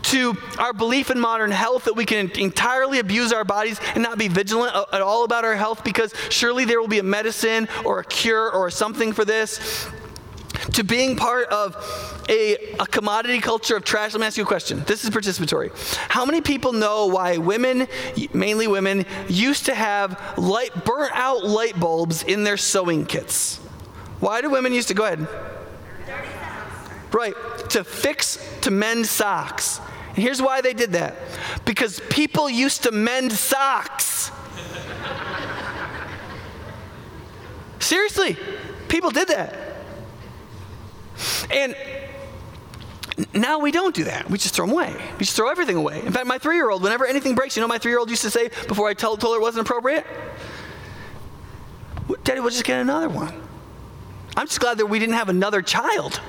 To 0.07 0.37
our 0.59 0.73
belief 0.73 1.11
in 1.11 1.19
modern 1.19 1.51
health 1.51 1.85
that 1.85 1.95
we 1.95 2.05
can 2.05 2.31
entirely 2.33 2.99
abuse 2.99 3.33
our 3.33 3.45
bodies 3.45 3.81
and 3.95 4.03
not 4.03 4.19
be 4.19 4.29
vigilant 4.29 4.75
at 4.93 5.03
all 5.03 5.25
about 5.25 5.45
our 5.45 5.57
health 5.57 5.83
because 5.85 6.15
surely 6.31 6.65
there 6.65 6.81
will 6.81 6.89
be 6.89 6.99
a 6.99 7.03
medicine 7.03 7.69
or 7.85 8.01
a 8.01 8.05
cure 8.05 8.51
or 8.51 8.71
something 8.71 9.13
for 9.13 9.25
this 9.25 9.89
to 10.73 10.85
being 10.85 11.17
part 11.17 11.49
of 11.49 11.75
a, 12.29 12.75
a, 12.81 12.87
commodity 12.87 13.41
culture 13.41 13.77
of 13.77 13.85
trash. 13.85 14.13
Let 14.13 14.21
me 14.21 14.27
ask 14.27 14.37
you 14.37 14.43
a 14.43 14.47
question. 14.47 14.83
This 14.87 15.05
is 15.05 15.11
participatory. 15.11 15.71
How 16.11 16.25
many 16.25 16.41
people 16.41 16.73
know 16.73 17.07
why 17.07 17.39
women, 17.39 17.87
mainly 18.33 18.67
women, 18.67 19.05
used 19.29 19.67
to 19.67 19.75
have 19.75 20.21
light, 20.37 20.85
burnt 20.85 21.13
out 21.15 21.45
light 21.45 21.79
bulbs 21.79 22.23
in 22.23 22.45
their 22.45 22.57
sewing 22.57 23.07
kits? 23.07 23.57
Why 24.21 24.41
do 24.41 24.51
women 24.51 24.73
used 24.73 24.89
to 24.89 24.95
go 24.95 25.05
ahead? 25.05 25.27
Right, 27.13 27.35
to 27.71 27.85
fix, 27.85 28.39
to 28.63 28.71
mend 28.71 29.07
socks. 29.07 29.81
And 30.17 30.23
here's 30.23 30.41
why 30.41 30.63
they 30.63 30.73
did 30.73 30.93
that 30.93 31.15
because 31.67 32.01
people 32.09 32.49
used 32.49 32.85
to 32.85 32.91
mend 32.91 33.33
socks. 33.33 34.33
Seriously, 37.79 38.39
people 38.89 39.11
did 39.11 39.29
that. 39.29 39.55
And 41.51 41.77
now 43.35 43.59
we 43.59 43.71
don't 43.71 43.95
do 43.95 44.05
that. 44.05 44.31
We 44.31 44.39
just 44.39 44.55
throw 44.55 44.67
them 44.67 44.75
away. 44.75 44.97
We 45.19 45.27
just 45.27 45.37
throw 45.37 45.51
everything 45.51 45.77
away. 45.77 46.01
In 46.01 46.13
fact, 46.13 46.27
my 46.27 46.39
three 46.39 46.57
year 46.57 46.71
old, 46.71 46.83
whenever 46.83 47.07
anything 47.07 47.35
breaks, 47.35 47.55
you 47.55 47.61
know 47.61 47.69
my 47.69 47.79
three 47.79 47.93
year 47.93 47.99
old 47.99 48.09
used 48.09 48.23
to 48.23 48.31
say 48.31 48.49
before 48.69 48.89
I 48.89 48.95
told, 48.95 49.21
told 49.21 49.35
her 49.35 49.39
it 49.39 49.43
wasn't 49.43 49.67
appropriate? 49.67 50.07
Daddy, 52.25 52.41
we'll 52.41 52.51
just 52.51 52.65
get 52.65 52.81
another 52.81 53.11
one. 53.11 53.35
I'm 54.35 54.47
just 54.47 54.61
glad 54.61 54.79
that 54.79 54.87
we 54.87 54.99
didn't 54.99 55.15
have 55.15 55.29
another 55.29 55.61
child. 55.61 56.21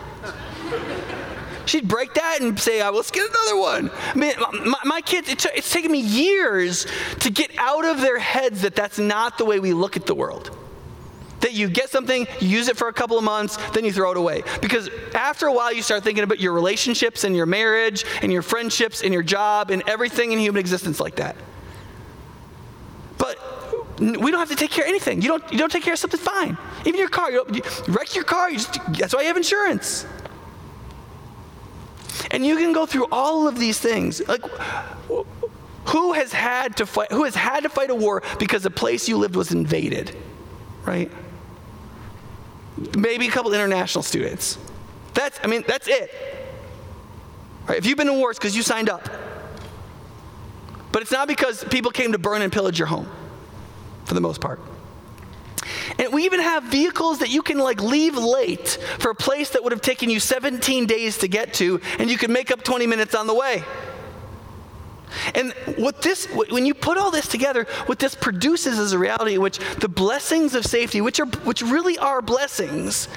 She'd 1.68 1.88
break 1.88 2.14
that 2.14 2.40
and 2.42 2.58
say, 2.58 2.82
oh, 2.82 2.92
let's 2.92 3.12
get 3.12 3.30
another 3.30 3.58
one. 3.58 3.92
I 3.94 4.18
mean, 4.18 4.34
my, 4.66 4.80
my 4.86 5.02
kids, 5.02 5.30
it 5.30 5.40
t- 5.40 5.50
it's 5.54 5.72
taken 5.72 5.92
me 5.92 6.00
years 6.00 6.88
to 7.20 7.30
get 7.30 7.52
out 7.58 7.86
of 7.86 8.00
their 8.00 8.18
heads 8.18 8.62
that 8.62 8.74
that's 8.74 8.98
not 8.98 9.38
the 9.38 9.44
way 9.44 9.60
we 9.60 9.74
look 9.74 9.98
at 9.98 10.06
the 10.06 10.16
world. 10.16 10.50
That 11.42 11.54
you 11.54 11.70
get 11.70 11.90
something, 11.90 12.26
you 12.40 12.48
use 12.48 12.70
it 12.70 12.78
for 12.78 12.88
a 12.88 12.94
couple 12.94 13.18
of 13.18 13.24
months, 13.24 13.58
then 13.74 13.84
you 13.84 13.92
throw 13.92 14.12
it 14.12 14.18
away. 14.18 14.44
Because 14.62 14.90
after 15.14 15.48
a 15.48 15.54
while, 15.54 15.74
you 15.74 15.82
start 15.82 16.04
thinking 16.04 16.24
about 16.24 16.40
your 16.40 16.54
relationships 16.54 17.26
and 17.26 17.36
your 17.36 17.46
marriage 17.46 18.06
and 18.22 18.32
your 18.32 18.42
friendships 18.42 19.04
and 19.04 19.14
your 19.14 19.24
job 19.24 19.70
and 19.70 19.84
everything 19.88 20.32
in 20.32 20.40
human 20.40 20.62
existence 20.62 21.02
like 21.02 21.18
that. 21.18 21.36
But 23.18 23.38
we 24.00 24.32
don't 24.32 24.40
have 24.40 24.50
to 24.50 24.56
take 24.56 24.72
care 24.72 24.86
of 24.86 24.90
anything. 24.90 25.22
You 25.22 25.28
don't, 25.28 25.52
you 25.52 25.58
don't 25.58 25.72
take 25.72 25.84
care 25.84 25.94
of 25.94 26.00
something, 26.00 26.20
fine. 26.20 26.58
Even 26.86 26.98
your 27.00 27.10
car, 27.10 27.30
you, 27.30 27.46
you 27.52 27.62
wreck 27.90 28.16
your 28.16 28.24
car, 28.24 28.50
you 28.50 28.58
just, 28.58 28.80
that's 28.94 29.14
why 29.14 29.22
you 29.22 29.28
have 29.28 29.38
insurance. 29.38 30.06
And 32.32 32.46
you 32.46 32.58
can 32.58 32.74
go 32.74 32.86
through 32.86 33.08
all 33.12 33.48
of 33.48 33.60
these 33.60 33.80
things. 33.80 34.22
Like, 34.28 34.44
who 35.86 36.14
has 36.14 36.34
had 36.34 36.78
to 36.78 36.86
fight? 36.86 37.12
Who 37.12 37.24
has 37.24 37.36
had 37.36 37.64
to 37.64 37.70
fight 37.70 37.90
a 37.90 37.96
war 37.96 38.22
because 38.40 38.64
the 38.64 38.70
place 38.70 39.08
you 39.08 39.18
lived 39.18 39.36
was 39.36 39.52
invaded, 39.52 40.16
right? 40.86 41.12
Maybe 42.98 43.28
a 43.28 43.32
couple 43.32 43.54
international 43.54 44.04
students. 44.04 44.58
That's, 45.14 45.40
I 45.44 45.48
mean, 45.48 45.64
that's 45.68 45.88
it. 45.88 46.12
Right? 47.68 47.78
If 47.78 47.86
you've 47.86 47.98
been 47.98 48.10
in 48.10 48.18
wars 48.18 48.38
because 48.38 48.56
you 48.56 48.62
signed 48.62 48.90
up, 48.90 49.10
but 50.92 51.02
it's 51.02 51.12
not 51.12 51.28
because 51.28 51.64
people 51.66 51.92
came 51.92 52.12
to 52.12 52.18
burn 52.18 52.42
and 52.42 52.52
pillage 52.52 52.80
your 52.80 52.88
home, 52.88 53.10
for 54.06 54.14
the 54.14 54.22
most 54.22 54.42
part. 54.42 54.60
And 56.00 56.14
we 56.14 56.26
even 56.26 56.40
have 56.40 56.64
vehicles 56.64 57.20
that 57.20 57.30
you 57.30 57.42
can 57.42 57.58
like 57.58 57.82
leave 57.82 58.18
late 58.18 58.78
for 59.00 59.12
a 59.12 59.16
place 59.16 59.52
that 59.52 59.64
would 59.64 59.72
have 59.72 59.82
taken 59.82 60.10
you 60.10 60.20
17 60.20 60.86
days 60.86 61.18
to 61.20 61.28
get 61.28 61.54
to, 61.56 61.82
and 62.00 62.10
you 62.10 62.18
can 62.18 62.32
make 62.32 62.52
up 62.52 62.64
20 62.64 62.88
minutes 62.88 63.16
on 63.16 63.28
the 63.28 63.34
way. 63.34 63.64
And 65.34 65.54
what 65.78 66.02
this, 66.02 66.26
when 66.26 66.66
you 66.66 66.74
put 66.74 66.98
all 66.98 67.12
this 67.12 67.28
together, 67.28 67.66
what 67.86 68.00
this 68.00 68.14
produces 68.14 68.78
is 68.78 68.92
a 68.92 69.00
reality 69.00 69.36
in 69.36 69.42
which 69.42 69.60
the 69.80 69.88
blessings 69.88 70.54
of 70.54 70.66
safety, 70.66 71.02
which 71.02 71.20
are, 71.20 71.26
which 71.26 71.62
really 71.62 71.98
are 71.98 72.22
blessings, 72.22 73.08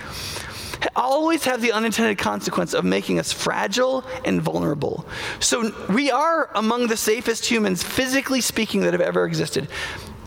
always 0.96 1.44
have 1.44 1.60
the 1.60 1.72
unintended 1.72 2.18
consequence 2.18 2.74
of 2.74 2.84
making 2.84 3.18
us 3.18 3.32
fragile 3.32 4.04
and 4.24 4.40
vulnerable. 4.40 5.04
So 5.40 5.72
we 5.88 6.10
are 6.10 6.50
among 6.54 6.86
the 6.86 6.96
safest 6.96 7.44
humans, 7.50 7.82
physically 7.82 8.40
speaking, 8.40 8.80
that 8.82 8.92
have 8.92 9.00
ever 9.00 9.24
existed. 9.26 9.68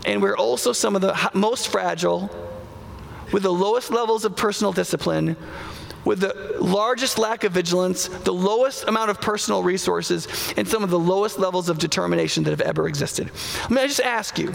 And 0.04 0.20
we're 0.22 0.36
also 0.36 0.72
some 0.72 0.94
of 0.94 1.02
the 1.02 1.30
most 1.32 1.68
fragile, 1.68 2.30
with 3.32 3.42
the 3.42 3.52
lowest 3.52 3.90
levels 3.90 4.24
of 4.24 4.36
personal 4.36 4.72
discipline, 4.72 5.36
with 6.04 6.20
the 6.20 6.56
largest 6.60 7.18
lack 7.18 7.44
of 7.44 7.52
vigilance, 7.52 8.08
the 8.08 8.32
lowest 8.32 8.86
amount 8.86 9.10
of 9.10 9.20
personal 9.20 9.62
resources, 9.62 10.28
and 10.56 10.68
some 10.68 10.84
of 10.84 10.90
the 10.90 10.98
lowest 10.98 11.38
levels 11.38 11.68
of 11.70 11.78
determination 11.78 12.44
that 12.44 12.50
have 12.50 12.60
ever 12.60 12.86
existed. 12.86 13.30
Let 13.62 13.70
me 13.70 13.88
just 13.88 14.00
ask 14.00 14.38
you 14.38 14.54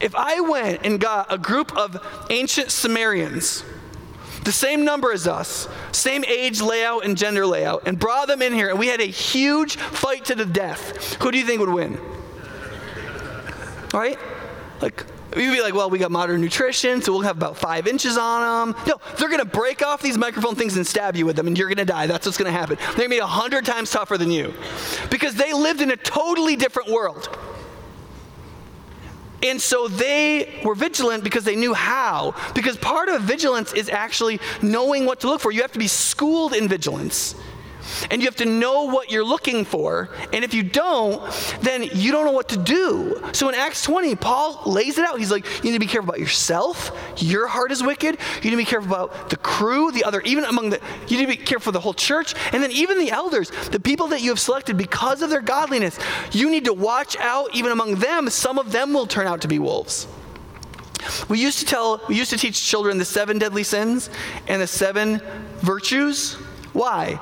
if 0.00 0.14
I 0.14 0.40
went 0.40 0.80
and 0.84 0.98
got 0.98 1.32
a 1.32 1.36
group 1.36 1.76
of 1.76 2.02
ancient 2.30 2.70
Sumerians, 2.70 3.64
the 4.44 4.52
same 4.52 4.84
number 4.84 5.12
as 5.12 5.26
us, 5.26 5.68
same 5.92 6.24
age 6.24 6.62
layout 6.62 7.04
and 7.04 7.18
gender 7.18 7.46
layout, 7.46 7.86
and 7.86 7.98
brought 7.98 8.28
them 8.28 8.40
in 8.40 8.54
here, 8.54 8.70
and 8.70 8.78
we 8.78 8.86
had 8.86 9.00
a 9.00 9.04
huge 9.04 9.76
fight 9.76 10.24
to 10.26 10.34
the 10.34 10.46
death, 10.46 11.14
who 11.20 11.30
do 11.30 11.36
you 11.36 11.44
think 11.44 11.60
would 11.60 11.68
win? 11.68 11.98
All 13.92 14.00
right? 14.00 14.18
Like, 14.80 15.04
You'd 15.36 15.52
be 15.52 15.60
like, 15.60 15.74
well, 15.74 15.90
we 15.90 15.98
got 15.98 16.10
modern 16.10 16.40
nutrition, 16.40 17.02
so 17.02 17.12
we'll 17.12 17.22
have 17.22 17.36
about 17.36 17.56
five 17.56 17.86
inches 17.86 18.16
on 18.16 18.72
them. 18.72 18.82
No, 18.86 18.98
they're 19.18 19.28
going 19.28 19.40
to 19.40 19.44
break 19.44 19.82
off 19.82 20.00
these 20.00 20.16
microphone 20.16 20.54
things 20.54 20.76
and 20.76 20.86
stab 20.86 21.16
you 21.16 21.26
with 21.26 21.36
them, 21.36 21.46
and 21.46 21.56
you're 21.56 21.68
going 21.68 21.76
to 21.78 21.84
die. 21.84 22.06
That's 22.06 22.24
what's 22.24 22.38
going 22.38 22.50
to 22.50 22.58
happen. 22.58 22.76
They're 22.76 22.96
going 22.96 23.10
to 23.10 23.16
be 23.16 23.18
a 23.18 23.26
hundred 23.26 23.66
times 23.66 23.90
tougher 23.90 24.16
than 24.16 24.30
you 24.30 24.54
because 25.10 25.34
they 25.34 25.52
lived 25.52 25.82
in 25.82 25.90
a 25.90 25.96
totally 25.96 26.56
different 26.56 26.90
world. 26.90 27.28
And 29.42 29.60
so 29.60 29.86
they 29.86 30.60
were 30.64 30.74
vigilant 30.74 31.22
because 31.22 31.44
they 31.44 31.56
knew 31.56 31.74
how. 31.74 32.34
Because 32.54 32.76
part 32.76 33.08
of 33.08 33.22
vigilance 33.22 33.72
is 33.72 33.88
actually 33.88 34.40
knowing 34.62 35.04
what 35.04 35.20
to 35.20 35.28
look 35.28 35.40
for. 35.40 35.52
You 35.52 35.60
have 35.62 35.72
to 35.72 35.78
be 35.78 35.86
schooled 35.86 36.54
in 36.54 36.68
vigilance. 36.68 37.36
And 38.10 38.20
you 38.20 38.26
have 38.26 38.36
to 38.36 38.44
know 38.44 38.84
what 38.84 39.10
you're 39.10 39.24
looking 39.24 39.64
for. 39.64 40.10
And 40.32 40.44
if 40.44 40.54
you 40.54 40.62
don't, 40.62 41.22
then 41.60 41.82
you 41.94 42.12
don't 42.12 42.24
know 42.24 42.32
what 42.32 42.48
to 42.50 42.56
do. 42.56 43.22
So 43.32 43.48
in 43.48 43.54
Acts 43.54 43.82
20, 43.82 44.16
Paul 44.16 44.62
lays 44.66 44.98
it 44.98 45.06
out. 45.06 45.18
He's 45.18 45.30
like, 45.30 45.44
you 45.62 45.70
need 45.70 45.74
to 45.74 45.78
be 45.78 45.86
careful 45.86 46.10
about 46.10 46.20
yourself. 46.20 46.90
Your 47.18 47.46
heart 47.46 47.72
is 47.72 47.82
wicked. 47.82 48.18
You 48.36 48.44
need 48.44 48.50
to 48.50 48.56
be 48.56 48.64
careful 48.64 48.92
about 48.92 49.30
the 49.30 49.36
crew, 49.36 49.90
the 49.92 50.04
other, 50.04 50.20
even 50.22 50.44
among 50.44 50.70
the, 50.70 50.80
you 51.06 51.16
need 51.18 51.24
to 51.30 51.36
be 51.38 51.44
careful 51.44 51.68
for 51.68 51.72
the 51.72 51.80
whole 51.80 51.94
church. 51.94 52.34
And 52.52 52.62
then 52.62 52.72
even 52.72 52.98
the 52.98 53.10
elders, 53.10 53.50
the 53.70 53.80
people 53.80 54.08
that 54.08 54.22
you 54.22 54.30
have 54.30 54.40
selected 54.40 54.76
because 54.76 55.22
of 55.22 55.30
their 55.30 55.40
godliness, 55.40 55.98
you 56.32 56.50
need 56.50 56.64
to 56.64 56.72
watch 56.72 57.16
out 57.18 57.54
even 57.54 57.72
among 57.72 57.96
them. 57.96 58.30
Some 58.30 58.58
of 58.58 58.72
them 58.72 58.92
will 58.92 59.06
turn 59.06 59.26
out 59.26 59.42
to 59.42 59.48
be 59.48 59.58
wolves. 59.58 60.06
We 61.28 61.40
used 61.40 61.58
to 61.60 61.64
tell, 61.64 62.02
we 62.08 62.16
used 62.16 62.30
to 62.30 62.38
teach 62.38 62.64
children 62.64 62.98
the 62.98 63.04
seven 63.04 63.38
deadly 63.38 63.62
sins 63.62 64.10
and 64.46 64.60
the 64.60 64.66
seven 64.66 65.20
virtues. 65.58 66.34
Why? 66.72 67.20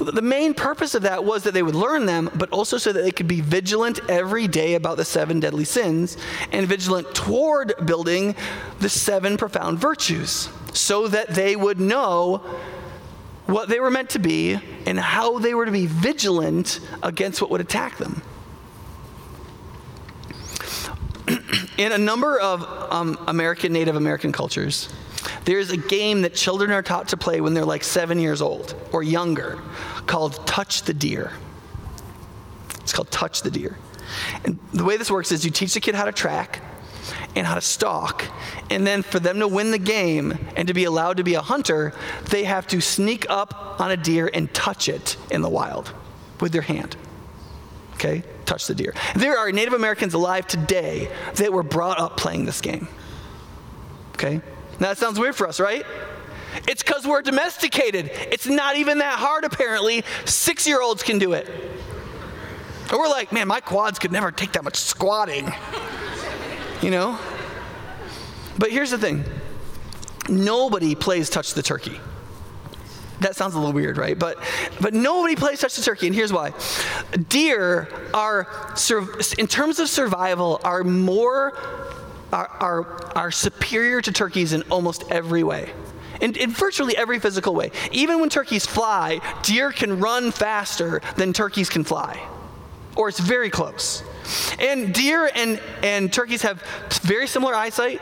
The 0.00 0.22
main 0.22 0.54
purpose 0.54 0.94
of 0.94 1.02
that 1.02 1.24
was 1.24 1.42
that 1.42 1.52
they 1.52 1.62
would 1.62 1.74
learn 1.74 2.06
them, 2.06 2.30
but 2.34 2.48
also 2.50 2.78
so 2.78 2.90
that 2.90 3.02
they 3.02 3.10
could 3.10 3.28
be 3.28 3.42
vigilant 3.42 4.00
every 4.08 4.48
day 4.48 4.74
about 4.74 4.96
the 4.96 5.04
seven 5.04 5.40
deadly 5.40 5.64
sins 5.64 6.16
and 6.52 6.66
vigilant 6.66 7.14
toward 7.14 7.74
building 7.84 8.34
the 8.78 8.88
seven 8.88 9.36
profound 9.36 9.78
virtues 9.78 10.48
so 10.72 11.06
that 11.08 11.28
they 11.28 11.54
would 11.54 11.78
know 11.78 12.38
what 13.44 13.68
they 13.68 13.78
were 13.78 13.90
meant 13.90 14.08
to 14.10 14.18
be 14.18 14.58
and 14.86 14.98
how 14.98 15.38
they 15.38 15.52
were 15.52 15.66
to 15.66 15.72
be 15.72 15.84
vigilant 15.84 16.80
against 17.02 17.42
what 17.42 17.50
would 17.50 17.60
attack 17.60 17.98
them. 17.98 18.22
In 21.76 21.92
a 21.92 21.98
number 21.98 22.40
of 22.40 22.62
um, 22.90 23.18
American, 23.28 23.72
Native 23.72 23.96
American 23.96 24.32
cultures, 24.32 24.88
there's 25.44 25.70
a 25.70 25.76
game 25.76 26.22
that 26.22 26.34
children 26.34 26.70
are 26.70 26.82
taught 26.82 27.08
to 27.08 27.16
play 27.16 27.40
when 27.40 27.52
they're 27.52 27.64
like 27.64 27.84
seven 27.84 28.18
years 28.18 28.40
old 28.40 28.74
or 28.92 29.02
younger 29.02 29.60
called 30.06 30.46
Touch 30.46 30.82
the 30.82 30.94
Deer. 30.94 31.32
It's 32.80 32.92
called 32.92 33.10
Touch 33.10 33.42
the 33.42 33.50
Deer. 33.50 33.76
And 34.44 34.58
the 34.72 34.84
way 34.84 34.96
this 34.96 35.10
works 35.10 35.32
is 35.32 35.44
you 35.44 35.50
teach 35.50 35.74
the 35.74 35.80
kid 35.80 35.94
how 35.94 36.04
to 36.04 36.12
track 36.12 36.60
and 37.34 37.46
how 37.46 37.54
to 37.54 37.60
stalk. 37.60 38.24
And 38.70 38.86
then 38.86 39.02
for 39.02 39.20
them 39.20 39.38
to 39.40 39.48
win 39.48 39.70
the 39.70 39.78
game 39.78 40.38
and 40.56 40.68
to 40.68 40.74
be 40.74 40.84
allowed 40.84 41.18
to 41.18 41.24
be 41.24 41.34
a 41.34 41.40
hunter, 41.40 41.92
they 42.28 42.44
have 42.44 42.66
to 42.68 42.80
sneak 42.80 43.26
up 43.28 43.80
on 43.80 43.90
a 43.90 43.96
deer 43.96 44.30
and 44.32 44.52
touch 44.52 44.88
it 44.88 45.16
in 45.30 45.42
the 45.42 45.48
wild 45.48 45.92
with 46.40 46.52
their 46.52 46.62
hand. 46.62 46.96
Okay? 47.94 48.22
Touch 48.46 48.66
the 48.66 48.74
deer. 48.74 48.94
There 49.14 49.36
are 49.38 49.52
Native 49.52 49.74
Americans 49.74 50.14
alive 50.14 50.46
today 50.46 51.10
that 51.36 51.52
were 51.52 51.62
brought 51.62 51.98
up 51.98 52.16
playing 52.16 52.46
this 52.46 52.60
game. 52.60 52.88
Okay? 54.14 54.40
Now 54.80 54.88
that 54.88 54.98
sounds 54.98 55.18
weird 55.18 55.36
for 55.36 55.46
us, 55.46 55.60
right? 55.60 55.84
It's 56.68 56.82
because 56.82 57.06
we're 57.06 57.22
domesticated. 57.22 58.10
It's 58.12 58.46
not 58.46 58.76
even 58.76 58.98
that 58.98 59.18
hard, 59.18 59.44
apparently. 59.44 60.04
Six 60.24 60.66
year 60.66 60.80
olds 60.80 61.02
can 61.02 61.18
do 61.18 61.32
it. 61.32 61.48
And 61.48 62.98
we're 62.98 63.08
like, 63.08 63.32
man, 63.32 63.48
my 63.48 63.60
quads 63.60 63.98
could 63.98 64.12
never 64.12 64.32
take 64.32 64.52
that 64.52 64.64
much 64.64 64.76
squatting. 64.76 65.52
You 66.82 66.90
know? 66.90 67.18
But 68.56 68.70
here's 68.70 68.90
the 68.90 68.96
thing 68.96 69.22
nobody 70.30 70.94
plays 70.94 71.28
touch 71.28 71.52
the 71.52 71.62
turkey. 71.62 72.00
That 73.20 73.36
sounds 73.36 73.54
a 73.54 73.58
little 73.58 73.74
weird, 73.74 73.98
right? 73.98 74.18
But, 74.18 74.38
but 74.80 74.94
nobody 74.94 75.36
plays 75.36 75.60
touch 75.60 75.76
the 75.76 75.82
turkey, 75.82 76.06
and 76.06 76.16
here's 76.16 76.32
why. 76.32 76.54
Deer 77.28 77.86
are, 78.14 78.74
in 79.36 79.46
terms 79.46 79.78
of 79.78 79.90
survival, 79.90 80.58
are 80.64 80.84
more 80.84 81.52
are, 82.32 82.48
are, 82.60 83.16
are 83.16 83.30
superior 83.30 84.00
to 84.02 84.12
turkeys 84.12 84.52
in 84.52 84.62
almost 84.70 85.04
every 85.10 85.42
way. 85.42 85.72
In, 86.20 86.36
in, 86.36 86.50
virtually 86.50 86.96
every 86.96 87.18
physical 87.18 87.54
way. 87.54 87.70
Even 87.92 88.20
when 88.20 88.28
turkeys 88.28 88.66
fly, 88.66 89.20
deer 89.42 89.72
can 89.72 90.00
run 90.00 90.32
faster 90.32 91.00
than 91.16 91.32
turkeys 91.32 91.68
can 91.68 91.84
fly, 91.84 92.20
or 92.96 93.08
it's 93.08 93.20
very 93.20 93.50
close. 93.50 94.02
And 94.58 94.92
deer 94.92 95.30
and, 95.34 95.60
and 95.82 96.12
turkeys 96.12 96.42
have 96.42 96.62
very 97.02 97.26
similar 97.26 97.54
eyesight. 97.54 98.00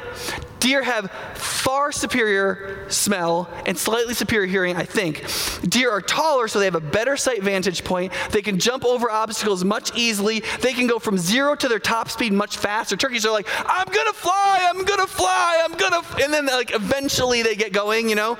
Deer 0.60 0.82
have 0.82 1.10
far 1.34 1.92
superior 1.92 2.84
smell 2.88 3.48
and 3.64 3.78
slightly 3.78 4.14
superior 4.14 4.46
hearing, 4.46 4.76
I 4.76 4.84
think. 4.84 5.24
Deer 5.62 5.90
are 5.90 6.00
taller, 6.00 6.48
so 6.48 6.58
they 6.58 6.64
have 6.64 6.74
a 6.74 6.80
better 6.80 7.16
sight 7.16 7.42
vantage 7.42 7.84
point. 7.84 8.12
They 8.30 8.42
can 8.42 8.58
jump 8.58 8.84
over 8.84 9.10
obstacles 9.10 9.64
much 9.64 9.96
easily. 9.96 10.42
They 10.60 10.72
can 10.72 10.86
go 10.86 10.98
from 10.98 11.16
zero 11.16 11.54
to 11.54 11.68
their 11.68 11.78
top 11.78 12.10
speed 12.10 12.32
much 12.32 12.56
faster. 12.56 12.96
Turkeys 12.96 13.24
are 13.24 13.32
like, 13.32 13.46
I'm 13.66 13.86
gonna 13.92 14.12
fly, 14.12 14.68
I'm 14.68 14.84
gonna 14.84 15.06
fly, 15.06 15.62
I'm 15.64 15.76
gonna, 15.76 16.02
and 16.22 16.32
then 16.32 16.46
like 16.46 16.74
eventually 16.74 17.42
they 17.42 17.54
get 17.54 17.72
going, 17.72 18.08
you 18.08 18.16
know? 18.16 18.36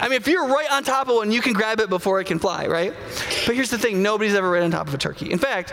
I 0.00 0.08
mean, 0.08 0.16
if 0.16 0.26
you're 0.26 0.48
right 0.48 0.70
on 0.70 0.82
top 0.82 1.08
of 1.08 1.14
one, 1.14 1.30
you 1.30 1.40
can 1.40 1.52
grab 1.52 1.78
it 1.78 1.88
before 1.88 2.20
it 2.20 2.26
can 2.26 2.40
fly, 2.40 2.66
right? 2.66 2.92
But 3.46 3.54
here's 3.54 3.70
the 3.70 3.78
thing 3.78 4.02
nobody's 4.02 4.34
ever 4.34 4.50
right 4.50 4.62
on 4.62 4.72
top 4.72 4.88
of 4.88 4.94
a 4.94 4.98
turkey. 4.98 5.30
In 5.30 5.38
fact, 5.38 5.72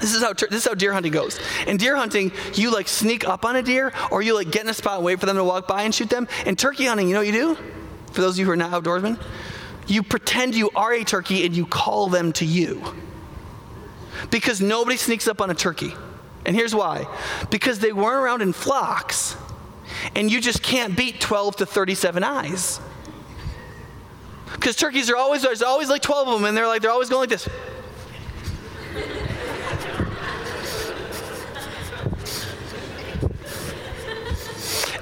this 0.00 0.14
is 0.14 0.22
how 0.22 0.32
this 0.32 0.52
is 0.52 0.64
how 0.64 0.74
deer 0.74 0.92
hunting 0.92 1.12
goes. 1.12 1.38
In 1.66 1.76
deer 1.76 1.96
hunting, 1.96 2.32
you 2.54 2.72
like 2.72 2.88
sneak 2.88 3.26
up 3.26 3.44
on 3.44 3.56
a 3.56 3.62
deer, 3.62 3.92
or 4.10 4.22
you 4.22 4.34
like 4.34 4.50
get 4.50 4.62
in 4.62 4.68
a 4.68 4.74
spot 4.74 4.96
and 4.96 5.04
wait 5.04 5.20
for 5.20 5.26
them 5.26 5.36
to 5.36 5.44
walk 5.44 5.66
by 5.66 5.82
and 5.82 5.94
shoot 5.94 6.10
them. 6.10 6.28
In 6.44 6.56
turkey 6.56 6.84
hunting, 6.84 7.08
you 7.08 7.14
know 7.14 7.20
what 7.20 7.26
you 7.26 7.32
do? 7.32 7.54
For 8.12 8.20
those 8.20 8.34
of 8.34 8.38
you 8.40 8.44
who 8.46 8.50
are 8.52 8.56
not 8.56 8.72
outdoorsmen, 8.72 9.20
you 9.86 10.02
pretend 10.02 10.54
you 10.54 10.70
are 10.74 10.92
a 10.92 11.04
turkey 11.04 11.46
and 11.46 11.56
you 11.56 11.66
call 11.66 12.08
them 12.08 12.32
to 12.34 12.44
you. 12.44 12.82
Because 14.30 14.60
nobody 14.60 14.96
sneaks 14.96 15.28
up 15.28 15.40
on 15.40 15.50
a 15.50 15.54
turkey. 15.54 15.92
And 16.44 16.54
here's 16.54 16.74
why 16.74 17.06
because 17.50 17.80
they 17.80 17.92
weren't 17.92 18.22
around 18.22 18.42
in 18.42 18.52
flocks. 18.52 19.36
and 20.14 20.30
you 20.30 20.40
just 20.40 20.62
can't 20.62 20.96
beat 20.96 21.20
12 21.20 21.56
to 21.56 21.66
37 21.66 22.22
eyes. 22.22 22.80
Because 24.52 24.76
turkeys 24.76 25.10
are 25.10 25.16
always, 25.16 25.42
there's 25.42 25.62
always 25.62 25.88
like 25.88 26.02
12 26.02 26.28
of 26.28 26.34
them, 26.34 26.44
and 26.44 26.56
they're 26.56 26.66
like, 26.66 26.82
they're 26.82 26.90
always 26.90 27.08
going 27.08 27.20
like 27.20 27.28
this. 27.28 27.48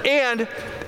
And 0.05 0.43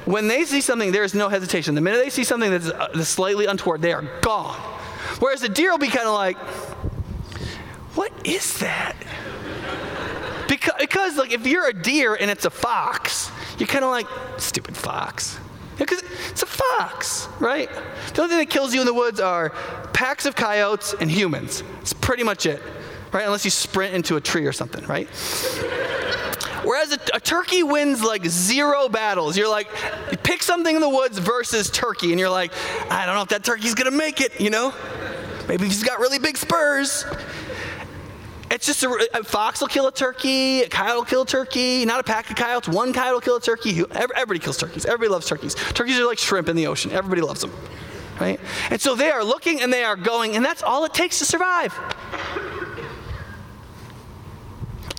when 0.05 0.29
they 0.29 0.45
see 0.45 0.61
something, 0.61 0.93
there 0.93 1.05
is 1.05 1.15
no 1.15 1.29
hesitation. 1.29 1.75
The 1.75 1.81
minute 1.81 2.03
they 2.03 2.11
see 2.11 2.25
something 2.25 2.51
that's 2.51 2.69
uh, 2.69 3.03
slightly 3.05 3.47
untoward, 3.47 3.83
they 3.83 3.93
are 3.93 4.05
gone. 4.21 4.61
Whereas 5.19 5.43
a 5.43 5.49
deer 5.49 5.71
will 5.71 5.79
be 5.79 5.89
kind 5.89 6.07
of 6.07 6.15
like, 6.15 6.37
what 7.97 8.13
is 8.27 8.59
that? 8.59 8.97
Because, 10.49 10.75
because, 10.79 11.17
like, 11.17 11.33
if 11.33 11.47
you're 11.47 11.69
a 11.69 11.73
deer 11.73 12.15
and 12.15 12.31
it's 12.31 12.45
a 12.45 12.51
fox, 12.51 13.31
you're 13.59 13.67
kind 13.67 13.85
of 13.85 13.91
like, 13.91 14.07
stupid 14.39 14.77
fox. 14.77 15.39
Because 15.79 16.03
it's 16.31 16.43
a 16.43 16.47
fox, 16.47 17.29
right? 17.41 17.69
The 18.15 18.23
only 18.23 18.37
thing 18.37 18.39
that 18.39 18.51
kills 18.51 18.73
you 18.73 18.81
in 18.81 18.87
the 18.87 18.95
woods 18.95 19.21
are 19.21 19.51
packs 19.93 20.25
of 20.25 20.37
coyotes 20.37 20.95
and 21.01 21.11
humans. 21.11 21.63
It's 21.81 21.93
pretty 21.93 22.23
much 22.23 22.47
it, 22.47 22.63
right? 23.13 23.25
Unless 23.25 23.45
you 23.45 23.51
sprint 23.51 23.95
into 23.95 24.17
a 24.17 24.21
tree 24.21 24.47
or 24.47 24.53
something, 24.53 24.85
right? 24.87 25.09
Whereas 26.67 26.93
a, 26.93 26.99
a, 27.15 27.21
turkey 27.21 27.63
wins 27.63 28.03
like 28.03 28.27
zero 28.27 28.89
battles. 28.89 29.37
You're 29.37 29.49
like, 29.49 29.69
you 30.11 30.17
pick 30.17 30.43
something 30.43 30.75
in 30.75 30.81
the 30.83 30.89
woods 30.89 31.17
versus 31.19 31.71
turkey, 31.71 32.11
and 32.11 32.19
you're 32.19 32.29
like, 32.29 32.53
I 32.91 33.07
don't 33.07 33.15
know 33.15 33.23
if 33.23 33.29
that 33.29 33.45
turkey's 33.45 33.75
gonna 33.75 33.93
make 33.93 34.21
it, 34.21 34.41
you 34.41 34.51
know? 34.51 34.75
Maybe 35.47 35.67
he's 35.67 35.85
got 35.85 36.01
really 36.01 36.19
big 36.19 36.37
spurs. 36.37 37.05
It's 38.51 38.67
just 38.67 38.83
a, 38.83 39.09
a, 39.15 39.23
fox 39.23 39.61
will 39.61 39.69
kill 39.69 39.87
a 39.87 39.93
turkey, 39.93 40.63
a 40.63 40.69
coyote 40.69 40.97
will 40.97 41.05
kill 41.05 41.23
a 41.23 41.27
turkey, 41.27 41.85
not 41.85 42.01
a 42.01 42.03
pack 42.03 42.31
of 42.31 42.37
coyotes, 42.37 42.69
one 42.69 42.93
coyote 42.93 43.13
will 43.13 43.21
kill 43.21 43.37
a 43.37 43.41
turkey. 43.41 43.85
Everybody 43.93 44.41
kills 44.41 44.57
turkeys. 44.57 44.87
Everybody 44.87 45.11
loves 45.11 45.27
turkeys. 45.27 45.55
Turkeys 45.55 46.01
are 46.01 46.07
like 46.07 46.19
shrimp 46.19 46.49
in 46.49 46.57
the 46.57 46.67
ocean. 46.67 46.91
Everybody 46.91 47.23
loves 47.23 47.43
them, 47.43 47.53
right? 48.21 48.41
And 48.71 48.81
so 48.81 48.97
they 48.97 49.13
are 49.13 49.23
looking 49.23 49.63
and 49.63 49.73
they 49.73 49.85
are 49.85 49.95
going, 49.95 50.35
and 50.35 50.45
that's 50.45 50.65
all 50.65 50.85
it 50.85 50.95
takes 50.95 51.21
to 51.21 51.25
survive. 51.25 51.79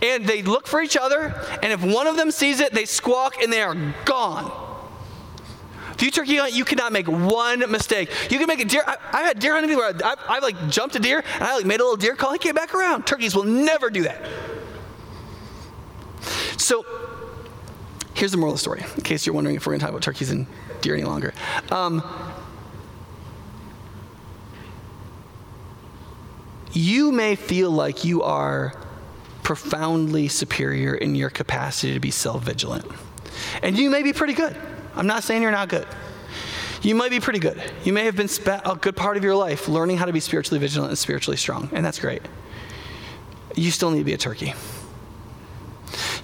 And 0.01 0.25
they 0.25 0.43
look 0.43 0.67
for 0.67 0.81
each 0.81 0.95
other, 0.95 1.33
and 1.63 1.73
if 1.73 1.83
one 1.83 2.05
of 2.05 2.17
them 2.17 2.29
sees 2.29 2.59
it, 2.59 2.71
they 2.71 2.85
squawk 2.85 3.41
and 3.41 3.51
they 3.51 3.61
are 3.61 3.75
gone. 4.05 4.51
If 5.93 6.03
you 6.03 6.11
turkey 6.11 6.37
hunt, 6.37 6.53
you 6.53 6.63
cannot 6.63 6.91
make 6.91 7.07
one 7.07 7.59
mistake. 7.71 8.11
You 8.29 8.37
can 8.37 8.45
make 8.45 8.59
a 8.59 8.65
deer. 8.65 8.83
I, 8.85 8.97
I 9.11 9.21
had 9.23 9.39
deer 9.39 9.53
hunting 9.53 9.75
where 9.75 9.95
I, 10.03 10.15
I, 10.27 10.39
like 10.39 10.69
jumped 10.69 10.95
a 10.95 10.99
deer 10.99 11.23
and 11.33 11.43
I 11.43 11.55
like 11.55 11.65
made 11.65 11.79
a 11.79 11.83
little 11.83 11.97
deer 11.97 12.15
call. 12.15 12.33
He 12.33 12.37
came 12.37 12.53
back 12.53 12.75
around. 12.75 13.07
Turkeys 13.07 13.35
will 13.35 13.45
never 13.45 13.89
do 13.89 14.03
that. 14.03 14.23
So 16.57 16.85
here's 18.13 18.31
the 18.31 18.37
moral 18.37 18.53
of 18.53 18.59
the 18.59 18.61
story, 18.61 18.83
in 18.95 19.01
case 19.01 19.25
you're 19.25 19.33
wondering 19.33 19.55
if 19.55 19.65
we're 19.65 19.71
going 19.71 19.79
to 19.79 19.85
talk 19.85 19.89
about 19.89 20.03
turkeys 20.03 20.29
and 20.29 20.45
deer 20.81 20.93
any 20.93 21.03
longer. 21.03 21.33
Um, 21.71 22.03
you 26.73 27.11
may 27.11 27.35
feel 27.35 27.71
like 27.71 28.05
you 28.05 28.21
are 28.21 28.75
profoundly 29.47 30.27
superior 30.27 30.93
in 30.93 31.15
your 31.15 31.29
capacity 31.29 31.93
to 31.93 32.01
be 32.01 32.11
self 32.11 32.43
vigilant. 32.43 32.85
And 33.63 33.77
you 33.77 33.89
may 33.89 34.03
be 34.03 34.11
pretty 34.11 34.33
good. 34.33 34.53
I'm 34.93 35.07
not 35.07 35.23
saying 35.23 35.41
you're 35.41 35.51
not 35.51 35.69
good. 35.69 35.87
You 36.81 36.95
might 36.95 37.11
be 37.11 37.21
pretty 37.21 37.39
good. 37.39 37.63
You 37.85 37.93
may 37.93 38.03
have 38.03 38.17
been 38.17 38.27
spent 38.27 38.63
a 38.65 38.75
good 38.75 38.97
part 38.97 39.15
of 39.15 39.23
your 39.23 39.35
life 39.35 39.69
learning 39.69 39.99
how 39.99 40.05
to 40.05 40.11
be 40.11 40.19
spiritually 40.19 40.59
vigilant 40.59 40.89
and 40.89 40.97
spiritually 40.97 41.37
strong, 41.37 41.69
and 41.71 41.85
that's 41.85 41.97
great. 41.97 42.23
You 43.55 43.71
still 43.71 43.89
need 43.89 43.99
to 43.99 44.03
be 44.03 44.11
a 44.11 44.17
turkey. 44.17 44.53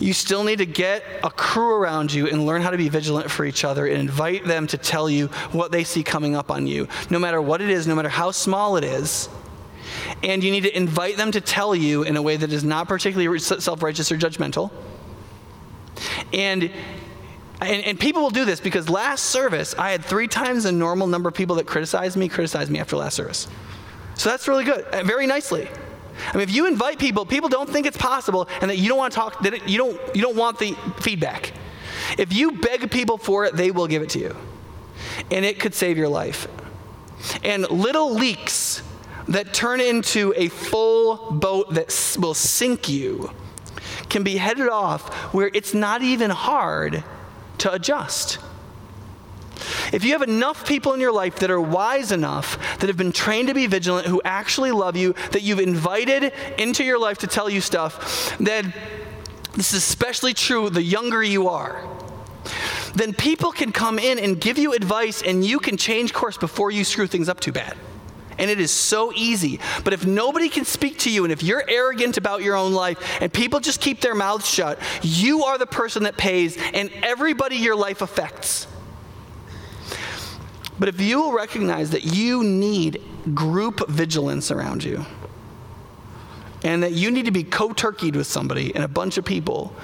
You 0.02 0.12
still 0.12 0.44
need 0.44 0.58
to 0.58 0.66
get 0.66 1.06
a 1.24 1.32
crew 1.32 1.76
around 1.76 2.12
you 2.12 2.28
and 2.28 2.46
learn 2.46 2.62
how 2.62 2.72
to 2.72 2.78
be 2.78 2.90
vigilant 2.90 3.32
for 3.32 3.46
each 3.46 3.64
other 3.64 3.88
and 3.88 4.02
invite 4.02 4.44
them 4.44 4.68
to 4.68 4.78
tell 4.78 5.10
you 5.10 5.28
what 5.54 5.72
they 5.72 5.86
see 5.86 6.04
coming 6.04 6.36
up 6.36 6.52
on 6.52 6.68
you, 6.68 6.90
no 7.10 7.20
matter 7.20 7.42
what 7.42 7.62
it 7.62 7.70
is, 7.70 7.88
no 7.88 7.96
matter 7.96 8.10
how 8.10 8.32
small 8.32 8.76
it 8.76 8.84
is. 8.84 9.30
And 10.24 10.44
you 10.44 10.52
need 10.52 10.64
to 10.64 10.76
invite 10.76 11.18
them 11.18 11.32
to 11.34 11.42
tell 11.42 11.76
you 11.76 12.04
in 12.04 12.16
a 12.16 12.22
way 12.22 12.38
that 12.38 12.52
is 12.52 12.64
not 12.64 12.88
particularly 12.88 13.38
self 13.40 13.84
righteous 13.84 14.12
or 14.12 14.18
judgmental. 14.18 14.72
And 16.32 16.72
and, 17.62 17.86
and, 17.86 18.00
people 18.00 18.22
will 18.22 18.30
do 18.30 18.44
this 18.44 18.60
because 18.60 18.90
last 18.90 19.26
service, 19.26 19.74
I 19.78 19.92
had 19.92 20.04
three 20.04 20.28
times 20.28 20.64
the 20.64 20.72
normal 20.72 21.08
number 21.08 21.30
of 21.30 21.36
people 21.36 21.56
that 21.58 21.68
criticized 21.68 22.18
me 22.18 22.28
criticize 22.28 22.70
me 22.70 22.80
after 22.80 22.98
last 22.98 23.16
service. 23.16 23.48
So 24.16 24.30
that's 24.30 24.50
really 24.50 24.66
good, 24.66 24.84
uh, 24.86 25.04
very 25.04 25.28
nicely. 25.28 25.70
I 26.28 26.34
mean, 26.34 26.44
if 26.44 26.54
you 26.54 26.68
invite 26.68 27.00
people, 27.00 27.26
people 27.26 27.48
don't 27.50 27.70
think 27.70 27.86
it's 27.86 27.96
possible, 27.96 28.50
and 28.62 28.70
that 28.70 28.78
you 28.78 28.90
don't 28.90 28.98
want 28.98 29.14
to 29.14 29.20
talk, 29.20 29.44
that 29.44 29.70
you 29.70 29.78
don't 29.78 30.16
you 30.16 30.22
don't 30.22 30.36
want 30.36 30.60
the 30.60 30.76
feedback. 31.00 31.54
If 32.18 32.34
you 32.34 32.52
beg 32.52 32.92
people 32.92 33.18
for 33.18 33.46
it, 33.46 33.56
they 33.56 33.72
will 33.72 33.88
give 33.88 34.02
it 34.02 34.10
to 34.10 34.20
you, 34.20 34.36
and 35.32 35.46
it 35.46 35.60
could 35.60 35.74
save 35.74 35.98
your 35.98 36.10
life. 36.10 36.48
And 37.44 37.70
little 37.70 38.14
leaks 38.14 38.84
that 39.28 39.54
turn 39.54 39.82
into 39.82 40.34
a 40.36 40.50
full 40.50 41.32
boat 41.32 41.74
that 41.74 42.18
will 42.20 42.34
sink 42.34 42.90
you 42.90 43.32
can 44.10 44.24
be 44.24 44.38
headed 44.38 44.70
off 44.70 45.14
where 45.34 45.50
it's 45.54 45.74
not 45.74 46.02
even 46.02 46.30
hard 46.30 47.04
to 47.60 47.74
adjust. 47.74 48.40
If 49.92 50.04
you 50.04 50.12
have 50.14 50.22
enough 50.24 50.68
people 50.68 50.94
in 50.94 51.00
your 51.00 51.12
life 51.12 51.38
that 51.38 51.52
are 51.52 51.62
wise 51.62 52.12
enough, 52.12 52.58
that 52.80 52.88
have 52.88 52.98
been 52.98 53.12
trained 53.12 53.48
to 53.48 53.54
be 53.54 53.68
vigilant, 53.68 54.08
who 54.08 54.22
actually 54.26 54.72
love 54.72 54.96
you, 54.96 55.14
that 55.32 55.42
you've 55.42 55.60
invited 55.60 56.34
into 56.58 56.84
your 56.84 57.00
life 57.00 57.20
to 57.20 57.28
tell 57.28 57.50
you 57.50 57.62
stuff, 57.62 58.36
then 58.40 58.74
this 59.56 59.74
is 59.74 59.84
especially 59.84 60.34
true 60.34 60.70
the 60.70 60.82
younger 60.82 61.24
you 61.24 61.48
are. 61.48 61.88
Then 62.96 63.14
people 63.14 63.52
can 63.52 63.72
come 63.72 64.00
in 64.00 64.20
and 64.20 64.40
give 64.40 64.58
you 64.58 64.74
advice, 64.74 65.22
and 65.22 65.46
you 65.46 65.60
can 65.60 65.78
change 65.78 66.14
course 66.14 66.38
before 66.38 66.72
you 66.72 66.84
screw 66.84 67.08
things 67.08 67.30
up 67.30 67.40
too 67.40 67.52
bad. 67.52 67.78
And 68.38 68.50
it 68.50 68.60
is 68.60 68.72
so 68.72 69.12
easy. 69.16 69.60
But 69.84 69.94
if 69.94 70.06
nobody 70.06 70.50
can 70.50 70.66
speak 70.66 71.00
to 71.00 71.12
you, 71.12 71.24
and 71.24 71.32
if 71.32 71.44
you're 71.44 71.64
arrogant 71.68 72.18
about 72.18 72.42
your 72.42 72.56
own 72.56 72.74
life, 72.74 73.22
and 73.22 73.32
people 73.32 73.60
just 73.60 73.82
keep 73.82 74.02
their 74.02 74.16
mouths 74.16 74.50
shut, 74.50 74.80
you 75.02 75.44
are 75.44 75.58
the 75.58 75.68
person 75.68 76.04
that 76.04 76.18
pays, 76.18 76.58
and 76.74 76.92
everybody 77.04 77.58
your 77.58 77.76
life 77.76 78.02
affects. 78.02 78.68
But 80.80 80.90
if 80.90 81.00
you 81.00 81.22
will 81.22 81.34
recognize 81.34 81.92
that 81.92 82.04
you 82.04 82.44
need 82.44 83.02
group 83.34 83.88
vigilance 83.88 84.52
around 84.52 84.84
you, 84.84 85.06
and 86.64 86.84
that 86.84 86.94
you 86.94 87.12
need 87.12 87.26
to 87.26 87.32
be 87.32 87.44
co 87.44 87.70
turkeyed 87.70 88.16
with 88.16 88.28
somebody 88.28 88.74
and 88.74 88.84
a 88.84 88.88
bunch 88.88 89.18
of 89.18 89.26
people, 89.26 89.76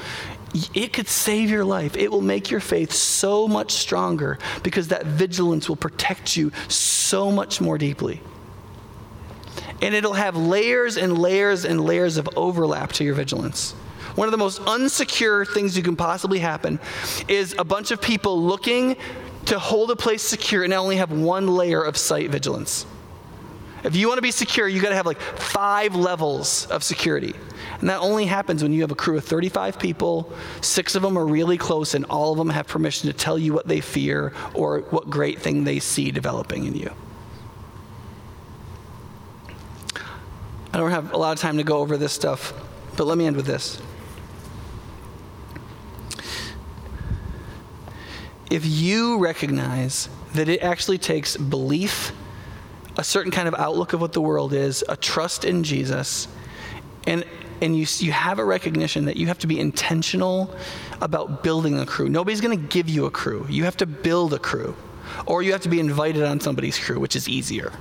it 0.74 0.94
could 0.94 1.08
save 1.08 1.50
your 1.50 1.64
life. 1.64 1.96
It 1.96 2.12
will 2.12 2.22
make 2.22 2.50
your 2.50 2.60
faith 2.60 2.92
so 2.92 3.48
much 3.48 3.74
stronger 3.74 4.40
because 4.64 4.88
that 4.88 5.06
vigilance 5.06 5.70
will 5.70 5.76
protect 5.76 6.36
you 6.36 6.52
so 6.68 7.32
much 7.32 7.62
more 7.62 7.78
deeply 7.78 8.22
and 9.82 9.96
it'll 9.96 10.14
have 10.14 10.36
layers 10.36 10.98
and 10.98 11.18
layers 11.18 11.66
and 11.66 11.82
layers 11.82 12.18
of 12.18 12.30
overlap 12.36 12.92
to 12.94 13.04
your 13.04 13.14
vigilance. 13.14 13.72
One 14.16 14.28
of 14.28 14.32
the 14.32 14.38
most 14.38 14.62
unsecure 14.62 15.48
things 15.48 15.78
you 15.78 15.84
can 15.84 15.96
possibly 15.96 16.40
happen 16.40 16.80
is 17.28 17.56
a 17.58 17.64
bunch 17.64 17.92
of 17.92 18.02
people 18.02 18.42
looking 18.42 18.98
to 19.46 19.58
hold 19.60 19.92
a 19.92 19.96
place 19.96 20.22
secure 20.22 20.64
and 20.64 20.74
only 20.74 20.98
have 20.98 21.12
one 21.12 21.48
layer 21.48 21.82
of 21.82 21.96
sight 21.96 22.30
vigilance. 22.30 22.86
If 23.84 23.96
you 23.96 24.08
want 24.08 24.18
to 24.18 24.22
be 24.22 24.32
secure, 24.32 24.68
you 24.68 24.82
got 24.82 24.90
to 24.90 24.96
have 24.96 25.06
like 25.06 25.22
five 25.22 25.96
levels 25.96 26.66
of 26.68 26.84
security. 26.84 27.34
And 27.80 27.90
that 27.90 28.02
only 28.02 28.26
happens 28.26 28.62
when 28.62 28.74
you 28.74 28.82
have 28.82 28.92
a 28.92 28.96
crew 28.96 29.18
of 29.18 29.24
35 29.24 29.80
people, 29.80 30.34
six 30.60 30.96
of 30.96 31.02
them 31.02 31.18
are 31.18 31.26
really 31.26 31.58
close, 31.58 31.94
and 31.94 32.04
all 32.06 32.34
of 32.34 32.38
them 32.38 32.50
have 32.50 32.68
permission 32.68 33.10
to 33.10 33.18
tell 33.18 33.40
you 33.40 33.54
what 33.54 33.68
they 33.68 33.80
fear 33.80 34.34
or 34.54 34.82
what 34.90 35.10
great 35.10 35.40
thing 35.40 35.64
they 35.64 35.80
see 35.80 36.12
developing 36.12 36.66
in 36.66 36.76
you. 36.76 36.92
Don't 40.80 40.92
have 40.92 41.14
a 41.14 41.18
lot 41.18 41.34
of 41.34 41.40
time 41.40 41.58
to 41.58 41.64
go 41.64 41.78
over 41.78 41.98
this 41.98 42.14
stuff, 42.14 42.54
but 42.96 43.06
let 43.06 43.18
me 43.18 43.26
end 43.26 43.36
with 43.36 43.46
this. 43.46 43.82
If 48.50 48.66
you 48.66 49.20
recognize 49.20 50.10
that 50.34 50.50
it 50.50 50.62
actually 50.62 50.98
takes 50.98 51.38
belief, 51.38 52.12
a 52.98 53.04
certain 53.04 53.32
kind 53.32 53.48
of 53.48 53.56
outlook 53.56 53.94
of 53.94 54.02
what 54.02 54.14
the 54.14 54.22
world 54.22 54.54
is, 54.54 54.84
a 54.88 54.96
trust 54.96 55.46
in 55.46 55.64
Jesus, 55.64 56.28
and 57.06 57.24
and 57.62 57.76
you, 57.76 57.86
you 57.98 58.14
have 58.14 58.40
a 58.40 58.46
recognition 58.46 59.04
that 59.06 59.18
you 59.18 59.28
have 59.28 59.40
to 59.40 59.48
be 59.48 59.60
intentional 59.60 60.56
about 61.02 61.44
building 61.44 61.78
a 61.78 61.86
crew. 61.86 62.08
Nobody's 62.08 62.40
going 62.40 62.58
to 62.58 62.68
give 62.68 62.88
you 62.88 63.06
a 63.06 63.12
crew. 63.12 63.46
You 63.50 63.66
have 63.66 63.76
to 63.78 63.86
build 63.86 64.34
a 64.34 64.40
crew. 64.40 64.78
Or 65.26 65.44
you 65.44 65.52
have 65.52 65.62
to 65.62 65.70
be 65.70 65.82
invited 65.82 66.24
on 66.24 66.40
somebody's 66.40 66.80
crew, 66.80 67.02
which 67.02 67.18
is 67.18 67.28
easier 67.28 67.74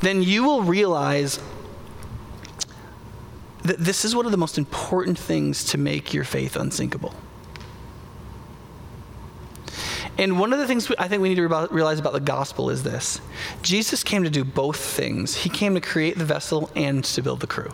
then 0.00 0.22
you 0.22 0.44
will 0.44 0.62
realize 0.62 1.40
that 3.62 3.78
this 3.78 4.04
is 4.04 4.14
one 4.14 4.26
of 4.26 4.32
the 4.32 4.38
most 4.38 4.58
important 4.58 5.18
things 5.18 5.64
to 5.64 5.78
make 5.78 6.14
your 6.14 6.24
faith 6.24 6.56
unsinkable. 6.56 7.14
And 10.18 10.38
one 10.38 10.52
of 10.52 10.58
the 10.58 10.66
things 10.66 10.90
I 10.98 11.08
think 11.08 11.20
we 11.20 11.28
need 11.28 11.34
to 11.34 11.68
realize 11.70 11.98
about 11.98 12.14
the 12.14 12.20
gospel 12.20 12.70
is 12.70 12.82
this 12.82 13.20
Jesus 13.62 14.02
came 14.02 14.24
to 14.24 14.30
do 14.30 14.44
both 14.44 14.78
things. 14.78 15.34
He 15.34 15.50
came 15.50 15.74
to 15.74 15.80
create 15.80 16.16
the 16.16 16.24
vessel 16.24 16.70
and 16.74 17.04
to 17.04 17.22
build 17.22 17.40
the 17.40 17.46
crew. 17.46 17.72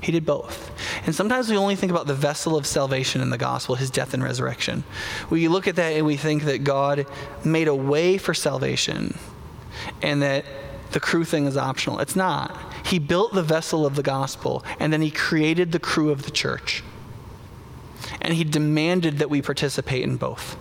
He 0.00 0.12
did 0.12 0.24
both. 0.24 0.70
And 1.04 1.14
sometimes 1.14 1.50
we 1.50 1.56
only 1.56 1.76
think 1.76 1.90
about 1.90 2.06
the 2.06 2.14
vessel 2.14 2.56
of 2.56 2.66
salvation 2.66 3.20
in 3.20 3.30
the 3.30 3.36
gospel, 3.36 3.74
his 3.74 3.90
death 3.90 4.14
and 4.14 4.22
resurrection. 4.22 4.84
We 5.28 5.48
look 5.48 5.68
at 5.68 5.76
that 5.76 5.92
and 5.92 6.06
we 6.06 6.16
think 6.16 6.44
that 6.44 6.64
God 6.64 7.06
made 7.44 7.68
a 7.68 7.74
way 7.74 8.16
for 8.16 8.32
salvation 8.32 9.18
and 10.00 10.22
that 10.22 10.44
the 10.92 11.00
crew 11.00 11.24
thing 11.24 11.46
is 11.46 11.56
optional. 11.56 11.98
It's 12.00 12.16
not. 12.16 12.56
He 12.86 12.98
built 12.98 13.32
the 13.34 13.42
vessel 13.42 13.86
of 13.86 13.94
the 13.96 14.02
gospel 14.02 14.64
and 14.78 14.92
then 14.92 15.02
he 15.02 15.10
created 15.10 15.72
the 15.72 15.78
crew 15.78 16.10
of 16.10 16.24
the 16.24 16.30
church. 16.30 16.82
And 18.20 18.34
he 18.34 18.44
demanded 18.44 19.18
that 19.18 19.30
we 19.30 19.40
participate 19.40 20.02
in 20.02 20.16
both. 20.16 20.56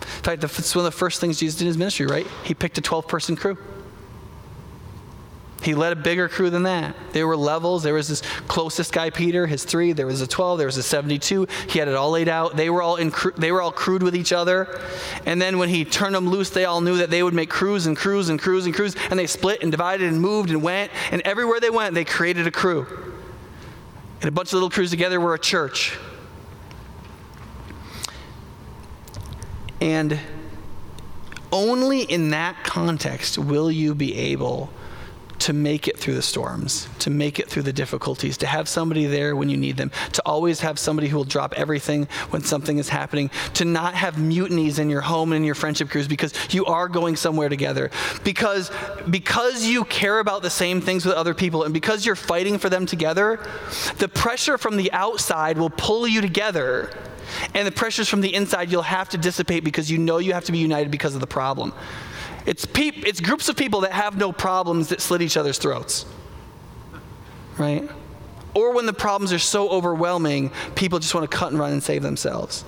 In 0.00 0.22
fact, 0.22 0.44
it's 0.44 0.74
one 0.74 0.86
of 0.86 0.92
the 0.92 0.98
first 0.98 1.20
things 1.20 1.38
Jesus 1.38 1.56
did 1.56 1.64
in 1.64 1.68
his 1.68 1.76
ministry, 1.76 2.06
right? 2.06 2.26
He 2.44 2.54
picked 2.54 2.78
a 2.78 2.80
12 2.80 3.06
person 3.08 3.36
crew. 3.36 3.58
He 5.64 5.74
led 5.74 5.92
a 5.92 5.96
bigger 5.96 6.28
crew 6.28 6.50
than 6.50 6.64
that. 6.64 6.94
There 7.12 7.26
were 7.26 7.38
levels. 7.38 7.82
There 7.82 7.94
was 7.94 8.08
this 8.08 8.20
closest 8.48 8.92
guy, 8.92 9.08
Peter, 9.08 9.46
his 9.46 9.64
three. 9.64 9.92
There 9.94 10.06
was 10.06 10.20
a 10.20 10.26
12. 10.26 10.58
There 10.58 10.66
was 10.66 10.76
a 10.76 10.82
72. 10.82 11.48
He 11.70 11.78
had 11.78 11.88
it 11.88 11.94
all 11.94 12.10
laid 12.10 12.28
out. 12.28 12.54
They 12.54 12.68
were 12.68 12.82
all 12.82 12.96
in, 12.96 13.12
they 13.38 13.50
were 13.50 13.62
all 13.62 13.72
crewed 13.72 14.02
with 14.02 14.14
each 14.14 14.30
other. 14.30 14.78
And 15.24 15.40
then 15.40 15.56
when 15.56 15.70
he 15.70 15.86
turned 15.86 16.14
them 16.14 16.28
loose, 16.28 16.50
they 16.50 16.66
all 16.66 16.82
knew 16.82 16.98
that 16.98 17.08
they 17.08 17.22
would 17.22 17.32
make 17.32 17.48
crews 17.48 17.86
and 17.86 17.96
crews 17.96 18.28
and 18.28 18.38
crews 18.38 18.66
and 18.66 18.74
crews. 18.74 18.94
And 19.08 19.18
they 19.18 19.26
split 19.26 19.62
and 19.62 19.70
divided 19.70 20.06
and 20.06 20.20
moved 20.20 20.50
and 20.50 20.62
went. 20.62 20.92
And 21.10 21.22
everywhere 21.22 21.60
they 21.60 21.70
went, 21.70 21.94
they 21.94 22.04
created 22.04 22.46
a 22.46 22.50
crew. 22.50 22.86
And 24.20 24.28
a 24.28 24.32
bunch 24.32 24.48
of 24.48 24.54
little 24.54 24.70
crews 24.70 24.90
together 24.90 25.18
were 25.18 25.32
a 25.32 25.38
church. 25.38 25.96
And 29.80 30.20
only 31.50 32.02
in 32.02 32.30
that 32.30 32.64
context 32.64 33.38
will 33.38 33.70
you 33.70 33.94
be 33.94 34.14
able 34.14 34.70
to 35.44 35.52
make 35.52 35.86
it 35.86 35.98
through 35.98 36.14
the 36.14 36.22
storms, 36.22 36.88
to 36.98 37.10
make 37.10 37.38
it 37.38 37.50
through 37.50 37.62
the 37.62 37.72
difficulties, 37.72 38.38
to 38.38 38.46
have 38.46 38.66
somebody 38.66 39.04
there 39.04 39.36
when 39.36 39.50
you 39.50 39.58
need 39.58 39.76
them, 39.76 39.90
to 40.10 40.22
always 40.24 40.60
have 40.60 40.78
somebody 40.78 41.06
who 41.06 41.18
will 41.18 41.24
drop 41.24 41.52
everything 41.58 42.08
when 42.30 42.40
something 42.40 42.78
is 42.78 42.88
happening, 42.88 43.28
to 43.52 43.66
not 43.66 43.92
have 43.92 44.16
mutinies 44.16 44.78
in 44.78 44.88
your 44.88 45.02
home 45.02 45.32
and 45.32 45.42
in 45.42 45.44
your 45.44 45.54
friendship 45.54 45.90
groups 45.90 46.08
because 46.08 46.32
you 46.54 46.64
are 46.64 46.88
going 46.88 47.14
somewhere 47.14 47.50
together. 47.50 47.90
Because, 48.24 48.70
because 49.10 49.66
you 49.66 49.84
care 49.84 50.18
about 50.18 50.40
the 50.40 50.48
same 50.48 50.80
things 50.80 51.04
with 51.04 51.14
other 51.14 51.34
people 51.34 51.64
and 51.64 51.74
because 51.74 52.06
you're 52.06 52.16
fighting 52.16 52.56
for 52.56 52.70
them 52.70 52.86
together, 52.86 53.38
the 53.98 54.08
pressure 54.08 54.56
from 54.56 54.78
the 54.78 54.90
outside 54.92 55.58
will 55.58 55.68
pull 55.68 56.08
you 56.08 56.22
together. 56.22 56.90
And 57.52 57.66
the 57.66 57.72
pressures 57.72 58.08
from 58.08 58.22
the 58.22 58.34
inside 58.34 58.72
you'll 58.72 58.80
have 58.80 59.10
to 59.10 59.18
dissipate 59.18 59.62
because 59.62 59.90
you 59.90 59.98
know 59.98 60.16
you 60.16 60.32
have 60.32 60.46
to 60.46 60.52
be 60.52 60.58
united 60.58 60.90
because 60.90 61.14
of 61.14 61.20
the 61.20 61.26
problem. 61.26 61.74
It's, 62.46 62.66
peop- 62.66 63.06
it's 63.06 63.20
groups 63.20 63.48
of 63.48 63.56
people 63.56 63.80
that 63.80 63.92
have 63.92 64.16
no 64.16 64.32
problems 64.32 64.88
that 64.88 65.00
slit 65.00 65.22
each 65.22 65.36
other's 65.36 65.58
throats. 65.58 66.04
Right? 67.56 67.88
Or 68.54 68.72
when 68.72 68.86
the 68.86 68.92
problems 68.92 69.32
are 69.32 69.38
so 69.38 69.68
overwhelming, 69.70 70.52
people 70.74 70.98
just 70.98 71.14
want 71.14 71.28
to 71.28 71.36
cut 71.36 71.50
and 71.50 71.58
run 71.58 71.72
and 71.72 71.82
save 71.82 72.02
themselves. 72.02 72.64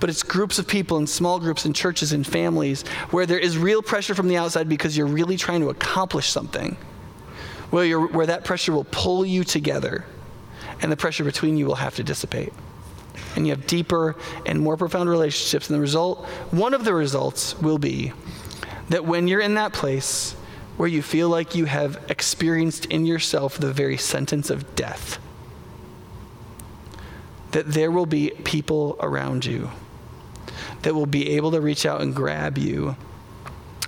But 0.00 0.10
it's 0.10 0.22
groups 0.22 0.58
of 0.58 0.68
people 0.68 0.98
in 0.98 1.06
small 1.06 1.40
groups 1.40 1.64
and 1.64 1.74
churches 1.74 2.12
and 2.12 2.24
families 2.24 2.86
where 3.10 3.26
there 3.26 3.38
is 3.38 3.58
real 3.58 3.82
pressure 3.82 4.14
from 4.14 4.28
the 4.28 4.36
outside 4.36 4.68
because 4.68 4.96
you're 4.96 5.06
really 5.06 5.36
trying 5.36 5.60
to 5.60 5.70
accomplish 5.70 6.28
something. 6.28 6.76
Where, 7.70 8.00
where 8.00 8.26
that 8.26 8.44
pressure 8.44 8.72
will 8.72 8.86
pull 8.90 9.26
you 9.26 9.42
together 9.44 10.04
and 10.80 10.92
the 10.92 10.96
pressure 10.96 11.24
between 11.24 11.56
you 11.56 11.66
will 11.66 11.74
have 11.74 11.96
to 11.96 12.04
dissipate 12.04 12.52
and 13.36 13.46
you 13.46 13.52
have 13.52 13.66
deeper 13.66 14.16
and 14.46 14.60
more 14.60 14.76
profound 14.76 15.08
relationships. 15.08 15.68
And 15.68 15.76
the 15.76 15.80
result, 15.80 16.26
one 16.50 16.74
of 16.74 16.84
the 16.84 16.94
results 16.94 17.58
will 17.58 17.78
be 17.78 18.12
that 18.88 19.04
when 19.04 19.28
you're 19.28 19.40
in 19.40 19.54
that 19.54 19.72
place 19.72 20.34
where 20.76 20.88
you 20.88 21.02
feel 21.02 21.28
like 21.28 21.54
you 21.54 21.64
have 21.64 22.02
experienced 22.08 22.86
in 22.86 23.04
yourself 23.04 23.58
the 23.58 23.72
very 23.72 23.96
sentence 23.96 24.48
of 24.48 24.76
death, 24.76 25.18
that 27.50 27.72
there 27.72 27.90
will 27.90 28.06
be 28.06 28.30
people 28.44 28.96
around 29.00 29.44
you 29.44 29.70
that 30.82 30.94
will 30.94 31.06
be 31.06 31.30
able 31.30 31.50
to 31.50 31.60
reach 31.60 31.84
out 31.84 32.00
and 32.00 32.14
grab 32.14 32.56
you 32.58 32.96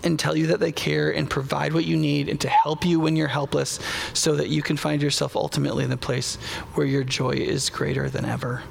and 0.02 0.18
tell 0.18 0.36
you 0.36 0.48
that 0.48 0.60
they 0.60 0.72
care 0.72 1.10
and 1.10 1.28
provide 1.28 1.72
what 1.72 1.84
you 1.84 1.96
need 1.96 2.28
and 2.28 2.40
to 2.40 2.48
help 2.48 2.84
you 2.84 2.98
when 2.98 3.16
you're 3.16 3.28
helpless 3.28 3.78
so 4.14 4.34
that 4.34 4.48
you 4.48 4.62
can 4.62 4.76
find 4.76 5.02
yourself 5.02 5.36
ultimately 5.36 5.84
in 5.84 5.90
the 5.90 5.96
place 5.96 6.36
where 6.74 6.86
your 6.86 7.04
joy 7.04 7.30
is 7.30 7.70
greater 7.70 8.08
than 8.08 8.24
ever. 8.24 8.62